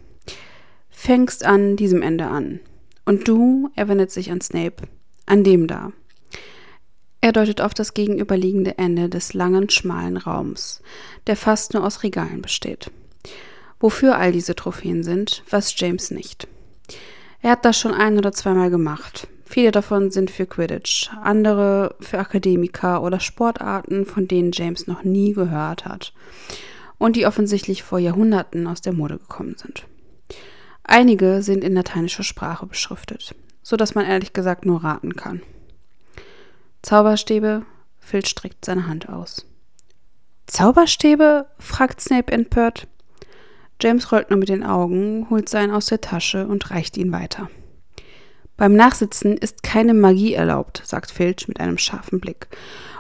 fängst 0.88 1.44
an 1.44 1.76
diesem 1.76 2.00
Ende 2.00 2.28
an. 2.28 2.61
Und 3.04 3.28
du, 3.28 3.68
er 3.76 3.88
wendet 3.88 4.11
sich 4.11 4.30
an 4.30 4.40
Snape, 4.40 4.88
An 5.26 5.44
dem 5.44 5.66
da. 5.66 5.92
Er 7.20 7.32
deutet 7.32 7.61
auf 7.61 7.74
das 7.74 7.92
gegenüberliegende 7.92 8.78
Ende 8.78 9.11
des 9.11 9.34
langen, 9.34 9.68
schmalen 9.68 10.16
Raums, 10.16 10.80
der 11.26 11.36
fast 11.36 11.74
nur 11.74 11.84
aus 11.84 12.02
Regalen 12.02 12.40
besteht. 12.40 12.90
Wofür 13.80 14.16
all 14.16 14.32
diese 14.32 14.54
Trophäen 14.54 15.02
sind, 15.02 15.42
weiß 15.50 15.74
James 15.76 16.11
nicht. 16.11 16.48
Er 17.47 17.53
hat 17.53 17.64
das 17.64 17.78
schon 17.78 17.94
ein 17.94 18.18
oder 18.18 18.32
zweimal 18.32 18.70
gemacht. 18.70 19.28
Viele 19.44 19.70
davon 19.70 20.11
sind 20.11 20.32
für 20.32 20.47
Quidditch, 20.47 21.11
andere 21.22 21.94
für 22.01 22.18
Akademiker 22.18 23.05
oder 23.05 23.20
Sportarten, 23.20 24.05
von 24.05 24.26
denen 24.26 24.51
James 24.53 24.88
noch 24.88 25.05
nie 25.05 25.32
gehört 25.32 25.84
hat 25.84 26.12
und 26.99 27.14
die 27.14 27.24
offensichtlich 27.24 27.84
vor 27.84 28.01
Jahrhunderten 28.01 28.66
aus 28.66 28.80
der 28.80 28.94
Mode 28.94 29.18
gekommen 29.18 29.55
sind. 29.57 29.86
Einige 30.82 31.40
sind 31.40 31.62
in 31.62 31.74
lateinischer 31.74 32.24
Sprache 32.24 32.66
beschriftet, 32.66 33.36
so 33.62 33.76
dass 33.76 33.94
man 33.94 34.07
ehrlich 34.07 34.32
gesagt 34.32 34.66
nur 34.66 34.82
raten 34.82 35.14
kann. 35.14 35.40
Zauberstäbe? 36.82 37.62
Phil 38.01 38.26
streckt 38.26 38.64
seine 38.64 38.88
Hand 38.88 39.09
aus. 39.09 39.47
Zauberstäbe? 40.49 41.47
fragt 41.61 42.01
Snape 42.01 42.32
empört. 42.32 42.88
James 43.81 44.11
rollt 44.11 44.31
nur 44.31 44.39
mit 44.39 44.49
den 44.49 44.64
Augen, 44.64 45.29
holt 45.29 45.49
seinen 45.49 45.70
aus 45.70 45.87
der 45.87 46.01
Tasche 46.01 46.47
und 46.47 46.70
reicht 46.70 46.97
ihn 46.97 47.12
weiter. 47.12 47.51
Beim 48.57 48.74
Nachsitzen 48.74 49.37
ist 49.37 49.62
keine 49.62 49.93
Magie 49.93 50.33
erlaubt, 50.33 50.83
sagt 50.85 51.11
Filch 51.11 51.47
mit 51.47 51.61
einem 51.61 51.77
scharfen 51.77 52.20
Blick 52.20 52.49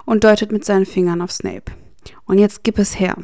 und 0.04 0.22
deutet 0.22 0.52
mit 0.52 0.64
seinen 0.64 0.84
Fingern 0.84 1.22
auf 1.22 1.32
Snape. 1.32 1.72
Und 2.26 2.38
jetzt 2.38 2.62
gib 2.62 2.78
es 2.78 3.00
her. 3.00 3.16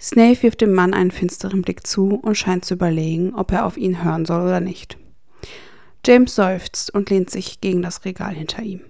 Snape 0.00 0.42
wirft 0.42 0.60
dem 0.60 0.72
Mann 0.72 0.94
einen 0.94 1.12
finsteren 1.12 1.62
Blick 1.62 1.86
zu 1.86 2.16
und 2.16 2.34
scheint 2.36 2.64
zu 2.64 2.74
überlegen, 2.74 3.34
ob 3.36 3.52
er 3.52 3.64
auf 3.64 3.76
ihn 3.76 4.02
hören 4.02 4.24
soll 4.24 4.42
oder 4.42 4.58
nicht. 4.58 4.98
James 6.04 6.34
seufzt 6.34 6.92
und 6.92 7.08
lehnt 7.08 7.30
sich 7.30 7.60
gegen 7.60 7.82
das 7.82 8.04
Regal 8.04 8.34
hinter 8.34 8.62
ihm. 8.62 8.80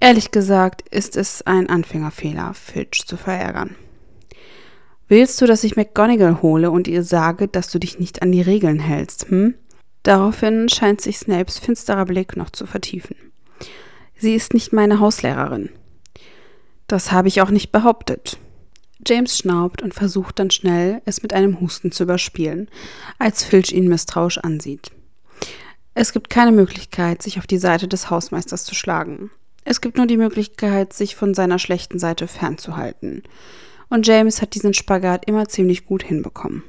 Ehrlich 0.00 0.32
gesagt 0.32 0.88
ist 0.88 1.16
es 1.16 1.42
ein 1.42 1.68
Anfängerfehler, 1.68 2.54
Filch 2.54 3.04
zu 3.06 3.16
verärgern. 3.16 3.76
Willst 5.10 5.42
du, 5.42 5.46
dass 5.46 5.64
ich 5.64 5.74
McGonagall 5.74 6.40
hole 6.40 6.70
und 6.70 6.86
ihr 6.86 7.02
sage, 7.02 7.48
dass 7.48 7.68
du 7.68 7.80
dich 7.80 7.98
nicht 7.98 8.22
an 8.22 8.30
die 8.30 8.42
Regeln 8.42 8.78
hältst, 8.78 9.28
hm? 9.28 9.56
Daraufhin 10.04 10.68
scheint 10.68 11.00
sich 11.00 11.18
Snapes 11.18 11.58
finsterer 11.58 12.04
Blick 12.04 12.36
noch 12.36 12.50
zu 12.50 12.64
vertiefen. 12.64 13.16
Sie 14.16 14.36
ist 14.36 14.54
nicht 14.54 14.72
meine 14.72 15.00
Hauslehrerin. 15.00 15.70
Das 16.86 17.10
habe 17.10 17.26
ich 17.26 17.42
auch 17.42 17.50
nicht 17.50 17.72
behauptet. 17.72 18.38
James 19.04 19.36
schnaubt 19.36 19.82
und 19.82 19.94
versucht 19.94 20.38
dann 20.38 20.52
schnell, 20.52 21.02
es 21.06 21.24
mit 21.24 21.32
einem 21.32 21.60
Husten 21.60 21.90
zu 21.90 22.04
überspielen, 22.04 22.70
als 23.18 23.42
Filch 23.42 23.72
ihn 23.72 23.88
misstrauisch 23.88 24.38
ansieht. 24.38 24.92
Es 25.92 26.12
gibt 26.12 26.30
keine 26.30 26.52
Möglichkeit, 26.52 27.20
sich 27.20 27.40
auf 27.40 27.48
die 27.48 27.58
Seite 27.58 27.88
des 27.88 28.10
Hausmeisters 28.10 28.62
zu 28.62 28.76
schlagen. 28.76 29.32
Es 29.64 29.80
gibt 29.80 29.96
nur 29.96 30.06
die 30.06 30.16
Möglichkeit, 30.16 30.92
sich 30.92 31.16
von 31.16 31.34
seiner 31.34 31.58
schlechten 31.58 31.98
Seite 31.98 32.28
fernzuhalten 32.28 33.24
und 33.90 34.06
James 34.06 34.40
hat 34.40 34.54
diesen 34.54 34.72
Spagat 34.72 35.28
immer 35.28 35.46
ziemlich 35.48 35.84
gut 35.84 36.02
hinbekommen. 36.02 36.62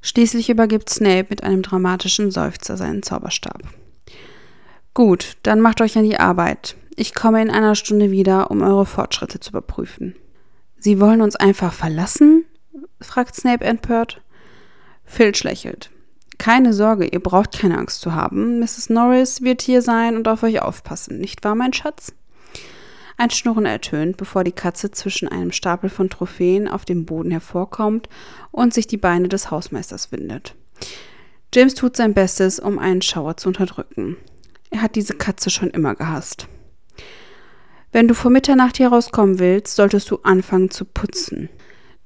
Schließlich 0.00 0.48
übergibt 0.48 0.88
Snape 0.88 1.26
mit 1.28 1.44
einem 1.44 1.62
dramatischen 1.62 2.30
Seufzer 2.30 2.76
seinen 2.76 3.02
Zauberstab. 3.02 3.62
Gut, 4.94 5.36
dann 5.42 5.60
macht 5.60 5.82
euch 5.82 5.98
an 5.98 6.04
die 6.04 6.18
Arbeit. 6.18 6.76
Ich 6.96 7.14
komme 7.14 7.42
in 7.42 7.50
einer 7.50 7.74
Stunde 7.74 8.10
wieder, 8.10 8.50
um 8.50 8.62
eure 8.62 8.86
Fortschritte 8.86 9.40
zu 9.40 9.50
überprüfen. 9.50 10.14
Sie 10.78 11.00
wollen 11.00 11.20
uns 11.20 11.36
einfach 11.36 11.72
verlassen? 11.72 12.44
fragt 13.00 13.36
Snape 13.36 13.64
empört. 13.64 14.22
Filch 15.04 15.42
lächelt. 15.44 15.90
Keine 16.38 16.72
Sorge, 16.72 17.06
ihr 17.06 17.20
braucht 17.20 17.58
keine 17.58 17.76
Angst 17.76 18.00
zu 18.00 18.14
haben. 18.14 18.60
Mrs. 18.60 18.88
Norris 18.88 19.42
wird 19.42 19.60
hier 19.60 19.82
sein 19.82 20.16
und 20.16 20.26
auf 20.26 20.42
euch 20.42 20.62
aufpassen, 20.62 21.18
nicht 21.18 21.44
wahr, 21.44 21.54
mein 21.54 21.74
Schatz? 21.74 22.14
Ein 23.20 23.28
Schnurren 23.28 23.66
ertönt, 23.66 24.16
bevor 24.16 24.44
die 24.44 24.50
Katze 24.50 24.92
zwischen 24.92 25.28
einem 25.28 25.52
Stapel 25.52 25.90
von 25.90 26.08
Trophäen 26.08 26.66
auf 26.66 26.86
dem 26.86 27.04
Boden 27.04 27.30
hervorkommt 27.30 28.08
und 28.50 28.72
sich 28.72 28.86
die 28.86 28.96
Beine 28.96 29.28
des 29.28 29.50
Hausmeisters 29.50 30.10
windet. 30.10 30.54
James 31.54 31.74
tut 31.74 31.98
sein 31.98 32.14
Bestes, 32.14 32.58
um 32.58 32.78
einen 32.78 33.02
Schauer 33.02 33.36
zu 33.36 33.48
unterdrücken. 33.48 34.16
Er 34.70 34.80
hat 34.80 34.96
diese 34.96 35.12
Katze 35.12 35.50
schon 35.50 35.68
immer 35.68 35.94
gehasst. 35.94 36.48
Wenn 37.92 38.08
du 38.08 38.14
vor 38.14 38.30
Mitternacht 38.30 38.78
hier 38.78 38.88
rauskommen 38.88 39.38
willst, 39.38 39.76
solltest 39.76 40.10
du 40.10 40.20
anfangen 40.22 40.70
zu 40.70 40.86
putzen. 40.86 41.50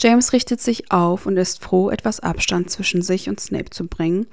James 0.00 0.32
richtet 0.32 0.60
sich 0.60 0.90
auf 0.90 1.26
und 1.26 1.36
ist 1.36 1.62
froh, 1.62 1.90
etwas 1.90 2.18
Abstand 2.18 2.70
zwischen 2.70 3.02
sich 3.02 3.28
und 3.28 3.38
Snape 3.38 3.70
zu 3.70 3.86
bringen, 3.86 4.26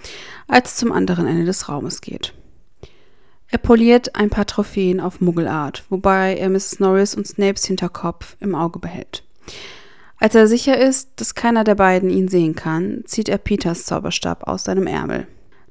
als 0.47 0.71
es 0.71 0.77
zum 0.77 0.91
anderen 0.91 1.27
Ende 1.27 1.45
des 1.45 1.69
Raumes 1.69 2.01
geht. 2.01 2.33
Er 3.51 3.57
poliert 3.57 4.15
ein 4.15 4.29
paar 4.29 4.45
Trophäen 4.45 5.01
auf 5.01 5.19
Muggelart, 5.19 5.83
wobei 5.89 6.37
er 6.37 6.49
Mrs. 6.49 6.79
Norris 6.79 7.15
und 7.15 7.27
Snapes 7.27 7.65
Hinterkopf 7.65 8.37
im 8.39 8.55
Auge 8.55 8.79
behält. 8.79 9.23
Als 10.17 10.35
er 10.35 10.47
sicher 10.47 10.77
ist, 10.77 11.09
dass 11.17 11.35
keiner 11.35 11.65
der 11.65 11.75
beiden 11.75 12.09
ihn 12.09 12.29
sehen 12.29 12.55
kann, 12.55 13.03
zieht 13.05 13.27
er 13.27 13.37
Peters 13.37 13.85
Zauberstab 13.85 14.47
aus 14.47 14.63
seinem 14.63 14.87
Ärmel. 14.87 15.27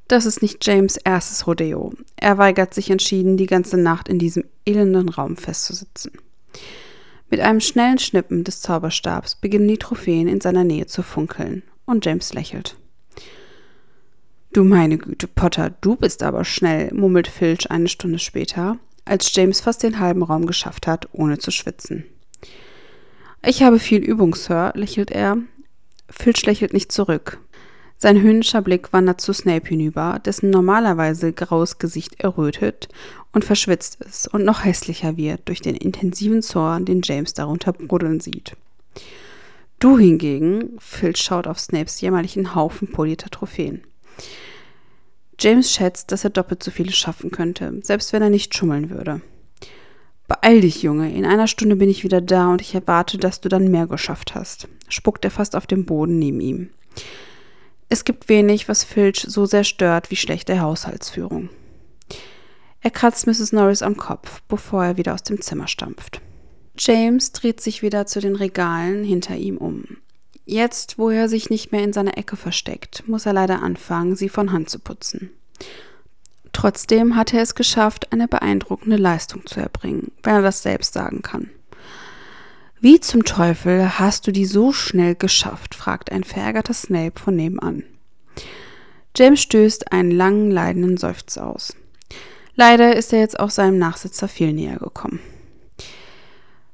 Das 0.09 0.27
ist 0.27 0.43
nicht 0.43 0.67
James 0.67 0.97
erstes 0.99 1.47
Rodeo. 1.47 1.93
Er 2.17 2.37
weigert 2.37 2.75
sich 2.75 2.91
entschieden, 2.91 3.37
die 3.37 3.47
ganze 3.47 3.79
Nacht 3.79 4.09
in 4.09 4.19
diesem 4.19 4.45
elenden 4.67 5.09
Raum 5.09 5.37
festzusitzen. 5.37 6.13
Mit 7.31 7.41
einem 7.41 7.61
schnellen 7.61 7.99
Schnippen 7.99 8.43
des 8.43 8.61
Zauberstabs 8.61 9.37
beginnen 9.37 9.69
die 9.69 9.79
Trophäen 9.79 10.27
in 10.27 10.41
seiner 10.41 10.65
Nähe 10.65 10.87
zu 10.87 11.03
funkeln, 11.03 11.63
und 11.87 12.05
James 12.05 12.35
lächelt. 12.35 12.77
Du 14.53 14.65
meine 14.65 14.99
Güte, 14.99 15.29
Potter, 15.29 15.71
du 15.81 15.95
bist 15.95 16.25
aber 16.25 16.45
schnell, 16.45 16.93
murmelt 16.93 17.29
Filch 17.29 17.71
eine 17.71 17.87
Stunde 17.87 18.19
später, 18.19 18.79
als 19.05 19.33
James 19.33 19.61
fast 19.61 19.85
den 19.85 20.01
halben 20.01 20.25
Raum 20.25 20.45
geschafft 20.47 20.89
hat, 20.89 21.09
ohne 21.13 21.39
zu 21.39 21.53
schwitzen. 21.53 22.05
Ich 23.47 23.63
habe 23.63 23.79
viel 23.79 24.03
Übung, 24.03 24.35
Sir, 24.35 24.73
lächelt 24.75 25.13
er. 25.13 25.39
Filch 26.11 26.45
lächelt 26.47 26.73
nicht 26.73 26.91
zurück. 26.91 27.39
Sein 27.97 28.21
höhnischer 28.21 28.61
Blick 28.61 28.93
wandert 28.93 29.21
zu 29.21 29.33
Snape 29.33 29.69
hinüber, 29.69 30.21
dessen 30.25 30.51
normalerweise 30.51 31.33
graues 31.33 31.79
Gesicht 31.79 32.19
errötet 32.21 32.89
und 33.33 33.45
verschwitzt 33.45 34.01
ist 34.01 34.27
und 34.27 34.45
noch 34.45 34.65
hässlicher 34.65 35.17
wird 35.17 35.43
durch 35.45 35.61
den 35.61 35.77
intensiven 35.77 36.43
Zorn, 36.43 36.87
den 36.87 37.03
James 37.05 37.35
darunter 37.35 37.73
brodeln 37.73 38.19
sieht. 38.19 38.57
Du 39.79 39.97
hingegen, 39.97 40.77
Filch 40.81 41.19
schaut 41.19 41.47
auf 41.47 41.61
Snapes 41.61 42.01
jämmerlichen 42.01 42.57
Haufen 42.57 42.91
polierter 42.91 43.31
Trophäen. 43.31 43.85
James 45.39 45.73
schätzt, 45.73 46.13
dass 46.13 46.25
er 46.25 46.31
doppelt 46.31 46.63
so 46.63 46.71
viele 46.71 46.93
schaffen 46.93 47.31
könnte, 47.31 47.81
selbst 47.83 48.13
wenn 48.13 48.23
er 48.23 48.31
nicht 48.31 48.55
schummeln 48.55 48.91
würde. 48.91 49.23
Beeil 50.29 50.61
dich, 50.61 50.83
Junge, 50.83 51.13
in 51.13 51.25
einer 51.25 51.49
Stunde 51.49 51.77
bin 51.77 51.89
ich 51.89 52.05
wieder 52.05 52.21
da 52.21 52.53
und 52.53 52.61
ich 52.61 52.75
erwarte, 52.75 53.19
dass 53.19 53.41
du 53.41 53.49
dann 53.49 53.69
mehr 53.69 53.87
geschafft 53.87 54.35
hast, 54.35 54.69
spuckt 54.89 55.25
er 55.25 55.31
fast 55.31 55.57
auf 55.57 55.67
dem 55.67 55.87
Boden 55.87 56.19
neben 56.19 56.41
ihm. 56.41 56.71
Es 57.89 58.05
gibt 58.05 58.29
wenig, 58.29 58.69
was 58.69 58.85
Filch 58.85 59.25
so 59.27 59.47
sehr 59.47 59.65
stört 59.65 60.13
wie 60.13 60.17
schlechte 60.17 60.61
Haushaltsführung. 60.61 61.49
Er 62.81 62.91
kratzt 62.91 63.27
Mrs. 63.27 63.53
Norris 63.53 63.83
am 63.83 63.97
Kopf, 63.97 64.43
bevor 64.47 64.85
er 64.85 64.97
wieder 64.97 65.15
aus 65.15 65.23
dem 65.23 65.41
Zimmer 65.41 65.67
stampft. 65.67 66.21
James 66.79 67.33
dreht 67.33 67.61
sich 67.61 67.83
wieder 67.83 68.07
zu 68.07 68.21
den 68.21 68.37
Regalen 68.37 69.05
hinter 69.05 69.37
ihm 69.37 69.59
um. 69.59 69.99
Jetzt, 70.51 70.99
wo 70.99 71.11
er 71.11 71.29
sich 71.29 71.49
nicht 71.49 71.71
mehr 71.71 71.85
in 71.85 71.93
seiner 71.93 72.19
Ecke 72.19 72.35
versteckt, 72.35 73.07
muss 73.07 73.25
er 73.25 73.33
leider 73.33 73.63
anfangen, 73.63 74.17
sie 74.17 74.29
von 74.29 74.51
Hand 74.51 74.69
zu 74.69 74.81
putzen. 74.81 75.31
Trotzdem 76.53 77.15
hat 77.15 77.33
er 77.33 77.43
es 77.43 77.55
geschafft, 77.55 78.13
eine 78.13 78.27
beeindruckende 78.27 78.97
Leistung 78.97 79.47
zu 79.47 79.61
erbringen, 79.61 80.11
wenn 80.25 80.35
er 80.35 80.43
das 80.43 80.63
selbst 80.63 80.95
sagen 80.95 81.23
kann. 81.23 81.51
Wie 82.81 82.99
zum 82.99 83.25
Teufel 83.25 84.01
hast 84.01 84.27
du 84.27 84.33
die 84.33 84.45
so 84.45 84.73
schnell 84.73 85.15
geschafft? 85.15 85.77
fragt 85.77 86.11
ein 86.11 86.25
verärgerter 86.25 86.75
Snape 86.75 87.21
von 87.21 87.37
nebenan. 87.37 87.85
James 89.17 89.41
stößt 89.41 89.93
einen 89.93 90.11
langen, 90.11 90.51
leidenden 90.51 90.97
Seufzer 90.97 91.47
aus. 91.47 91.77
Leider 92.57 92.97
ist 92.97 93.13
er 93.13 93.21
jetzt 93.21 93.39
auch 93.39 93.51
seinem 93.51 93.79
Nachsitzer 93.79 94.27
viel 94.27 94.53
näher 94.53 94.79
gekommen. 94.79 95.21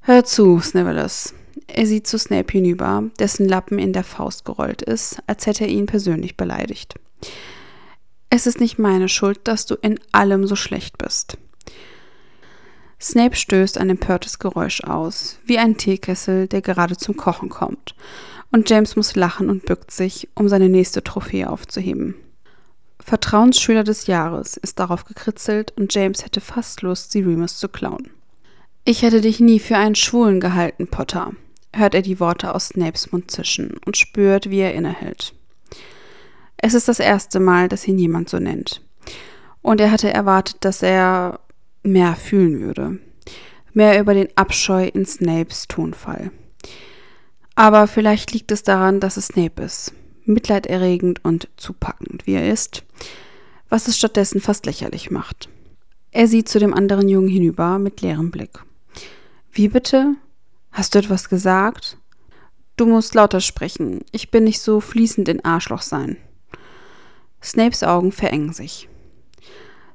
Hör 0.01 0.25
zu, 0.25 0.61
Snivellus. 0.61 1.35
Er 1.67 1.87
sieht 1.87 2.07
zu 2.07 2.19
Snape 2.19 2.53
hinüber, 2.53 3.05
dessen 3.19 3.49
Lappen 3.49 3.79
in 3.79 3.93
der 3.93 4.05
Faust 4.05 4.45
gerollt 4.45 4.83
ist, 4.83 5.19
als 5.27 5.47
hätte 5.47 5.65
er 5.65 5.71
ihn 5.71 5.87
persönlich 5.87 6.37
beleidigt. 6.37 6.95
Es 8.31 8.47
ist 8.47 8.61
nicht 8.61 8.79
meine 8.79 9.09
Schuld, 9.09 9.41
dass 9.45 9.67
du 9.67 9.75
in 9.77 9.99
allem 10.13 10.47
so 10.47 10.57
schlecht 10.57 10.99
bist. 10.99 11.39
Snape 13.01 13.37
stößt 13.37 13.79
ein 13.79 13.91
empörtes 13.91 14.39
Geräusch 14.39 14.83
aus, 14.83 15.39
wie 15.45 15.59
ein 15.59 15.77
Teekessel, 15.77 16.49
der 16.49 16.63
gerade 16.63 16.97
zum 16.97 17.17
Kochen 17.17 17.51
kommt, 17.51 17.95
und 18.51 18.71
James 18.71 18.97
muss 18.97 19.17
lachen 19.17 19.51
und 19.51 19.67
bückt 19.67 19.91
sich, 19.91 20.29
um 20.35 20.49
seine 20.49 20.69
nächste 20.69 21.05
Trophäe 21.05 21.51
aufzuheben. 21.51 22.15
Vertrauensschüler 23.01 23.85
des 23.85 24.07
Jahres 24.07 24.57
ist 24.57 24.79
darauf 24.81 25.05
gekritzelt 25.05 25.73
und 25.77 25.95
James 25.95 26.25
hätte 26.25 26.41
fast 26.41 26.83
Lust, 26.83 27.13
sie 27.13 27.21
Remus 27.21 27.59
zu 27.59 27.69
klauen. 27.69 28.11
Ich 28.85 29.03
hätte 29.03 29.21
dich 29.21 29.41
nie 29.41 29.61
für 29.61 29.77
einen 29.77 29.95
Schwulen 29.95 30.41
gehalten, 30.41 30.89
Potter, 30.89 31.33
hört 31.77 31.95
er 31.95 32.03
die 32.03 32.21
Worte 32.21 32.55
aus 32.55 32.69
Snapes 32.69 33.13
Mund 33.13 33.31
zischen 33.31 33.79
und 33.85 33.97
spürt, 33.97 34.51
wie 34.51 34.61
er 34.61 34.75
innehält. 34.75 35.35
Es 36.57 36.75
ist 36.75 36.89
das 36.89 37.01
erste 37.01 37.41
Mal, 37.41 37.69
dass 37.69 37.87
ihn 37.87 37.99
jemand 37.99 38.29
so 38.29 38.39
nennt. 38.39 38.83
Und 39.63 39.81
er 39.81 39.91
hatte 39.91 40.13
erwartet, 40.13 40.57
dass 40.61 40.83
er 40.83 41.41
mehr 41.83 42.17
fühlen 42.17 42.61
würde. 42.61 42.99
Mehr 43.73 44.01
über 44.01 44.15
den 44.15 44.29
Abscheu 44.37 44.87
in 44.87 45.05
Snapes 45.05 45.69
Tonfall. 45.69 46.31
Aber 47.55 47.87
vielleicht 47.87 48.33
liegt 48.33 48.53
es 48.53 48.63
daran, 48.63 49.01
dass 49.01 49.17
es 49.17 49.29
Snape 49.29 49.63
ist. 49.63 49.93
Mitleiderregend 50.25 51.25
und 51.25 51.49
zupackend, 51.57 52.27
wie 52.27 52.35
er 52.35 52.51
ist, 52.51 52.85
was 53.69 53.89
es 53.89 53.97
stattdessen 53.97 54.41
fast 54.41 54.67
lächerlich 54.67 55.11
macht. 55.11 55.49
Er 56.11 56.27
sieht 56.27 56.49
zu 56.49 56.59
dem 56.59 56.75
anderen 56.75 57.09
Jungen 57.09 57.29
hinüber 57.29 57.79
mit 57.79 58.01
leerem 58.01 58.31
Blick. 58.31 58.63
Wie 59.53 59.69
bitte? 59.69 60.17
Hast 60.77 60.95
du 60.95 60.99
etwas 60.99 61.31
gesagt? 61.31 61.97
Du 62.77 62.85
musst 62.85 63.15
lauter 63.15 63.41
sprechen. 63.41 64.05
Ich 64.13 64.31
bin 64.31 64.45
nicht 64.45 64.61
so 64.61 64.81
fließend 64.83 65.27
in 65.27 65.43
Arschloch 65.43 65.81
sein. 65.81 66.19
Snapes 67.43 67.83
Augen 67.83 68.13
verengen 68.13 68.53
sich. 68.53 68.87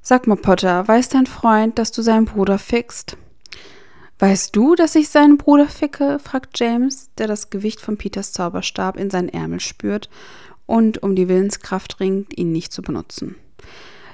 Sag 0.01 0.25
mal, 0.25 0.37
Potter, 0.37 0.87
weiß 0.87 1.09
dein 1.09 1.27
Freund, 1.27 1.77
dass 1.77 1.91
du 1.91 2.01
seinen 2.01 2.25
Bruder 2.25 2.57
fickst? 2.57 3.15
Weißt 4.17 4.55
du, 4.55 4.73
dass 4.73 4.95
ich 4.95 5.09
seinen 5.09 5.37
Bruder 5.37 5.67
ficke? 5.67 6.17
fragt 6.17 6.59
James, 6.59 7.11
der 7.19 7.27
das 7.27 7.51
Gewicht 7.51 7.79
von 7.79 7.97
Peters 7.97 8.31
Zauberstab 8.31 8.97
in 8.97 9.11
seinen 9.11 9.29
Ärmel 9.29 9.59
spürt 9.59 10.09
und 10.65 11.03
um 11.03 11.15
die 11.15 11.27
Willenskraft 11.27 11.99
ringt, 11.99 12.35
ihn 12.39 12.51
nicht 12.51 12.73
zu 12.73 12.81
benutzen. 12.81 13.35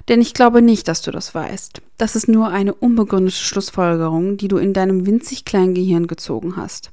Denn 0.07 0.21
ich 0.21 0.33
glaube 0.33 0.61
nicht, 0.61 0.87
dass 0.87 1.01
du 1.01 1.11
das 1.11 1.35
weißt. 1.35 1.81
Das 1.97 2.15
ist 2.15 2.27
nur 2.27 2.49
eine 2.49 2.73
unbegründete 2.73 3.37
Schlussfolgerung, 3.37 4.37
die 4.37 4.47
du 4.47 4.57
in 4.57 4.73
deinem 4.73 5.05
winzig 5.05 5.43
kleinen 5.43 5.73
Gehirn 5.73 6.07
gezogen 6.07 6.55
hast. 6.55 6.91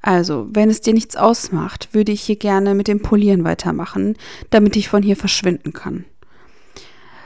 Also, 0.00 0.48
wenn 0.50 0.70
es 0.70 0.80
dir 0.80 0.92
nichts 0.94 1.16
ausmacht, 1.16 1.88
würde 1.92 2.12
ich 2.12 2.22
hier 2.22 2.36
gerne 2.36 2.74
mit 2.74 2.88
dem 2.88 3.00
Polieren 3.00 3.44
weitermachen, 3.44 4.16
damit 4.50 4.76
ich 4.76 4.88
von 4.88 5.02
hier 5.02 5.16
verschwinden 5.16 5.72
kann. 5.72 6.04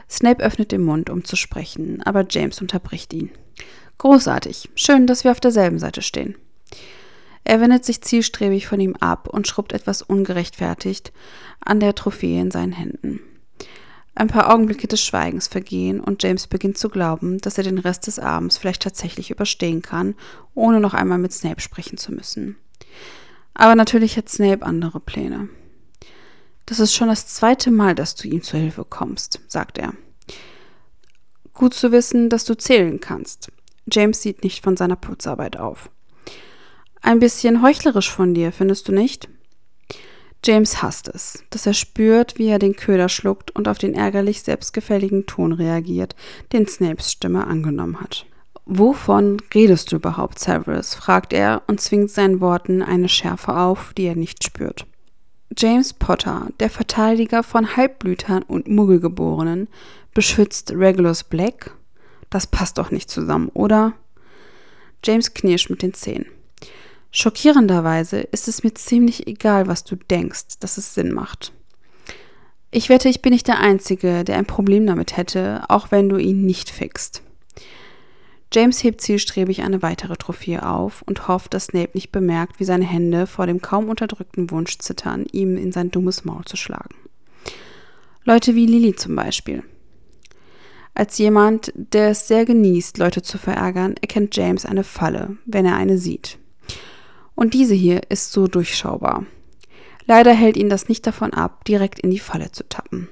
Snape 0.09 0.43
öffnet 0.43 0.73
den 0.73 0.85
Mund, 0.85 1.11
um 1.11 1.25
zu 1.25 1.37
sprechen, 1.37 2.03
aber 2.05 2.25
James 2.29 2.61
unterbricht 2.61 3.13
ihn. 3.13 3.31
Großartig. 3.99 4.71
Schön, 4.75 5.07
dass 5.07 5.25
wir 5.25 5.33
auf 5.33 5.41
derselben 5.41 5.79
Seite 5.79 6.03
stehen. 6.03 6.37
Er 7.45 7.61
wendet 7.61 7.85
sich 7.85 8.01
zielstrebig 8.01 8.67
von 8.67 8.79
ihm 8.79 8.95
ab 8.95 9.29
und 9.29 9.49
schrubbt 9.49 9.73
etwas 9.73 10.03
ungerechtfertigt 10.03 11.13
an 11.61 11.81
der 11.81 11.95
Trophäe 11.95 12.41
in 12.41 12.51
seinen 12.51 12.73
Händen. 12.73 13.21
Ein 14.19 14.27
paar 14.27 14.53
Augenblicke 14.53 14.89
des 14.89 15.01
Schweigens 15.01 15.47
vergehen 15.47 16.01
und 16.01 16.25
James 16.25 16.49
beginnt 16.49 16.77
zu 16.77 16.89
glauben, 16.89 17.39
dass 17.39 17.57
er 17.57 17.63
den 17.63 17.79
Rest 17.79 18.09
des 18.09 18.19
Abends 18.19 18.59
vielleicht 18.59 18.83
tatsächlich 18.83 19.31
überstehen 19.31 19.81
kann, 19.81 20.17
ohne 20.57 20.81
noch 20.81 20.93
einmal 20.93 21.19
mit 21.19 21.33
Snape 21.33 21.61
sprechen 21.61 21.99
zu 21.99 22.11
müssen. 22.11 22.57
Aber 23.55 23.77
natürlich 23.77 24.17
hat 24.17 24.29
Snape 24.29 24.67
andere 24.67 24.99
Pläne. 24.99 25.49
Das 26.67 26.81
ist 26.81 26.95
schon 26.95 27.07
das 27.07 27.29
zweite 27.29 27.71
Mal, 27.71 27.95
dass 27.95 28.17
du 28.17 28.27
ihm 28.27 28.43
zur 28.43 28.59
Hilfe 28.59 28.85
kommst, 28.85 29.39
sagt 29.47 29.79
er. 29.79 29.93
Gut 31.55 31.73
zu 31.73 31.93
wissen, 31.93 32.29
dass 32.29 32.45
du 32.45 32.57
zählen 32.57 32.99
kannst. 32.99 33.53
James 33.89 34.21
sieht 34.21 34.43
nicht 34.43 34.65
von 34.65 34.77
seiner 34.77 34.97
Putzarbeit 34.97 35.57
auf. 35.57 35.91
Ein 37.03 37.21
bisschen 37.21 37.63
heuchlerisch 37.63 38.11
von 38.11 38.35
dir, 38.35 38.51
findest 38.51 38.89
du 38.89 38.93
nicht? 38.93 39.29
James 40.45 40.83
hasst 40.83 41.09
es, 41.09 41.45
dass 41.51 41.67
er 41.67 41.75
spürt, 41.75 42.39
wie 42.39 42.49
er 42.49 42.59
den 42.59 42.77
Köder 42.77 43.09
schluckt 43.09 43.51
und 43.55 43.69
auf 43.69 43.79
den 43.79 43.95
ärgerlich 43.95 44.43
selbstgefälligen 44.43 45.27
Ton 45.27 45.53
reagiert, 45.53 46.15
den 46.53 46.67
Snapes 46.67 47.13
Stimme 47.13 47.47
angenommen 47.47 48.01
hat. 48.01 48.25
Wovon 48.65 49.39
redest 49.55 49.91
du 49.91 49.97
überhaupt, 49.97 50.39
Severus? 50.39 50.95
fragt 50.95 51.33
er 51.33 51.63
und 51.67 51.81
zwingt 51.81 52.11
seinen 52.11 52.41
Worten 52.41 52.83
eine 52.83 53.09
Schärfe 53.09 53.57
auf, 53.57 53.95
die 53.95 54.05
er 54.05 54.15
nicht 54.15 54.45
spürt. 54.45 54.87
James 55.57 55.95
Potter, 55.95 56.49
der 56.61 56.71
Verteidiger 56.71 57.43
von 57.43 57.77
Halbblütern 57.77 58.43
und 58.43 58.69
Muggelgeborenen, 58.69 59.69
beschützt 60.13 60.73
Regulus 60.73 61.25
Black? 61.25 61.73
Das 62.31 62.47
passt 62.47 62.79
doch 62.79 62.91
nicht 62.91 63.11
zusammen, 63.11 63.49
oder? 63.55 63.95
James 65.03 65.33
knirscht 65.33 65.71
mit 65.71 65.83
den 65.83 65.95
Zähnen. 65.95 66.27
Schockierenderweise 67.11 68.21
ist 68.21 68.49
es 68.49 68.63
mir 68.63 68.75
ziemlich 68.75 69.27
egal, 69.27 69.67
was 69.67 69.85
du 69.85 69.97
denkst, 69.97 70.59
dass 70.61 70.77
es 70.77 70.95
Sinn 70.95 71.13
macht. 71.13 71.53
Ich 72.71 72.91
wette, 72.91 73.09
ich 73.09 73.23
bin 73.23 73.33
nicht 73.33 73.49
der 73.49 73.61
Einzige, 73.61 74.25
der 74.25 74.37
ein 74.37 74.47
Problem 74.47 74.87
damit 74.87 75.17
hätte, 75.17 75.63
auch 75.69 75.91
wenn 75.91 76.09
du 76.09 76.19
ihn 76.19 76.45
nicht 76.45 76.69
fixst. 76.69 77.23
James 78.53 78.83
hebt 78.83 79.01
zielstrebig 79.01 79.63
eine 79.63 79.83
weitere 79.83 80.17
Trophäe 80.17 80.67
auf 80.67 81.03
und 81.03 81.29
hofft, 81.29 81.53
dass 81.53 81.67
Snape 81.67 81.91
nicht 81.95 82.13
bemerkt, 82.13 82.61
wie 82.61 82.65
seine 82.65 82.87
Hände 82.87 83.27
vor 83.27 83.47
dem 83.47 83.61
kaum 83.61 83.89
unterdrückten 83.89 84.51
Wunsch 84.51 84.79
zittern, 84.79 85.27
ihm 85.33 85.57
in 85.57 85.73
sein 85.73 85.91
dummes 85.91 86.25
Maul 86.25 86.45
zu 86.45 86.57
schlagen. 86.57 86.95
Leute 88.25 88.55
wie 88.55 88.67
Lily 88.67 88.95
zum 88.95 89.17
Beispiel. 89.17 89.63
Als 90.95 91.17
jemand, 91.19 91.73
der 91.75 92.11
es 92.11 92.27
sehr 92.27 92.45
genießt, 92.45 92.99
Leute 92.99 93.23
zu 93.23 93.39
verärgern, 93.39 93.95
erkennt 94.01 94.35
James 94.37 94.67
eine 94.67 94.85
Falle, 94.85 95.37
wenn 95.47 95.65
er 95.65 95.77
eine 95.77 95.97
sieht. 95.99 96.39
Und 97.39 97.55
diese 97.55 97.75
hier 97.75 98.01
ist 98.09 98.33
so 98.33 98.49
durchschaubar. 98.49 99.25
Leider 100.07 100.35
hält 100.35 100.57
ihn 100.57 100.69
das 100.69 100.89
nicht 100.89 101.07
davon 101.07 101.33
ab, 101.33 101.65
direkt 101.67 102.01
in 102.01 102.11
die 102.11 102.19
Falle 102.19 102.51
zu 102.51 102.69
tappen. 102.69 103.09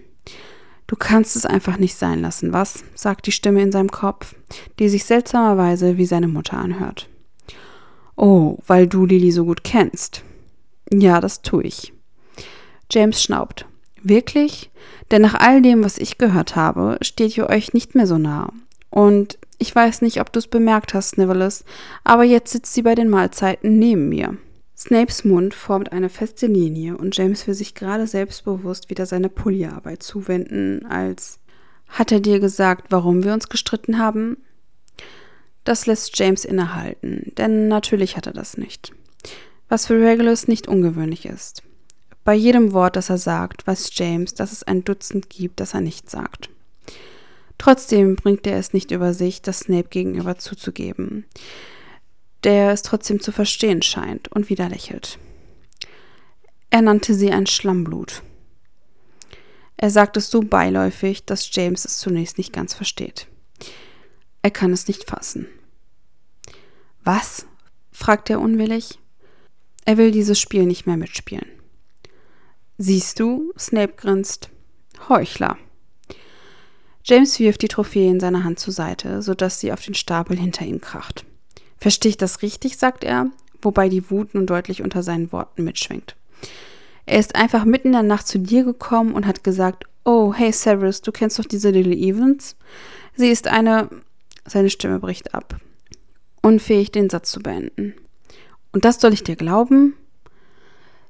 Du 0.89 0.97
kannst 0.97 1.37
es 1.37 1.47
einfach 1.47 1.77
nicht 1.77 1.95
sein 1.95 2.23
lassen, 2.23 2.53
was? 2.53 2.83
sagt 2.97 3.29
die 3.29 3.31
Stimme 3.31 3.63
in 3.63 3.71
seinem 3.71 3.93
Kopf, 3.93 4.35
die 4.81 4.89
sich 4.89 5.05
seltsamerweise 5.05 5.97
wie 5.97 6.07
seine 6.07 6.27
Mutter 6.27 6.59
anhört. 6.59 7.09
Oh, 8.17 8.59
weil 8.67 8.89
du 8.89 9.07
Lily 9.07 9.31
so 9.31 9.45
gut 9.45 9.63
kennst. 9.63 10.25
Ja, 10.93 11.21
das 11.21 11.43
tue 11.43 11.63
ich. 11.63 11.93
James 12.91 13.23
schnaubt. 13.23 13.65
Wirklich? 14.03 14.73
Denn 15.13 15.23
nach 15.23 15.35
all 15.35 15.63
dem, 15.63 15.85
was 15.85 15.99
ich 15.99 16.19
gehört 16.19 16.57
habe, 16.57 16.99
steht 17.01 17.37
ihr 17.37 17.49
euch 17.49 17.75
nicht 17.75 17.95
mehr 17.95 18.09
so 18.09 18.19
nah. 18.19 18.53
Und 18.91 19.39
ich 19.59 19.75
weiß 19.75 20.03
nicht, 20.03 20.21
ob 20.21 20.33
du 20.33 20.39
es 20.39 20.47
bemerkt 20.47 20.95
hast, 20.95 21.19
Nicholas, 21.19 21.65
aber 22.05 22.25
jetzt 22.25 22.53
sitzt 22.53 22.75
sie 22.75 22.83
bei 22.83 22.95
den 22.95 23.09
Mahlzeiten 23.09 23.79
neben 23.79 24.09
mir. 24.09 24.37
Snapes 24.77 25.25
Mund 25.25 25.55
formt 25.55 25.93
eine 25.93 26.11
feste 26.11 26.47
Linie 26.47 26.99
und 26.99 27.17
James 27.17 27.47
will 27.47 27.55
sich 27.55 27.75
gerade 27.75 28.07
selbstbewusst 28.07 28.91
wieder 28.91 29.07
seine 29.07 29.31
Polierarbeit 29.31 30.03
zuwenden, 30.03 30.85
als 30.85 31.39
hat 31.89 32.13
er 32.13 32.21
dir 32.21 32.41
gesagt, 32.41 32.89
warum 32.91 33.25
wir 33.25 33.33
uns 33.33 33.49
gestritten 33.49 33.99
haben? 33.99 34.37
Das 35.65 35.87
lässt 35.87 36.19
James 36.19 36.45
innehalten, 36.45 37.33
denn 37.39 37.69
natürlich 37.69 38.17
hat 38.17 38.27
er 38.27 38.35
das 38.35 38.59
nicht. 38.59 38.93
Was 39.69 39.87
für 39.87 40.01
Regulus 40.01 40.47
nicht 40.47 40.69
ungewöhnlich 40.69 41.25
ist. 41.25 41.63
Bei 42.23 42.35
jedem 42.35 42.73
Wort, 42.73 42.97
das 42.97 43.09
er 43.09 43.19
sagt, 43.19 43.67
weiß 43.67 43.91
James, 43.95 44.35
dass 44.35 44.53
es 44.53 44.63
ein 44.63 44.85
Dutzend 44.85 45.31
gibt, 45.31 45.61
das 45.61 45.75
er 45.75 45.81
nicht 45.81 46.11
sagt. 46.11 46.51
Trotzdem 47.59 48.17
bringt 48.17 48.47
er 48.47 48.59
es 48.59 48.73
nicht 48.73 48.91
über 48.91 49.15
sich, 49.15 49.43
das 49.43 49.61
Snape 49.61 49.89
gegenüber 49.89 50.37
zuzugeben, 50.37 51.25
der 52.45 52.73
es 52.73 52.83
trotzdem 52.83 53.21
zu 53.21 53.33
verstehen 53.33 53.83
scheint 53.83 54.29
und 54.29 54.51
wieder 54.51 54.69
lächelt. 54.69 55.19
Er 56.71 56.83
nannte 56.83 57.15
sie 57.15 57.31
ein 57.33 57.47
Schlammblut. 57.47 58.23
Er 59.79 59.91
sagt 59.91 60.17
es 60.17 60.31
so 60.31 60.41
beiläufig, 60.41 61.25
dass 61.25 61.49
James 61.55 61.85
es 61.85 61.99
zunächst 61.99 62.39
nicht 62.39 62.53
ganz 62.53 62.75
versteht. 62.75 63.29
Er 64.43 64.51
kann 64.51 64.73
es 64.73 64.89
nicht 64.89 65.05
fassen. 65.05 65.47
Was? 67.05 67.47
fragt 67.93 68.31
er 68.31 68.41
unwillig. 68.41 68.99
Er 69.85 69.97
will 69.97 70.11
dieses 70.11 70.39
Spiel 70.39 70.67
nicht 70.67 70.87
mehr 70.87 70.97
mitspielen. 70.97 71.47
Siehst 72.79 73.21
du, 73.21 73.53
Snape 73.59 73.95
grinst. 73.95 74.51
Heuchler. 75.09 75.57
James 77.09 77.39
wirft 77.39 77.63
die 77.63 77.69
Trophäe 77.69 78.11
in 78.11 78.19
seiner 78.19 78.43
Hand 78.43 78.59
zur 78.59 78.73
Seite, 78.73 79.23
sodass 79.23 79.61
sie 79.61 79.73
auf 79.73 79.81
den 79.81 79.95
Stapel 79.95 80.37
hinter 80.37 80.65
ihm 80.65 80.81
kracht. 80.81 81.25
Verstehe 81.79 82.11
ich 82.11 82.17
das 82.17 82.43
richtig, 82.43 82.79
sagt 82.79 83.05
er, 83.05 83.31
wobei 83.63 83.89
die 83.89 84.11
Wut 84.11 84.35
nun 84.35 84.47
deutlich 84.47 84.83
unter 84.83 85.05
seinen 85.05 85.31
Worten 85.31 85.63
mitschwingt. 85.63 86.17
Er 87.07 87.21
ist 87.21 87.37
einfach 87.37 87.65
mitten 87.65 87.89
in 87.89 87.93
der 87.93 88.03
Nacht 88.03 88.27
zu 88.27 88.41
dir 88.41 88.65
gekommen 88.65 89.13
und 89.13 89.25
hat 89.25 89.45
gesagt, 89.45 89.85
oh, 90.05 90.35
hey 90.35 90.51
Severus, 90.51 91.01
du 91.01 91.13
kennst 91.13 91.39
doch 91.39 91.45
diese 91.45 91.71
Lily 91.71 92.09
Evans? 92.11 92.57
Sie 93.15 93.31
ist 93.31 93.47
eine... 93.47 93.89
Seine 94.49 94.71
Stimme 94.71 95.01
bricht 95.01 95.35
ab. 95.35 95.57
Unfähig, 96.41 96.93
den 96.93 97.11
Satz 97.11 97.33
zu 97.33 97.41
beenden. 97.41 97.95
Und 98.71 98.85
das 98.85 99.01
soll 99.01 99.13
ich 99.13 99.25
dir 99.25 99.35
glauben? 99.35 99.95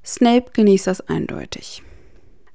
Snape 0.04 0.52
genießt 0.54 0.86
das 0.86 1.02
eindeutig. 1.02 1.82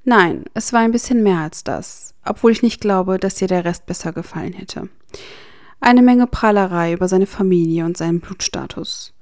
Nein, 0.03 0.45
es 0.53 0.73
war 0.73 0.81
ein 0.81 0.91
bisschen 0.91 1.23
mehr 1.23 1.39
als 1.39 1.63
das, 1.63 2.13
obwohl 2.25 2.51
ich 2.51 2.63
nicht 2.63 2.81
glaube, 2.81 3.17
dass 3.17 3.35
dir 3.35 3.47
der 3.47 3.65
Rest 3.65 3.85
besser 3.85 4.13
gefallen 4.13 4.53
hätte. 4.53 4.89
Eine 5.79 6.01
Menge 6.01 6.27
Prahlerei 6.27 6.93
über 6.93 7.07
seine 7.07 7.27
Familie 7.27 7.85
und 7.85 7.97
seinen 7.97 8.19
Blutstatus. 8.19 9.13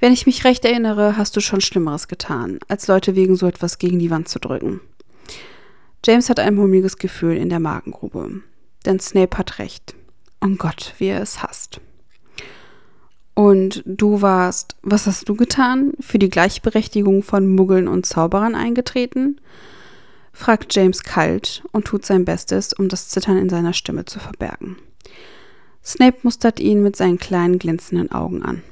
Wenn 0.00 0.12
ich 0.12 0.26
mich 0.26 0.44
recht 0.44 0.64
erinnere, 0.64 1.16
hast 1.16 1.36
du 1.36 1.40
schon 1.40 1.60
Schlimmeres 1.60 2.08
getan, 2.08 2.58
als 2.68 2.86
Leute 2.88 3.16
wegen 3.16 3.36
so 3.36 3.46
etwas 3.46 3.78
gegen 3.78 3.98
die 3.98 4.10
Wand 4.10 4.28
zu 4.28 4.38
drücken. 4.38 4.80
James 6.04 6.28
hat 6.28 6.38
ein 6.38 6.54
mulmiges 6.54 6.98
Gefühl 6.98 7.36
in 7.36 7.48
der 7.48 7.60
Magengrube. 7.60 8.42
Denn 8.84 9.00
Snape 9.00 9.38
hat 9.38 9.58
recht. 9.58 9.94
Oh 10.42 10.54
Gott, 10.58 10.94
wie 10.98 11.06
er 11.06 11.22
es 11.22 11.42
hasst. 11.42 11.80
Und 13.32 13.82
du 13.86 14.20
warst, 14.20 14.76
was 14.82 15.06
hast 15.06 15.28
du 15.28 15.34
getan? 15.34 15.94
Für 16.00 16.18
die 16.18 16.28
Gleichberechtigung 16.28 17.22
von 17.22 17.48
Muggeln 17.48 17.88
und 17.88 18.04
Zauberern 18.04 18.54
eingetreten? 18.54 19.40
Fragt 20.34 20.74
James 20.74 21.02
kalt 21.02 21.62
und 21.72 21.86
tut 21.86 22.04
sein 22.04 22.26
Bestes, 22.26 22.74
um 22.74 22.88
das 22.88 23.08
Zittern 23.08 23.38
in 23.38 23.48
seiner 23.48 23.72
Stimme 23.72 24.04
zu 24.04 24.18
verbergen. 24.18 24.76
Snape 25.82 26.18
mustert 26.22 26.60
ihn 26.60 26.82
mit 26.82 26.96
seinen 26.96 27.18
kleinen 27.18 27.58
glänzenden 27.58 28.10
Augen 28.10 28.42
an. 28.42 28.62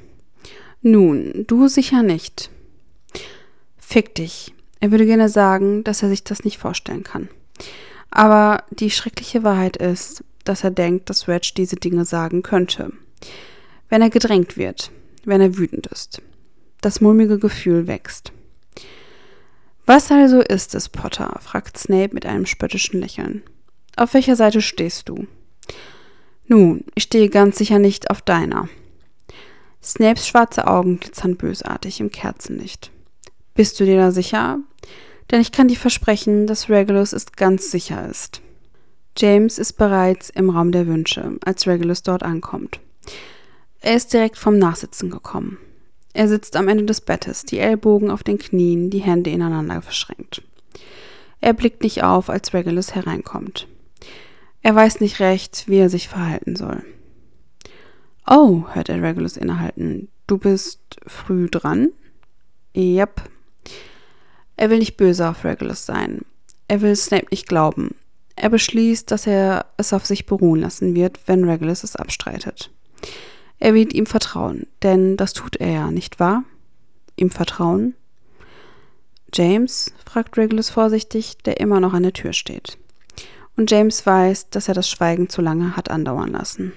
Nun, 0.81 1.45
du 1.47 1.67
sicher 1.67 2.03
nicht. 2.03 2.51
Fick 3.77 4.13
dich. 4.15 4.53
Er 4.79 4.91
würde 4.91 5.05
gerne 5.05 5.29
sagen, 5.29 5.83
dass 5.83 6.03
er 6.03 6.09
sich 6.09 6.23
das 6.23 6.43
nicht 6.43 6.57
vorstellen 6.57 7.03
kann. 7.03 7.29
Aber 8.11 8.63
die 8.69 8.91
schreckliche 8.91 9.43
Wahrheit 9.43 9.77
ist, 9.77 10.23
dass 10.43 10.63
er 10.63 10.71
denkt, 10.71 11.09
dass 11.09 11.27
Reg 11.27 11.55
diese 11.55 11.77
Dinge 11.77 12.03
sagen 12.03 12.43
könnte. 12.43 12.91
Wenn 13.89 14.01
er 14.01 14.09
gedrängt 14.09 14.57
wird, 14.57 14.91
wenn 15.23 15.39
er 15.39 15.57
wütend 15.57 15.87
ist. 15.87 16.21
Das 16.81 16.99
mulmige 16.99 17.39
Gefühl 17.39 17.87
wächst. 17.87 18.33
Was 19.85 20.11
also 20.11 20.39
ist 20.39 20.75
es, 20.75 20.87
Potter? 20.89 21.37
fragt 21.41 21.77
Snape 21.77 22.13
mit 22.13 22.25
einem 22.25 22.45
spöttischen 22.45 23.01
Lächeln. 23.01 23.43
Auf 23.97 24.13
welcher 24.13 24.35
Seite 24.35 24.61
stehst 24.61 25.09
du? 25.09 25.27
Nun, 26.47 26.85
ich 26.95 27.03
stehe 27.03 27.29
ganz 27.29 27.57
sicher 27.57 27.79
nicht 27.79 28.09
auf 28.09 28.21
deiner. 28.21 28.69
Snapes 29.83 30.27
schwarze 30.27 30.67
Augen 30.67 30.99
glitzern 30.99 31.35
bösartig 31.35 31.99
im 31.99 32.11
Kerzenlicht. 32.11 32.91
Bist 33.55 33.79
du 33.79 33.85
dir 33.85 33.97
da 33.97 34.11
sicher? 34.11 34.59
Denn 35.31 35.41
ich 35.41 35.51
kann 35.51 35.67
dir 35.67 35.77
versprechen, 35.77 36.47
dass 36.47 36.69
Regulus 36.69 37.11
es 37.11 37.33
ganz 37.33 37.69
sicher 37.69 38.07
ist. 38.09 38.41
James 39.17 39.59
ist 39.59 39.73
bereits 39.73 40.29
im 40.29 40.49
Raum 40.49 40.71
der 40.71 40.87
Wünsche, 40.87 41.37
als 41.45 41.67
Regulus 41.67 42.03
dort 42.03 42.23
ankommt. 42.23 42.79
Er 43.81 43.95
ist 43.95 44.13
direkt 44.13 44.37
vom 44.37 44.57
Nachsitzen 44.57 45.09
gekommen. 45.09 45.57
Er 46.13 46.27
sitzt 46.27 46.55
am 46.55 46.67
Ende 46.67 46.85
des 46.85 47.01
Bettes, 47.01 47.43
die 47.43 47.59
Ellbogen 47.59 48.11
auf 48.11 48.23
den 48.23 48.37
Knien, 48.37 48.89
die 48.89 48.99
Hände 48.99 49.31
ineinander 49.31 49.81
verschränkt. 49.81 50.43
Er 51.41 51.53
blickt 51.53 51.83
nicht 51.83 52.03
auf, 52.03 52.29
als 52.29 52.53
Regulus 52.53 52.95
hereinkommt. 52.95 53.67
Er 54.61 54.75
weiß 54.75 55.01
nicht 55.01 55.19
recht, 55.19 55.65
wie 55.67 55.77
er 55.77 55.89
sich 55.89 56.07
verhalten 56.07 56.55
soll. 56.55 56.83
Oh, 58.25 58.63
hört 58.71 58.89
er 58.89 59.01
Regulus 59.01 59.35
innehalten. 59.35 60.07
Du 60.27 60.37
bist 60.37 60.97
früh 61.05 61.49
dran? 61.49 61.89
Yep. 62.75 63.23
Er 64.55 64.69
will 64.69 64.79
nicht 64.79 64.95
böse 64.95 65.27
auf 65.27 65.43
Regulus 65.43 65.85
sein. 65.85 66.21
Er 66.67 66.81
will 66.81 66.95
Snape 66.95 67.27
nicht 67.31 67.47
glauben. 67.49 67.95
Er 68.35 68.49
beschließt, 68.49 69.11
dass 69.11 69.27
er 69.27 69.65
es 69.77 69.93
auf 69.93 70.05
sich 70.05 70.25
beruhen 70.25 70.61
lassen 70.61 70.95
wird, 70.95 71.19
wenn 71.27 71.43
Regulus 71.43 71.83
es 71.83 71.95
abstreitet. 71.95 72.71
Er 73.63 73.73
wird 73.73 73.93
ihm 73.93 74.05
vertrauen, 74.05 74.67
denn 74.81 75.15
das 75.15 75.31
tut 75.31 75.55
er 75.55 75.71
ja, 75.71 75.89
nicht 75.89 76.19
wahr? 76.19 76.43
Ihm 77.15 77.29
vertrauen? 77.29 77.95
James? 79.33 79.93
fragt 80.05 80.37
Regulus 80.37 80.69
vorsichtig, 80.69 81.37
der 81.37 81.61
immer 81.61 81.79
noch 81.79 81.93
an 81.93 82.03
der 82.03 82.11
Tür 82.11 82.33
steht. 82.33 82.77
Und 83.55 83.71
James 83.71 84.05
weiß, 84.05 84.49
dass 84.49 84.67
er 84.67 84.73
das 84.73 84.89
Schweigen 84.89 85.29
zu 85.29 85.41
lange 85.41 85.77
hat 85.77 85.89
andauern 85.89 86.33
lassen. 86.33 86.73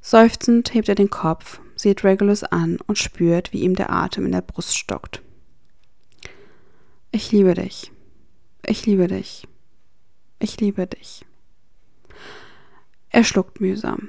Seufzend 0.00 0.72
hebt 0.72 0.88
er 0.88 0.94
den 0.94 1.10
Kopf, 1.10 1.60
sieht 1.76 2.02
Regulus 2.02 2.44
an 2.44 2.78
und 2.86 2.96
spürt, 2.96 3.52
wie 3.52 3.60
ihm 3.60 3.74
der 3.74 3.92
Atem 3.92 4.24
in 4.24 4.32
der 4.32 4.40
Brust 4.40 4.74
stockt. 4.74 5.20
Ich 7.12 7.30
liebe 7.30 7.52
dich. 7.52 7.92
Ich 8.64 8.86
liebe 8.86 9.06
dich. 9.06 9.46
Ich 10.38 10.58
liebe 10.58 10.86
dich. 10.86 11.26
Er 13.10 13.22
schluckt 13.22 13.60
mühsam. 13.60 14.08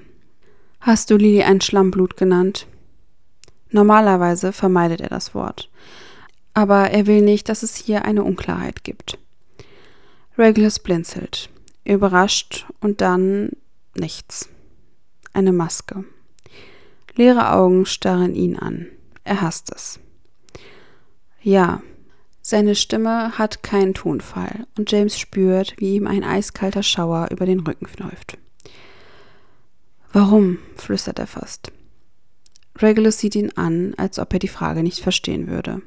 Hast 0.81 1.09
du 1.09 1.17
Lily 1.17 1.43
ein 1.43 1.59
Schlammblut 1.59 2.15
genannt? 2.15 2.67
Normalerweise 3.69 4.53
vermeidet 4.53 5.01
er 5.01 5.09
das 5.09 5.35
Wort. 5.35 5.69
Aber 6.53 6.91
er 6.91 7.05
will 7.05 7.21
nicht, 7.21 7.49
dass 7.49 7.63
es 7.63 7.75
hier 7.75 8.05
eine 8.05 8.23
Unklarheit 8.23 8.83
gibt. 8.83 9.17
Regulus 10.37 10.79
blinzelt, 10.79 11.49
überrascht 11.83 12.65
und 12.79 13.01
dann 13.01 13.51
nichts. 13.95 14.49
Eine 15.33 15.51
Maske. 15.51 16.05
Leere 17.15 17.51
Augen 17.51 17.85
starren 17.85 18.33
ihn 18.33 18.57
an. 18.57 18.87
Er 19.25 19.41
hasst 19.41 19.71
es. 19.75 19.99
Ja, 21.41 21.81
seine 22.41 22.75
Stimme 22.75 23.37
hat 23.37 23.63
keinen 23.63 23.93
Tonfall 23.93 24.65
und 24.77 24.91
James 24.91 25.19
spürt, 25.19 25.75
wie 25.77 25.95
ihm 25.95 26.07
ein 26.07 26.23
eiskalter 26.23 26.83
Schauer 26.83 27.27
über 27.31 27.45
den 27.45 27.59
Rücken 27.59 27.87
läuft. 27.97 28.37
Warum? 30.11 30.57
flüstert 30.75 31.19
er 31.19 31.27
fast. 31.27 31.71
Regulus 32.77 33.19
sieht 33.19 33.35
ihn 33.35 33.51
an, 33.55 33.93
als 33.97 34.19
ob 34.19 34.33
er 34.33 34.39
die 34.39 34.47
Frage 34.47 34.83
nicht 34.83 34.99
verstehen 34.99 35.47
würde. 35.47 35.81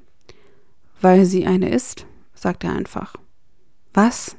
Weil 1.00 1.24
sie 1.24 1.46
eine 1.46 1.70
ist, 1.70 2.06
sagt 2.34 2.64
er 2.64 2.72
einfach. 2.72 3.16
Was? 3.94 4.36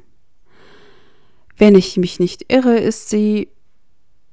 Wenn 1.58 1.76
ich 1.76 1.98
mich 1.98 2.20
nicht 2.20 2.52
irre, 2.52 2.78
ist 2.78 3.10
sie. 3.10 3.50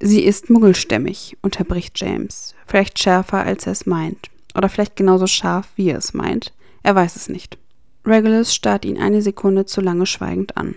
Sie 0.03 0.23
ist 0.23 0.49
muggelstämmig, 0.49 1.37
unterbricht 1.43 2.01
James. 2.01 2.55
Vielleicht 2.67 2.99
schärfer, 2.99 3.45
als 3.45 3.67
er 3.67 3.73
es 3.73 3.85
meint. 3.85 4.31
Oder 4.55 4.71
vielleicht 4.71 4.97
genauso 4.97 5.27
scharf, 5.27 5.69
wie 5.77 5.91
er 5.91 5.99
es 5.99 6.15
meint. 6.15 6.55
Er 6.83 6.95
weiß 6.95 7.17
es 7.17 7.29
nicht. 7.29 7.59
Regulus 8.07 8.55
starrt 8.55 8.87
ihn 8.87 8.99
eine 8.99 9.21
Sekunde 9.21 9.67
zu 9.67 9.83
lange 9.83 10.07
schweigend 10.07 10.57
an. 10.57 10.75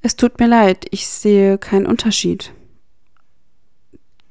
Es 0.00 0.16
tut 0.16 0.40
mir 0.40 0.46
leid, 0.46 0.86
ich 0.90 1.06
sehe 1.06 1.58
keinen 1.58 1.86
Unterschied. 1.86 2.54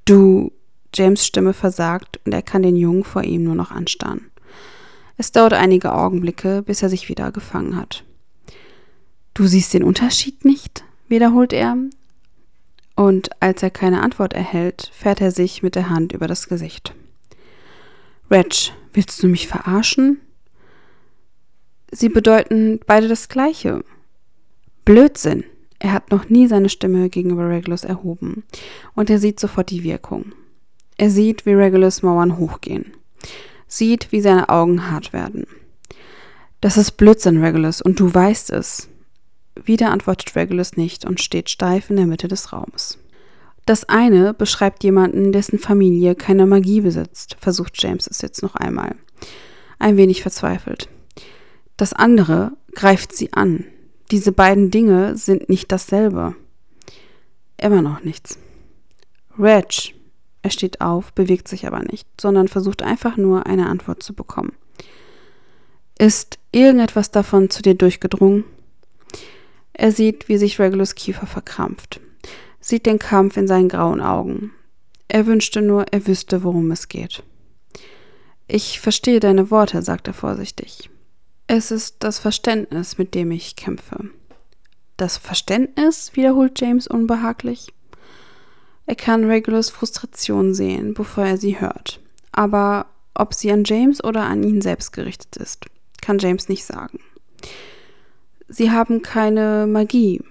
Du. 0.09 0.51
James 0.91 1.23
Stimme 1.23 1.53
versagt 1.53 2.19
und 2.25 2.33
er 2.33 2.41
kann 2.41 2.63
den 2.63 2.75
Jungen 2.75 3.03
vor 3.03 3.23
ihm 3.23 3.43
nur 3.43 3.53
noch 3.53 3.69
anstarren. 3.69 4.31
Es 5.17 5.31
dauert 5.31 5.53
einige 5.53 5.93
Augenblicke, 5.93 6.63
bis 6.63 6.81
er 6.81 6.89
sich 6.89 7.09
wieder 7.09 7.31
gefangen 7.31 7.75
hat. 7.75 8.03
Du 9.35 9.45
siehst 9.45 9.71
den 9.75 9.83
Unterschied 9.83 10.45
nicht? 10.45 10.83
wiederholt 11.09 11.53
er. 11.53 11.77
Und 12.95 13.29
als 13.39 13.61
er 13.61 13.69
keine 13.69 14.01
Antwort 14.01 14.33
erhält, 14.33 14.89
fährt 14.95 15.21
er 15.21 15.29
sich 15.29 15.61
mit 15.61 15.75
der 15.75 15.89
Hand 15.89 16.11
über 16.11 16.27
das 16.27 16.47
Gesicht. 16.47 16.95
Reg, 18.31 18.73
willst 18.93 19.21
du 19.21 19.27
mich 19.27 19.47
verarschen? 19.47 20.19
Sie 21.91 22.09
bedeuten 22.09 22.79
beide 22.87 23.07
das 23.07 23.29
Gleiche. 23.29 23.83
Blödsinn. 24.85 25.43
Er 25.79 25.93
hat 25.93 26.11
noch 26.11 26.29
nie 26.29 26.47
seine 26.47 26.69
Stimme 26.69 27.09
gegenüber 27.09 27.49
Regulus 27.49 27.85
erhoben, 27.85 28.43
und 28.95 29.09
er 29.09 29.19
sieht 29.19 29.39
sofort 29.39 29.69
die 29.69 29.83
Wirkung. 29.83 30.33
Er 30.97 31.09
sieht, 31.09 31.45
wie 31.45 31.53
Regulus 31.53 32.03
Mauern 32.03 32.37
hochgehen, 32.37 32.93
sieht, 33.67 34.11
wie 34.11 34.19
seine 34.19 34.49
Augen 34.49 34.91
hart 34.91 35.13
werden. 35.13 35.47
Das 36.59 36.75
ist 36.75 36.91
Blödsinn, 36.91 37.41
Regulus, 37.41 37.81
und 37.81 37.99
du 38.01 38.13
weißt 38.13 38.51
es. 38.51 38.89
Wieder 39.55 39.91
antwortet 39.91 40.35
Regulus 40.35 40.75
nicht 40.75 41.05
und 41.05 41.21
steht 41.21 41.49
steif 41.49 41.89
in 41.89 41.95
der 41.95 42.05
Mitte 42.05 42.27
des 42.27 42.51
Raums. 42.51 42.97
Das 43.65 43.87
eine 43.87 44.33
beschreibt 44.33 44.83
jemanden, 44.83 45.31
dessen 45.31 45.59
Familie 45.59 46.15
keine 46.15 46.45
Magie 46.45 46.81
besitzt, 46.81 47.37
versucht 47.39 47.81
James 47.81 48.07
es 48.07 48.21
jetzt 48.21 48.41
noch 48.41 48.55
einmal. 48.55 48.95
Ein 49.77 49.95
wenig 49.95 50.21
verzweifelt. 50.21 50.89
Das 51.77 51.93
andere 51.93 52.53
greift 52.73 53.15
sie 53.15 53.31
an, 53.31 53.65
diese 54.11 54.31
beiden 54.31 54.71
Dinge 54.71 55.17
sind 55.17 55.49
nicht 55.49 55.71
dasselbe. 55.71 56.35
Immer 57.57 57.81
noch 57.81 58.03
nichts. 58.03 58.39
Reg. 59.37 59.95
Er 60.41 60.51
steht 60.51 60.79
auf, 60.79 61.11
bewegt 61.13 61.49
sich 61.49 61.67
aber 61.67 61.79
nicht, 61.79 62.07
sondern 62.19 62.47
versucht 62.47 62.81
einfach 62.81 63.17
nur 63.17 63.45
eine 63.45 63.67
Antwort 63.67 64.01
zu 64.01 64.13
bekommen. 64.13 64.53
Ist 65.97 66.39
irgendetwas 66.53 67.11
davon 67.11 67.49
zu 67.49 67.61
dir 67.61 67.75
durchgedrungen? 67.75 68.45
Er 69.73 69.91
sieht, 69.91 70.29
wie 70.29 70.37
sich 70.37 70.59
Regulus 70.59 70.95
Kiefer 70.95 71.27
verkrampft, 71.27 71.99
sieht 72.61 72.85
den 72.85 72.99
Kampf 72.99 73.35
in 73.35 73.47
seinen 73.47 73.67
grauen 73.67 73.99
Augen. 73.99 74.51
Er 75.09 75.25
wünschte 75.25 75.61
nur, 75.61 75.85
er 75.91 76.07
wüsste, 76.07 76.43
worum 76.43 76.71
es 76.71 76.87
geht. 76.87 77.23
Ich 78.47 78.79
verstehe 78.79 79.19
deine 79.19 79.51
Worte, 79.51 79.81
sagt 79.81 80.07
er 80.07 80.13
vorsichtig. 80.13 80.89
Es 81.51 81.71
ist 81.71 81.95
das 82.01 82.19
Verständnis, 82.19 82.99
mit 82.99 83.15
dem 83.15 83.31
ich 83.31 83.55
kämpfe. 83.55 84.11
Das 84.97 85.17
Verständnis? 85.17 86.11
wiederholt 86.13 86.61
James 86.61 86.85
unbehaglich. 86.85 87.73
Er 88.85 88.93
kann 88.93 89.23
Regulus 89.23 89.71
Frustration 89.71 90.53
sehen, 90.53 90.93
bevor 90.93 91.25
er 91.25 91.37
sie 91.37 91.59
hört. 91.59 92.01
Aber 92.31 92.85
ob 93.15 93.33
sie 93.33 93.51
an 93.51 93.63
James 93.65 94.03
oder 94.03 94.25
an 94.25 94.43
ihn 94.43 94.61
selbst 94.61 94.91
gerichtet 94.91 95.37
ist, 95.37 95.65
kann 96.03 96.19
James 96.19 96.49
nicht 96.49 96.65
sagen. 96.65 96.99
Sie 98.47 98.69
haben 98.69 99.01
keine 99.01 99.65
Magie. 99.65 100.21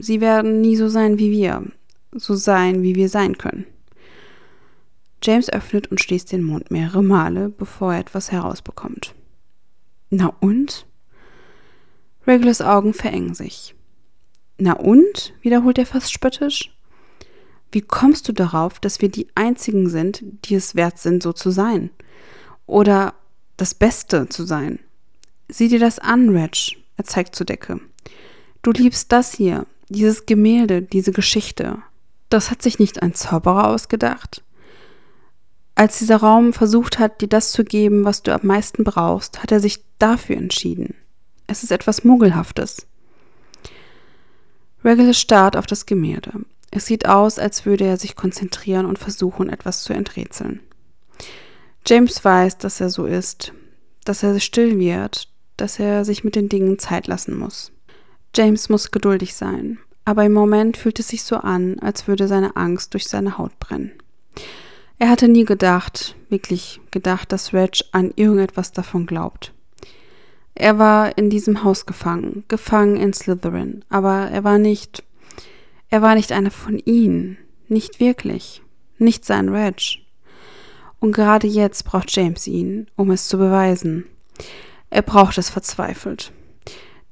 Sie 0.00 0.20
werden 0.20 0.62
nie 0.62 0.74
so 0.74 0.88
sein 0.88 1.16
wie 1.16 1.30
wir, 1.30 1.62
so 2.10 2.34
sein, 2.34 2.82
wie 2.82 2.96
wir 2.96 3.08
sein 3.08 3.38
können. 3.38 3.66
James 5.22 5.48
öffnet 5.48 5.92
und 5.92 6.00
schließt 6.00 6.32
den 6.32 6.42
Mund 6.42 6.72
mehrere 6.72 7.04
Male, 7.04 7.50
bevor 7.50 7.94
er 7.94 8.00
etwas 8.00 8.32
herausbekommt. 8.32 9.14
Na 10.10 10.32
und? 10.40 10.86
Regulus 12.26 12.60
Augen 12.60 12.94
verengen 12.94 13.34
sich. 13.34 13.74
Na 14.58 14.72
und? 14.72 15.34
wiederholt 15.42 15.78
er 15.78 15.86
fast 15.86 16.12
spöttisch. 16.12 16.72
Wie 17.72 17.80
kommst 17.82 18.28
du 18.28 18.32
darauf, 18.32 18.78
dass 18.80 19.00
wir 19.00 19.08
die 19.08 19.28
Einzigen 19.34 19.88
sind, 19.88 20.22
die 20.44 20.54
es 20.54 20.74
wert 20.74 20.98
sind, 20.98 21.22
so 21.22 21.32
zu 21.32 21.50
sein? 21.50 21.90
Oder 22.66 23.14
das 23.56 23.74
Beste 23.74 24.28
zu 24.28 24.44
sein? 24.44 24.78
Sieh 25.48 25.68
dir 25.68 25.78
das 25.78 25.98
an, 25.98 26.30
Reg. 26.30 26.76
Er 26.96 27.04
zeigt 27.04 27.34
zur 27.36 27.46
Decke. 27.46 27.80
Du 28.62 28.70
liebst 28.70 29.12
das 29.12 29.34
hier, 29.34 29.66
dieses 29.88 30.26
Gemälde, 30.26 30.82
diese 30.82 31.12
Geschichte. 31.12 31.78
Das 32.30 32.50
hat 32.50 32.62
sich 32.62 32.78
nicht 32.78 33.02
ein 33.02 33.14
Zauberer 33.14 33.68
ausgedacht. 33.68 34.42
Als 35.78 35.98
dieser 35.98 36.16
Raum 36.16 36.54
versucht 36.54 36.98
hat, 36.98 37.20
dir 37.20 37.28
das 37.28 37.52
zu 37.52 37.62
geben, 37.62 38.06
was 38.06 38.22
du 38.22 38.34
am 38.34 38.46
meisten 38.46 38.82
brauchst, 38.82 39.42
hat 39.42 39.52
er 39.52 39.60
sich 39.60 39.84
dafür 39.98 40.36
entschieden. 40.36 40.94
Es 41.46 41.62
ist 41.62 41.70
etwas 41.70 42.02
Muggelhaftes. 42.02 42.86
Regulus 44.82 45.20
starrt 45.20 45.54
auf 45.54 45.66
das 45.66 45.84
Gemälde. 45.84 46.32
Es 46.70 46.86
sieht 46.86 47.06
aus, 47.06 47.38
als 47.38 47.66
würde 47.66 47.84
er 47.84 47.98
sich 47.98 48.16
konzentrieren 48.16 48.86
und 48.86 48.98
versuchen, 48.98 49.50
etwas 49.50 49.82
zu 49.82 49.92
enträtseln. 49.92 50.60
James 51.86 52.24
weiß, 52.24 52.56
dass 52.56 52.80
er 52.80 52.88
so 52.88 53.04
ist, 53.04 53.52
dass 54.04 54.22
er 54.22 54.40
still 54.40 54.78
wird, 54.78 55.28
dass 55.58 55.78
er 55.78 56.06
sich 56.06 56.24
mit 56.24 56.36
den 56.36 56.48
Dingen 56.48 56.78
Zeit 56.78 57.06
lassen 57.06 57.38
muss. 57.38 57.70
James 58.34 58.70
muss 58.70 58.90
geduldig 58.90 59.34
sein, 59.34 59.78
aber 60.06 60.24
im 60.24 60.32
Moment 60.32 60.78
fühlt 60.78 60.98
es 61.00 61.08
sich 61.08 61.22
so 61.22 61.36
an, 61.36 61.78
als 61.80 62.08
würde 62.08 62.28
seine 62.28 62.56
Angst 62.56 62.94
durch 62.94 63.08
seine 63.08 63.36
Haut 63.36 63.58
brennen. 63.58 63.92
Er 64.98 65.10
hatte 65.10 65.28
nie 65.28 65.44
gedacht, 65.44 66.16
wirklich 66.30 66.80
gedacht, 66.90 67.30
dass 67.30 67.52
Reg 67.52 67.82
an 67.92 68.12
irgendetwas 68.16 68.72
davon 68.72 69.06
glaubt. 69.06 69.52
Er 70.54 70.78
war 70.78 71.18
in 71.18 71.28
diesem 71.28 71.64
Haus 71.64 71.84
gefangen, 71.84 72.44
gefangen 72.48 72.96
in 72.96 73.12
Slytherin, 73.12 73.84
aber 73.90 74.30
er 74.30 74.42
war 74.42 74.58
nicht, 74.58 75.04
er 75.90 76.00
war 76.00 76.14
nicht 76.14 76.32
einer 76.32 76.50
von 76.50 76.78
ihnen, 76.78 77.36
nicht 77.68 78.00
wirklich, 78.00 78.62
nicht 78.96 79.26
sein 79.26 79.50
Reg. 79.50 79.98
Und 80.98 81.12
gerade 81.12 81.46
jetzt 81.46 81.84
braucht 81.84 82.16
James 82.16 82.46
ihn, 82.46 82.86
um 82.96 83.10
es 83.10 83.28
zu 83.28 83.36
beweisen. 83.36 84.06
Er 84.88 85.02
braucht 85.02 85.36
es 85.36 85.50
verzweifelt. 85.50 86.32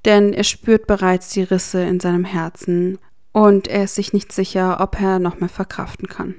Denn 0.07 0.33
er 0.33 0.45
spürt 0.45 0.87
bereits 0.87 1.31
die 1.31 1.43
Risse 1.43 1.83
in 1.83 2.01
seinem 2.01 2.25
Herzen 2.25 2.99
und 3.33 3.69
er 3.69 3.85
ist 3.85 3.97
sich 3.97 4.15
nicht 4.15 4.33
sicher, 4.33 4.81
ob 4.81 4.99
er 5.01 5.19
noch 5.19 5.41
mehr 5.41 5.49
verkraften 5.51 6.09
kann. 6.09 6.35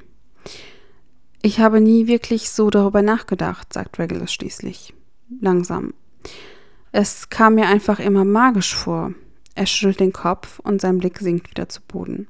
Ich 1.45 1.59
habe 1.59 1.79
nie 1.79 2.07
wirklich 2.07 2.49
so 2.49 2.71
darüber 2.71 3.03
nachgedacht, 3.03 3.71
sagt 3.71 3.99
Regulus 3.99 4.33
schließlich. 4.33 4.95
Langsam. 5.41 5.93
Es 6.91 7.29
kam 7.29 7.53
mir 7.53 7.67
einfach 7.67 7.99
immer 7.99 8.25
magisch 8.25 8.73
vor. 8.73 9.13
Er 9.53 9.67
schüttelt 9.67 9.99
den 9.99 10.11
Kopf 10.11 10.57
und 10.57 10.81
sein 10.81 10.97
Blick 10.97 11.19
sinkt 11.19 11.51
wieder 11.51 11.69
zu 11.69 11.81
Boden. 11.81 12.27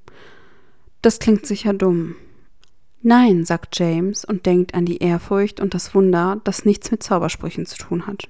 Das 1.01 1.19
klingt 1.19 1.45
sicher 1.45 1.73
dumm. 1.73 2.17
Nein, 3.03 3.45
sagt 3.45 3.79
James 3.79 4.25
und 4.25 4.45
denkt 4.45 4.73
an 4.73 4.83
die 4.83 4.97
Ehrfurcht 4.97 5.61
und 5.61 5.73
das 5.73 5.95
Wunder, 5.95 6.41
das 6.43 6.65
nichts 6.65 6.91
mit 6.91 7.01
Zaubersprüchen 7.01 7.65
zu 7.65 7.77
tun 7.77 8.07
hat. 8.07 8.27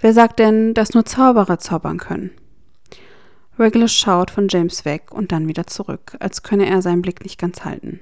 Wer 0.00 0.14
sagt 0.14 0.38
denn, 0.38 0.72
dass 0.72 0.94
nur 0.94 1.04
Zauberer 1.04 1.58
zaubern 1.58 1.98
können? 1.98 2.30
Regulus 3.58 3.92
schaut 3.92 4.30
von 4.30 4.48
James 4.48 4.86
weg 4.86 5.12
und 5.12 5.30
dann 5.30 5.46
wieder 5.46 5.66
zurück, 5.66 6.16
als 6.20 6.42
könne 6.42 6.64
er 6.64 6.80
seinen 6.80 7.02
Blick 7.02 7.22
nicht 7.22 7.38
ganz 7.38 7.66
halten. 7.66 8.00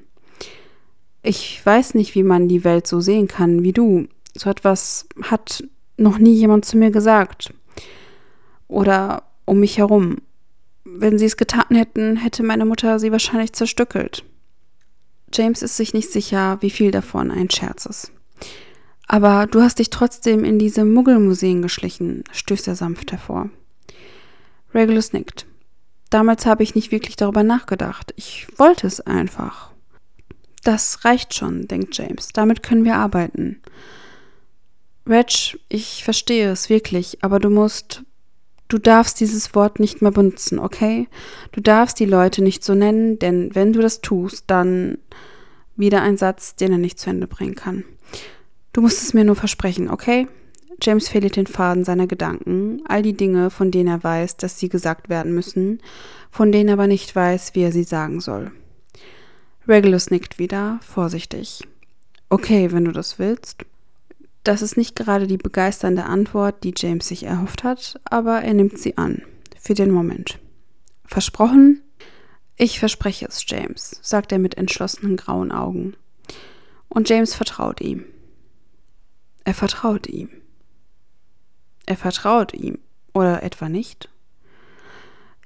Ich 1.29 1.67
weiß 1.67 1.95
nicht, 1.95 2.15
wie 2.15 2.23
man 2.23 2.47
die 2.47 2.63
Welt 2.63 2.87
so 2.87 3.01
sehen 3.01 3.27
kann 3.27 3.65
wie 3.65 3.73
du. 3.73 4.07
So 4.37 4.49
etwas 4.49 5.09
hat 5.23 5.65
noch 5.97 6.19
nie 6.19 6.35
jemand 6.35 6.65
zu 6.65 6.77
mir 6.77 6.93
gesagt. 6.93 7.53
Oder 8.69 9.25
um 9.45 9.59
mich 9.59 9.79
herum. 9.79 10.19
Wenn 10.85 11.19
sie 11.19 11.25
es 11.25 11.37
getan 11.37 11.75
hätten, 11.75 12.17
hätte 12.17 12.45
meine 12.45 12.65
Mutter 12.65 13.01
sie 13.01 13.11
wahrscheinlich 13.11 13.55
zerstückelt. 13.55 14.25
James 15.35 15.63
ist 15.63 15.77
sich 15.77 15.95
nicht 15.95 16.13
sicher, 16.13 16.59
wie 16.61 16.71
viel 16.71 16.93
davon 16.93 17.33
ein 17.33 17.51
Scherz 17.51 17.87
ist. 17.87 18.13
Aber 19.09 19.49
du 19.49 19.63
hast 19.63 19.81
dich 19.81 19.91
trotzdem 19.91 20.45
in 20.45 20.61
diese 20.61 20.85
Muggelmuseen 20.85 21.61
geschlichen, 21.61 22.23
stößt 22.31 22.69
er 22.69 22.77
sanft 22.77 23.11
hervor. 23.11 23.51
Regulus 24.73 25.13
nickt. 25.13 25.45
Damals 26.09 26.47
habe 26.47 26.63
ich 26.63 26.77
nicht 26.77 26.93
wirklich 26.93 27.17
darüber 27.17 27.43
nachgedacht. 27.43 28.15
Ich 28.17 28.47
wollte 28.59 28.87
es 28.87 29.01
einfach. 29.01 29.73
Das 30.67 31.05
reicht 31.05 31.33
schon, 31.33 31.69
denkt 31.69 31.97
James. 31.97 32.31
Damit 32.33 32.65
können 32.65 32.85
wir 32.85 32.97
arbeiten. 32.97 33.63
Reg, 35.07 35.61
ich 35.69 36.03
verstehe 36.03 36.51
es 36.51 36.69
wirklich, 36.69 37.23
aber 37.23 37.39
du 37.39 37.51
musst. 37.51 38.03
Du 38.67 38.79
darfst 38.79 39.21
dieses 39.21 39.55
Wort 39.55 39.79
nicht 39.79 40.03
mehr 40.03 40.11
benutzen, 40.11 40.59
okay? 40.59 41.07
Du 41.53 41.61
darfst 41.61 42.01
die 42.01 42.05
Leute 42.05 42.43
nicht 42.43 42.65
so 42.65 42.75
nennen, 42.75 43.21
denn 43.21 43.55
wenn 43.55 43.73
du 43.73 43.81
das 43.81 44.01
tust, 44.01 44.45
dann. 44.49 44.99
Wieder 45.77 46.03
ein 46.03 46.17
Satz, 46.17 46.57
den 46.57 46.73
er 46.73 46.79
nicht 46.79 46.99
zu 46.99 47.11
Ende 47.11 47.29
bringen 47.29 47.55
kann. 47.55 47.85
Du 48.73 48.81
musst 48.81 49.03
es 49.03 49.15
mir 49.15 49.25
nur 49.25 49.37
versprechen, 49.37 49.89
okay? 49.89 50.27
James 50.83 51.09
verliert 51.09 51.37
den 51.37 51.47
Faden 51.47 51.85
seiner 51.85 52.09
Gedanken, 52.09 52.83
all 52.89 53.03
die 53.03 53.17
Dinge, 53.17 53.51
von 53.51 53.71
denen 53.71 53.89
er 53.89 54.03
weiß, 54.03 54.37
dass 54.39 54.59
sie 54.59 54.69
gesagt 54.69 55.11
werden 55.11 55.33
müssen, 55.33 55.81
von 56.33 56.51
denen 56.51 56.71
er 56.71 56.73
aber 56.73 56.89
nicht 56.89 57.15
weiß, 57.15 57.55
wie 57.55 57.63
er 57.63 57.73
sie 57.73 57.85
sagen 57.85 58.21
soll. 58.21 58.51
Regulus 59.69 60.11
nickt 60.11 60.39
wieder, 60.39 60.79
vorsichtig. 60.83 61.67
Okay, 62.29 62.71
wenn 62.73 62.85
du 62.85 62.93
das 62.93 63.19
willst. 63.19 63.65
Das 64.45 64.63
ist 64.63 64.77
nicht 64.77 64.95
gerade 64.95 65.27
die 65.27 65.39
begeisternde 65.39 66.05
Antwort, 66.05 66.63
die 66.63 66.75
James 66.77 67.09
sich 67.09 67.25
erhofft 67.25 67.65
hat, 67.65 68.01
aber 68.05 68.43
er 68.43 68.55
nimmt 68.55 68.79
sie 68.79 68.97
an. 68.97 69.23
Für 69.61 69.75
den 69.75 69.91
Moment. 69.91 70.39
Versprochen? 71.05 71.83
Ich 72.57 72.79
verspreche 72.79 73.27
es, 73.27 73.45
James, 73.47 73.99
sagt 74.03 74.31
er 74.31 74.39
mit 74.39 74.57
entschlossenen 74.57 75.17
grauen 75.17 75.51
Augen. 75.51 75.95
Und 76.89 77.09
James 77.09 77.35
vertraut 77.35 77.81
ihm. 77.81 78.05
Er 79.45 79.55
vertraut 79.55 80.07
ihm. 80.07 80.29
Er 81.87 81.97
vertraut 81.97 82.55
ihm. 82.55 82.79
Oder 83.13 83.43
etwa 83.43 83.69
nicht? 83.69 84.09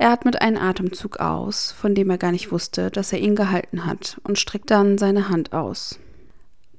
Er 0.00 0.12
atmet 0.12 0.40
einen 0.40 0.56
Atemzug 0.56 1.20
aus, 1.20 1.72
von 1.72 1.94
dem 1.94 2.08
er 2.08 2.16
gar 2.16 2.32
nicht 2.32 2.50
wusste, 2.50 2.90
dass 2.90 3.12
er 3.12 3.18
ihn 3.18 3.36
gehalten 3.36 3.84
hat, 3.84 4.18
und 4.24 4.38
streckt 4.38 4.70
dann 4.70 4.96
seine 4.96 5.28
Hand 5.28 5.52
aus. 5.52 6.00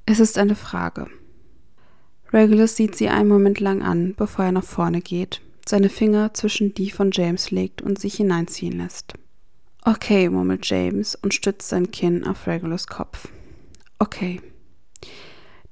Es 0.07 0.19
ist 0.19 0.39
eine 0.39 0.55
Frage. 0.55 1.05
Regulus 2.33 2.75
sieht 2.75 2.95
sie 2.95 3.09
einen 3.09 3.29
Moment 3.29 3.59
lang 3.59 3.83
an, 3.83 4.15
bevor 4.17 4.45
er 4.45 4.51
nach 4.51 4.63
vorne 4.63 5.01
geht, 5.01 5.39
seine 5.67 5.89
Finger 5.89 6.33
zwischen 6.33 6.73
die 6.73 6.89
von 6.89 7.11
James 7.11 7.51
legt 7.51 7.83
und 7.83 7.99
sich 7.99 8.15
hineinziehen 8.15 8.79
lässt. 8.79 9.13
Okay, 9.85 10.27
murmelt 10.27 10.65
James 10.65 11.13
und 11.13 11.35
stützt 11.35 11.69
sein 11.69 11.91
Kinn 11.91 12.25
auf 12.25 12.47
Regulus 12.47 12.87
Kopf. 12.87 13.27
Okay. 13.99 14.41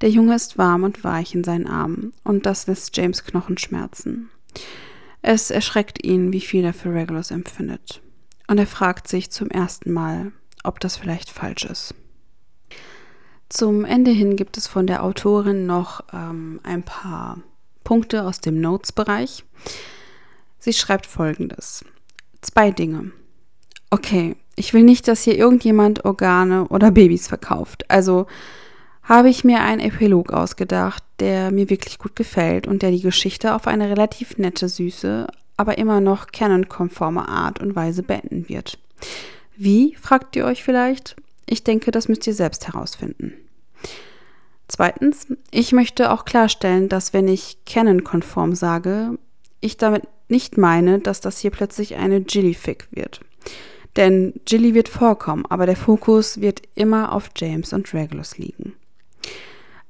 Der 0.02 0.12
Junge 0.12 0.36
ist 0.36 0.60
warm 0.60 0.84
und 0.84 1.04
weich 1.04 1.34
in 1.34 1.44
seinen 1.44 1.66
Armen, 1.66 2.14
und 2.24 2.46
das 2.46 2.68
lässt 2.68 2.96
James 2.96 3.24
Knochen 3.24 3.58
schmerzen. 3.58 4.30
Es 5.22 5.52
erschreckt 5.52 6.04
ihn, 6.06 6.32
wie 6.32 6.42
viel 6.42 6.64
er 6.64 6.74
für 6.74 6.94
Regulus 6.94 7.32
empfindet. 7.32 8.02
Und 8.48 8.58
er 8.58 8.68
fragt 8.68 9.08
sich 9.08 9.32
zum 9.32 9.50
ersten 9.50 9.92
Mal, 9.92 10.32
ob 10.64 10.80
das 10.80 10.98
vielleicht 10.98 11.30
falsch 11.30 11.66
ist. 11.66 11.94
Zum 13.50 13.84
Ende 13.84 14.12
hin 14.12 14.36
gibt 14.36 14.58
es 14.58 14.68
von 14.68 14.88
der 14.88 15.04
Autorin 15.04 15.66
noch 15.66 16.02
ähm, 16.14 16.60
ein 16.64 16.84
paar 16.84 17.42
Punkte 17.84 18.24
aus 18.24 18.40
dem 18.40 18.62
Notes-Bereich. 18.62 19.44
Sie 20.60 20.74
schreibt 20.74 21.08
folgendes. 21.08 21.84
Zwei 22.42 22.72
Dinge. 22.72 23.12
Okay, 23.90 24.36
ich 24.56 24.74
will 24.74 24.84
nicht, 24.84 25.08
dass 25.08 25.24
hier 25.24 25.38
irgendjemand 25.38 26.06
Organe 26.06 26.68
oder 26.68 26.92
Babys 26.92 27.28
verkauft. 27.28 27.90
Also 27.90 28.28
habe 29.10 29.28
ich 29.28 29.44
mir 29.44 29.62
einen 29.62 29.82
Epilog 29.82 30.32
ausgedacht, 30.32 31.04
der 31.20 31.50
mir 31.50 31.70
wirklich 31.72 31.98
gut 31.98 32.16
gefällt 32.16 32.68
und 32.68 32.84
der 32.84 32.92
die 32.92 33.02
Geschichte 33.02 33.56
auf 33.56 33.66
eine 33.66 33.90
relativ 33.90 34.38
nette, 34.38 34.70
süße, 34.70 35.28
aber 35.58 35.80
immer 35.80 36.00
noch 36.00 36.28
canon-konforme 36.28 37.28
Art 37.28 37.60
und 37.60 37.76
Weise 37.76 38.04
beenden 38.04 38.48
wird. 38.48 38.78
Wie, 39.58 39.96
fragt 40.00 40.36
ihr 40.36 40.46
euch 40.46 40.64
vielleicht? 40.64 41.16
Ich 41.48 41.64
denke, 41.64 41.90
das 41.90 42.08
müsst 42.08 42.28
ihr 42.28 42.36
selbst 42.36 42.68
herausfinden. 42.68 43.34
Zweitens, 44.68 45.28
ich 45.50 45.72
möchte 45.72 46.12
auch 46.12 46.24
klarstellen, 46.24 46.88
dass 46.88 47.12
wenn 47.12 47.28
ich 47.28 47.58
canon-konform 47.66 48.54
sage, 48.54 49.18
ich 49.60 49.78
damit 49.78 50.04
nicht 50.28 50.60
meine, 50.60 51.00
dass 51.00 51.20
das 51.20 51.40
hier 51.40 51.50
plötzlich 51.50 51.96
eine 51.96 52.22
Gilly-Fic 52.22 52.88
wird. 52.92 53.22
Denn 53.96 54.40
Gilly 54.46 54.76
wird 54.76 54.88
vorkommen, 54.88 55.48
aber 55.50 55.66
der 55.66 55.76
Fokus 55.76 56.40
wird 56.40 56.62
immer 56.76 57.12
auf 57.12 57.32
James 57.36 57.74
und 57.74 57.92
Regulus 57.96 58.38
liegen. 58.38 58.76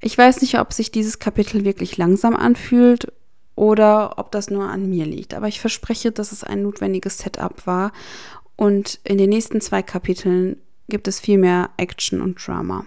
Ich 0.02 0.18
weiß 0.18 0.42
nicht, 0.42 0.60
ob 0.60 0.74
sich 0.74 0.92
dieses 0.92 1.20
Kapitel 1.20 1.66
wirklich 1.66 1.98
langsam 1.98 2.36
anfühlt 2.36 3.12
oder 3.56 4.18
ob 4.18 4.32
das 4.32 4.50
nur 4.50 4.70
an 4.70 4.90
mir 4.90 5.06
liegt, 5.06 5.34
aber 5.34 5.48
ich 5.48 5.60
verspreche, 5.60 6.12
dass 6.12 6.32
es 6.32 6.44
ein 6.44 6.62
notwendiges 6.62 7.18
Setup 7.18 7.68
war 7.68 7.92
und 8.56 9.00
in 9.04 9.18
den 9.18 9.30
nächsten 9.30 9.60
zwei 9.62 9.82
Kapiteln 9.82 10.58
gibt 10.88 11.08
es 11.08 11.20
viel 11.20 11.38
mehr 11.38 11.70
Action 11.78 12.22
und 12.22 12.36
Drama. 12.46 12.86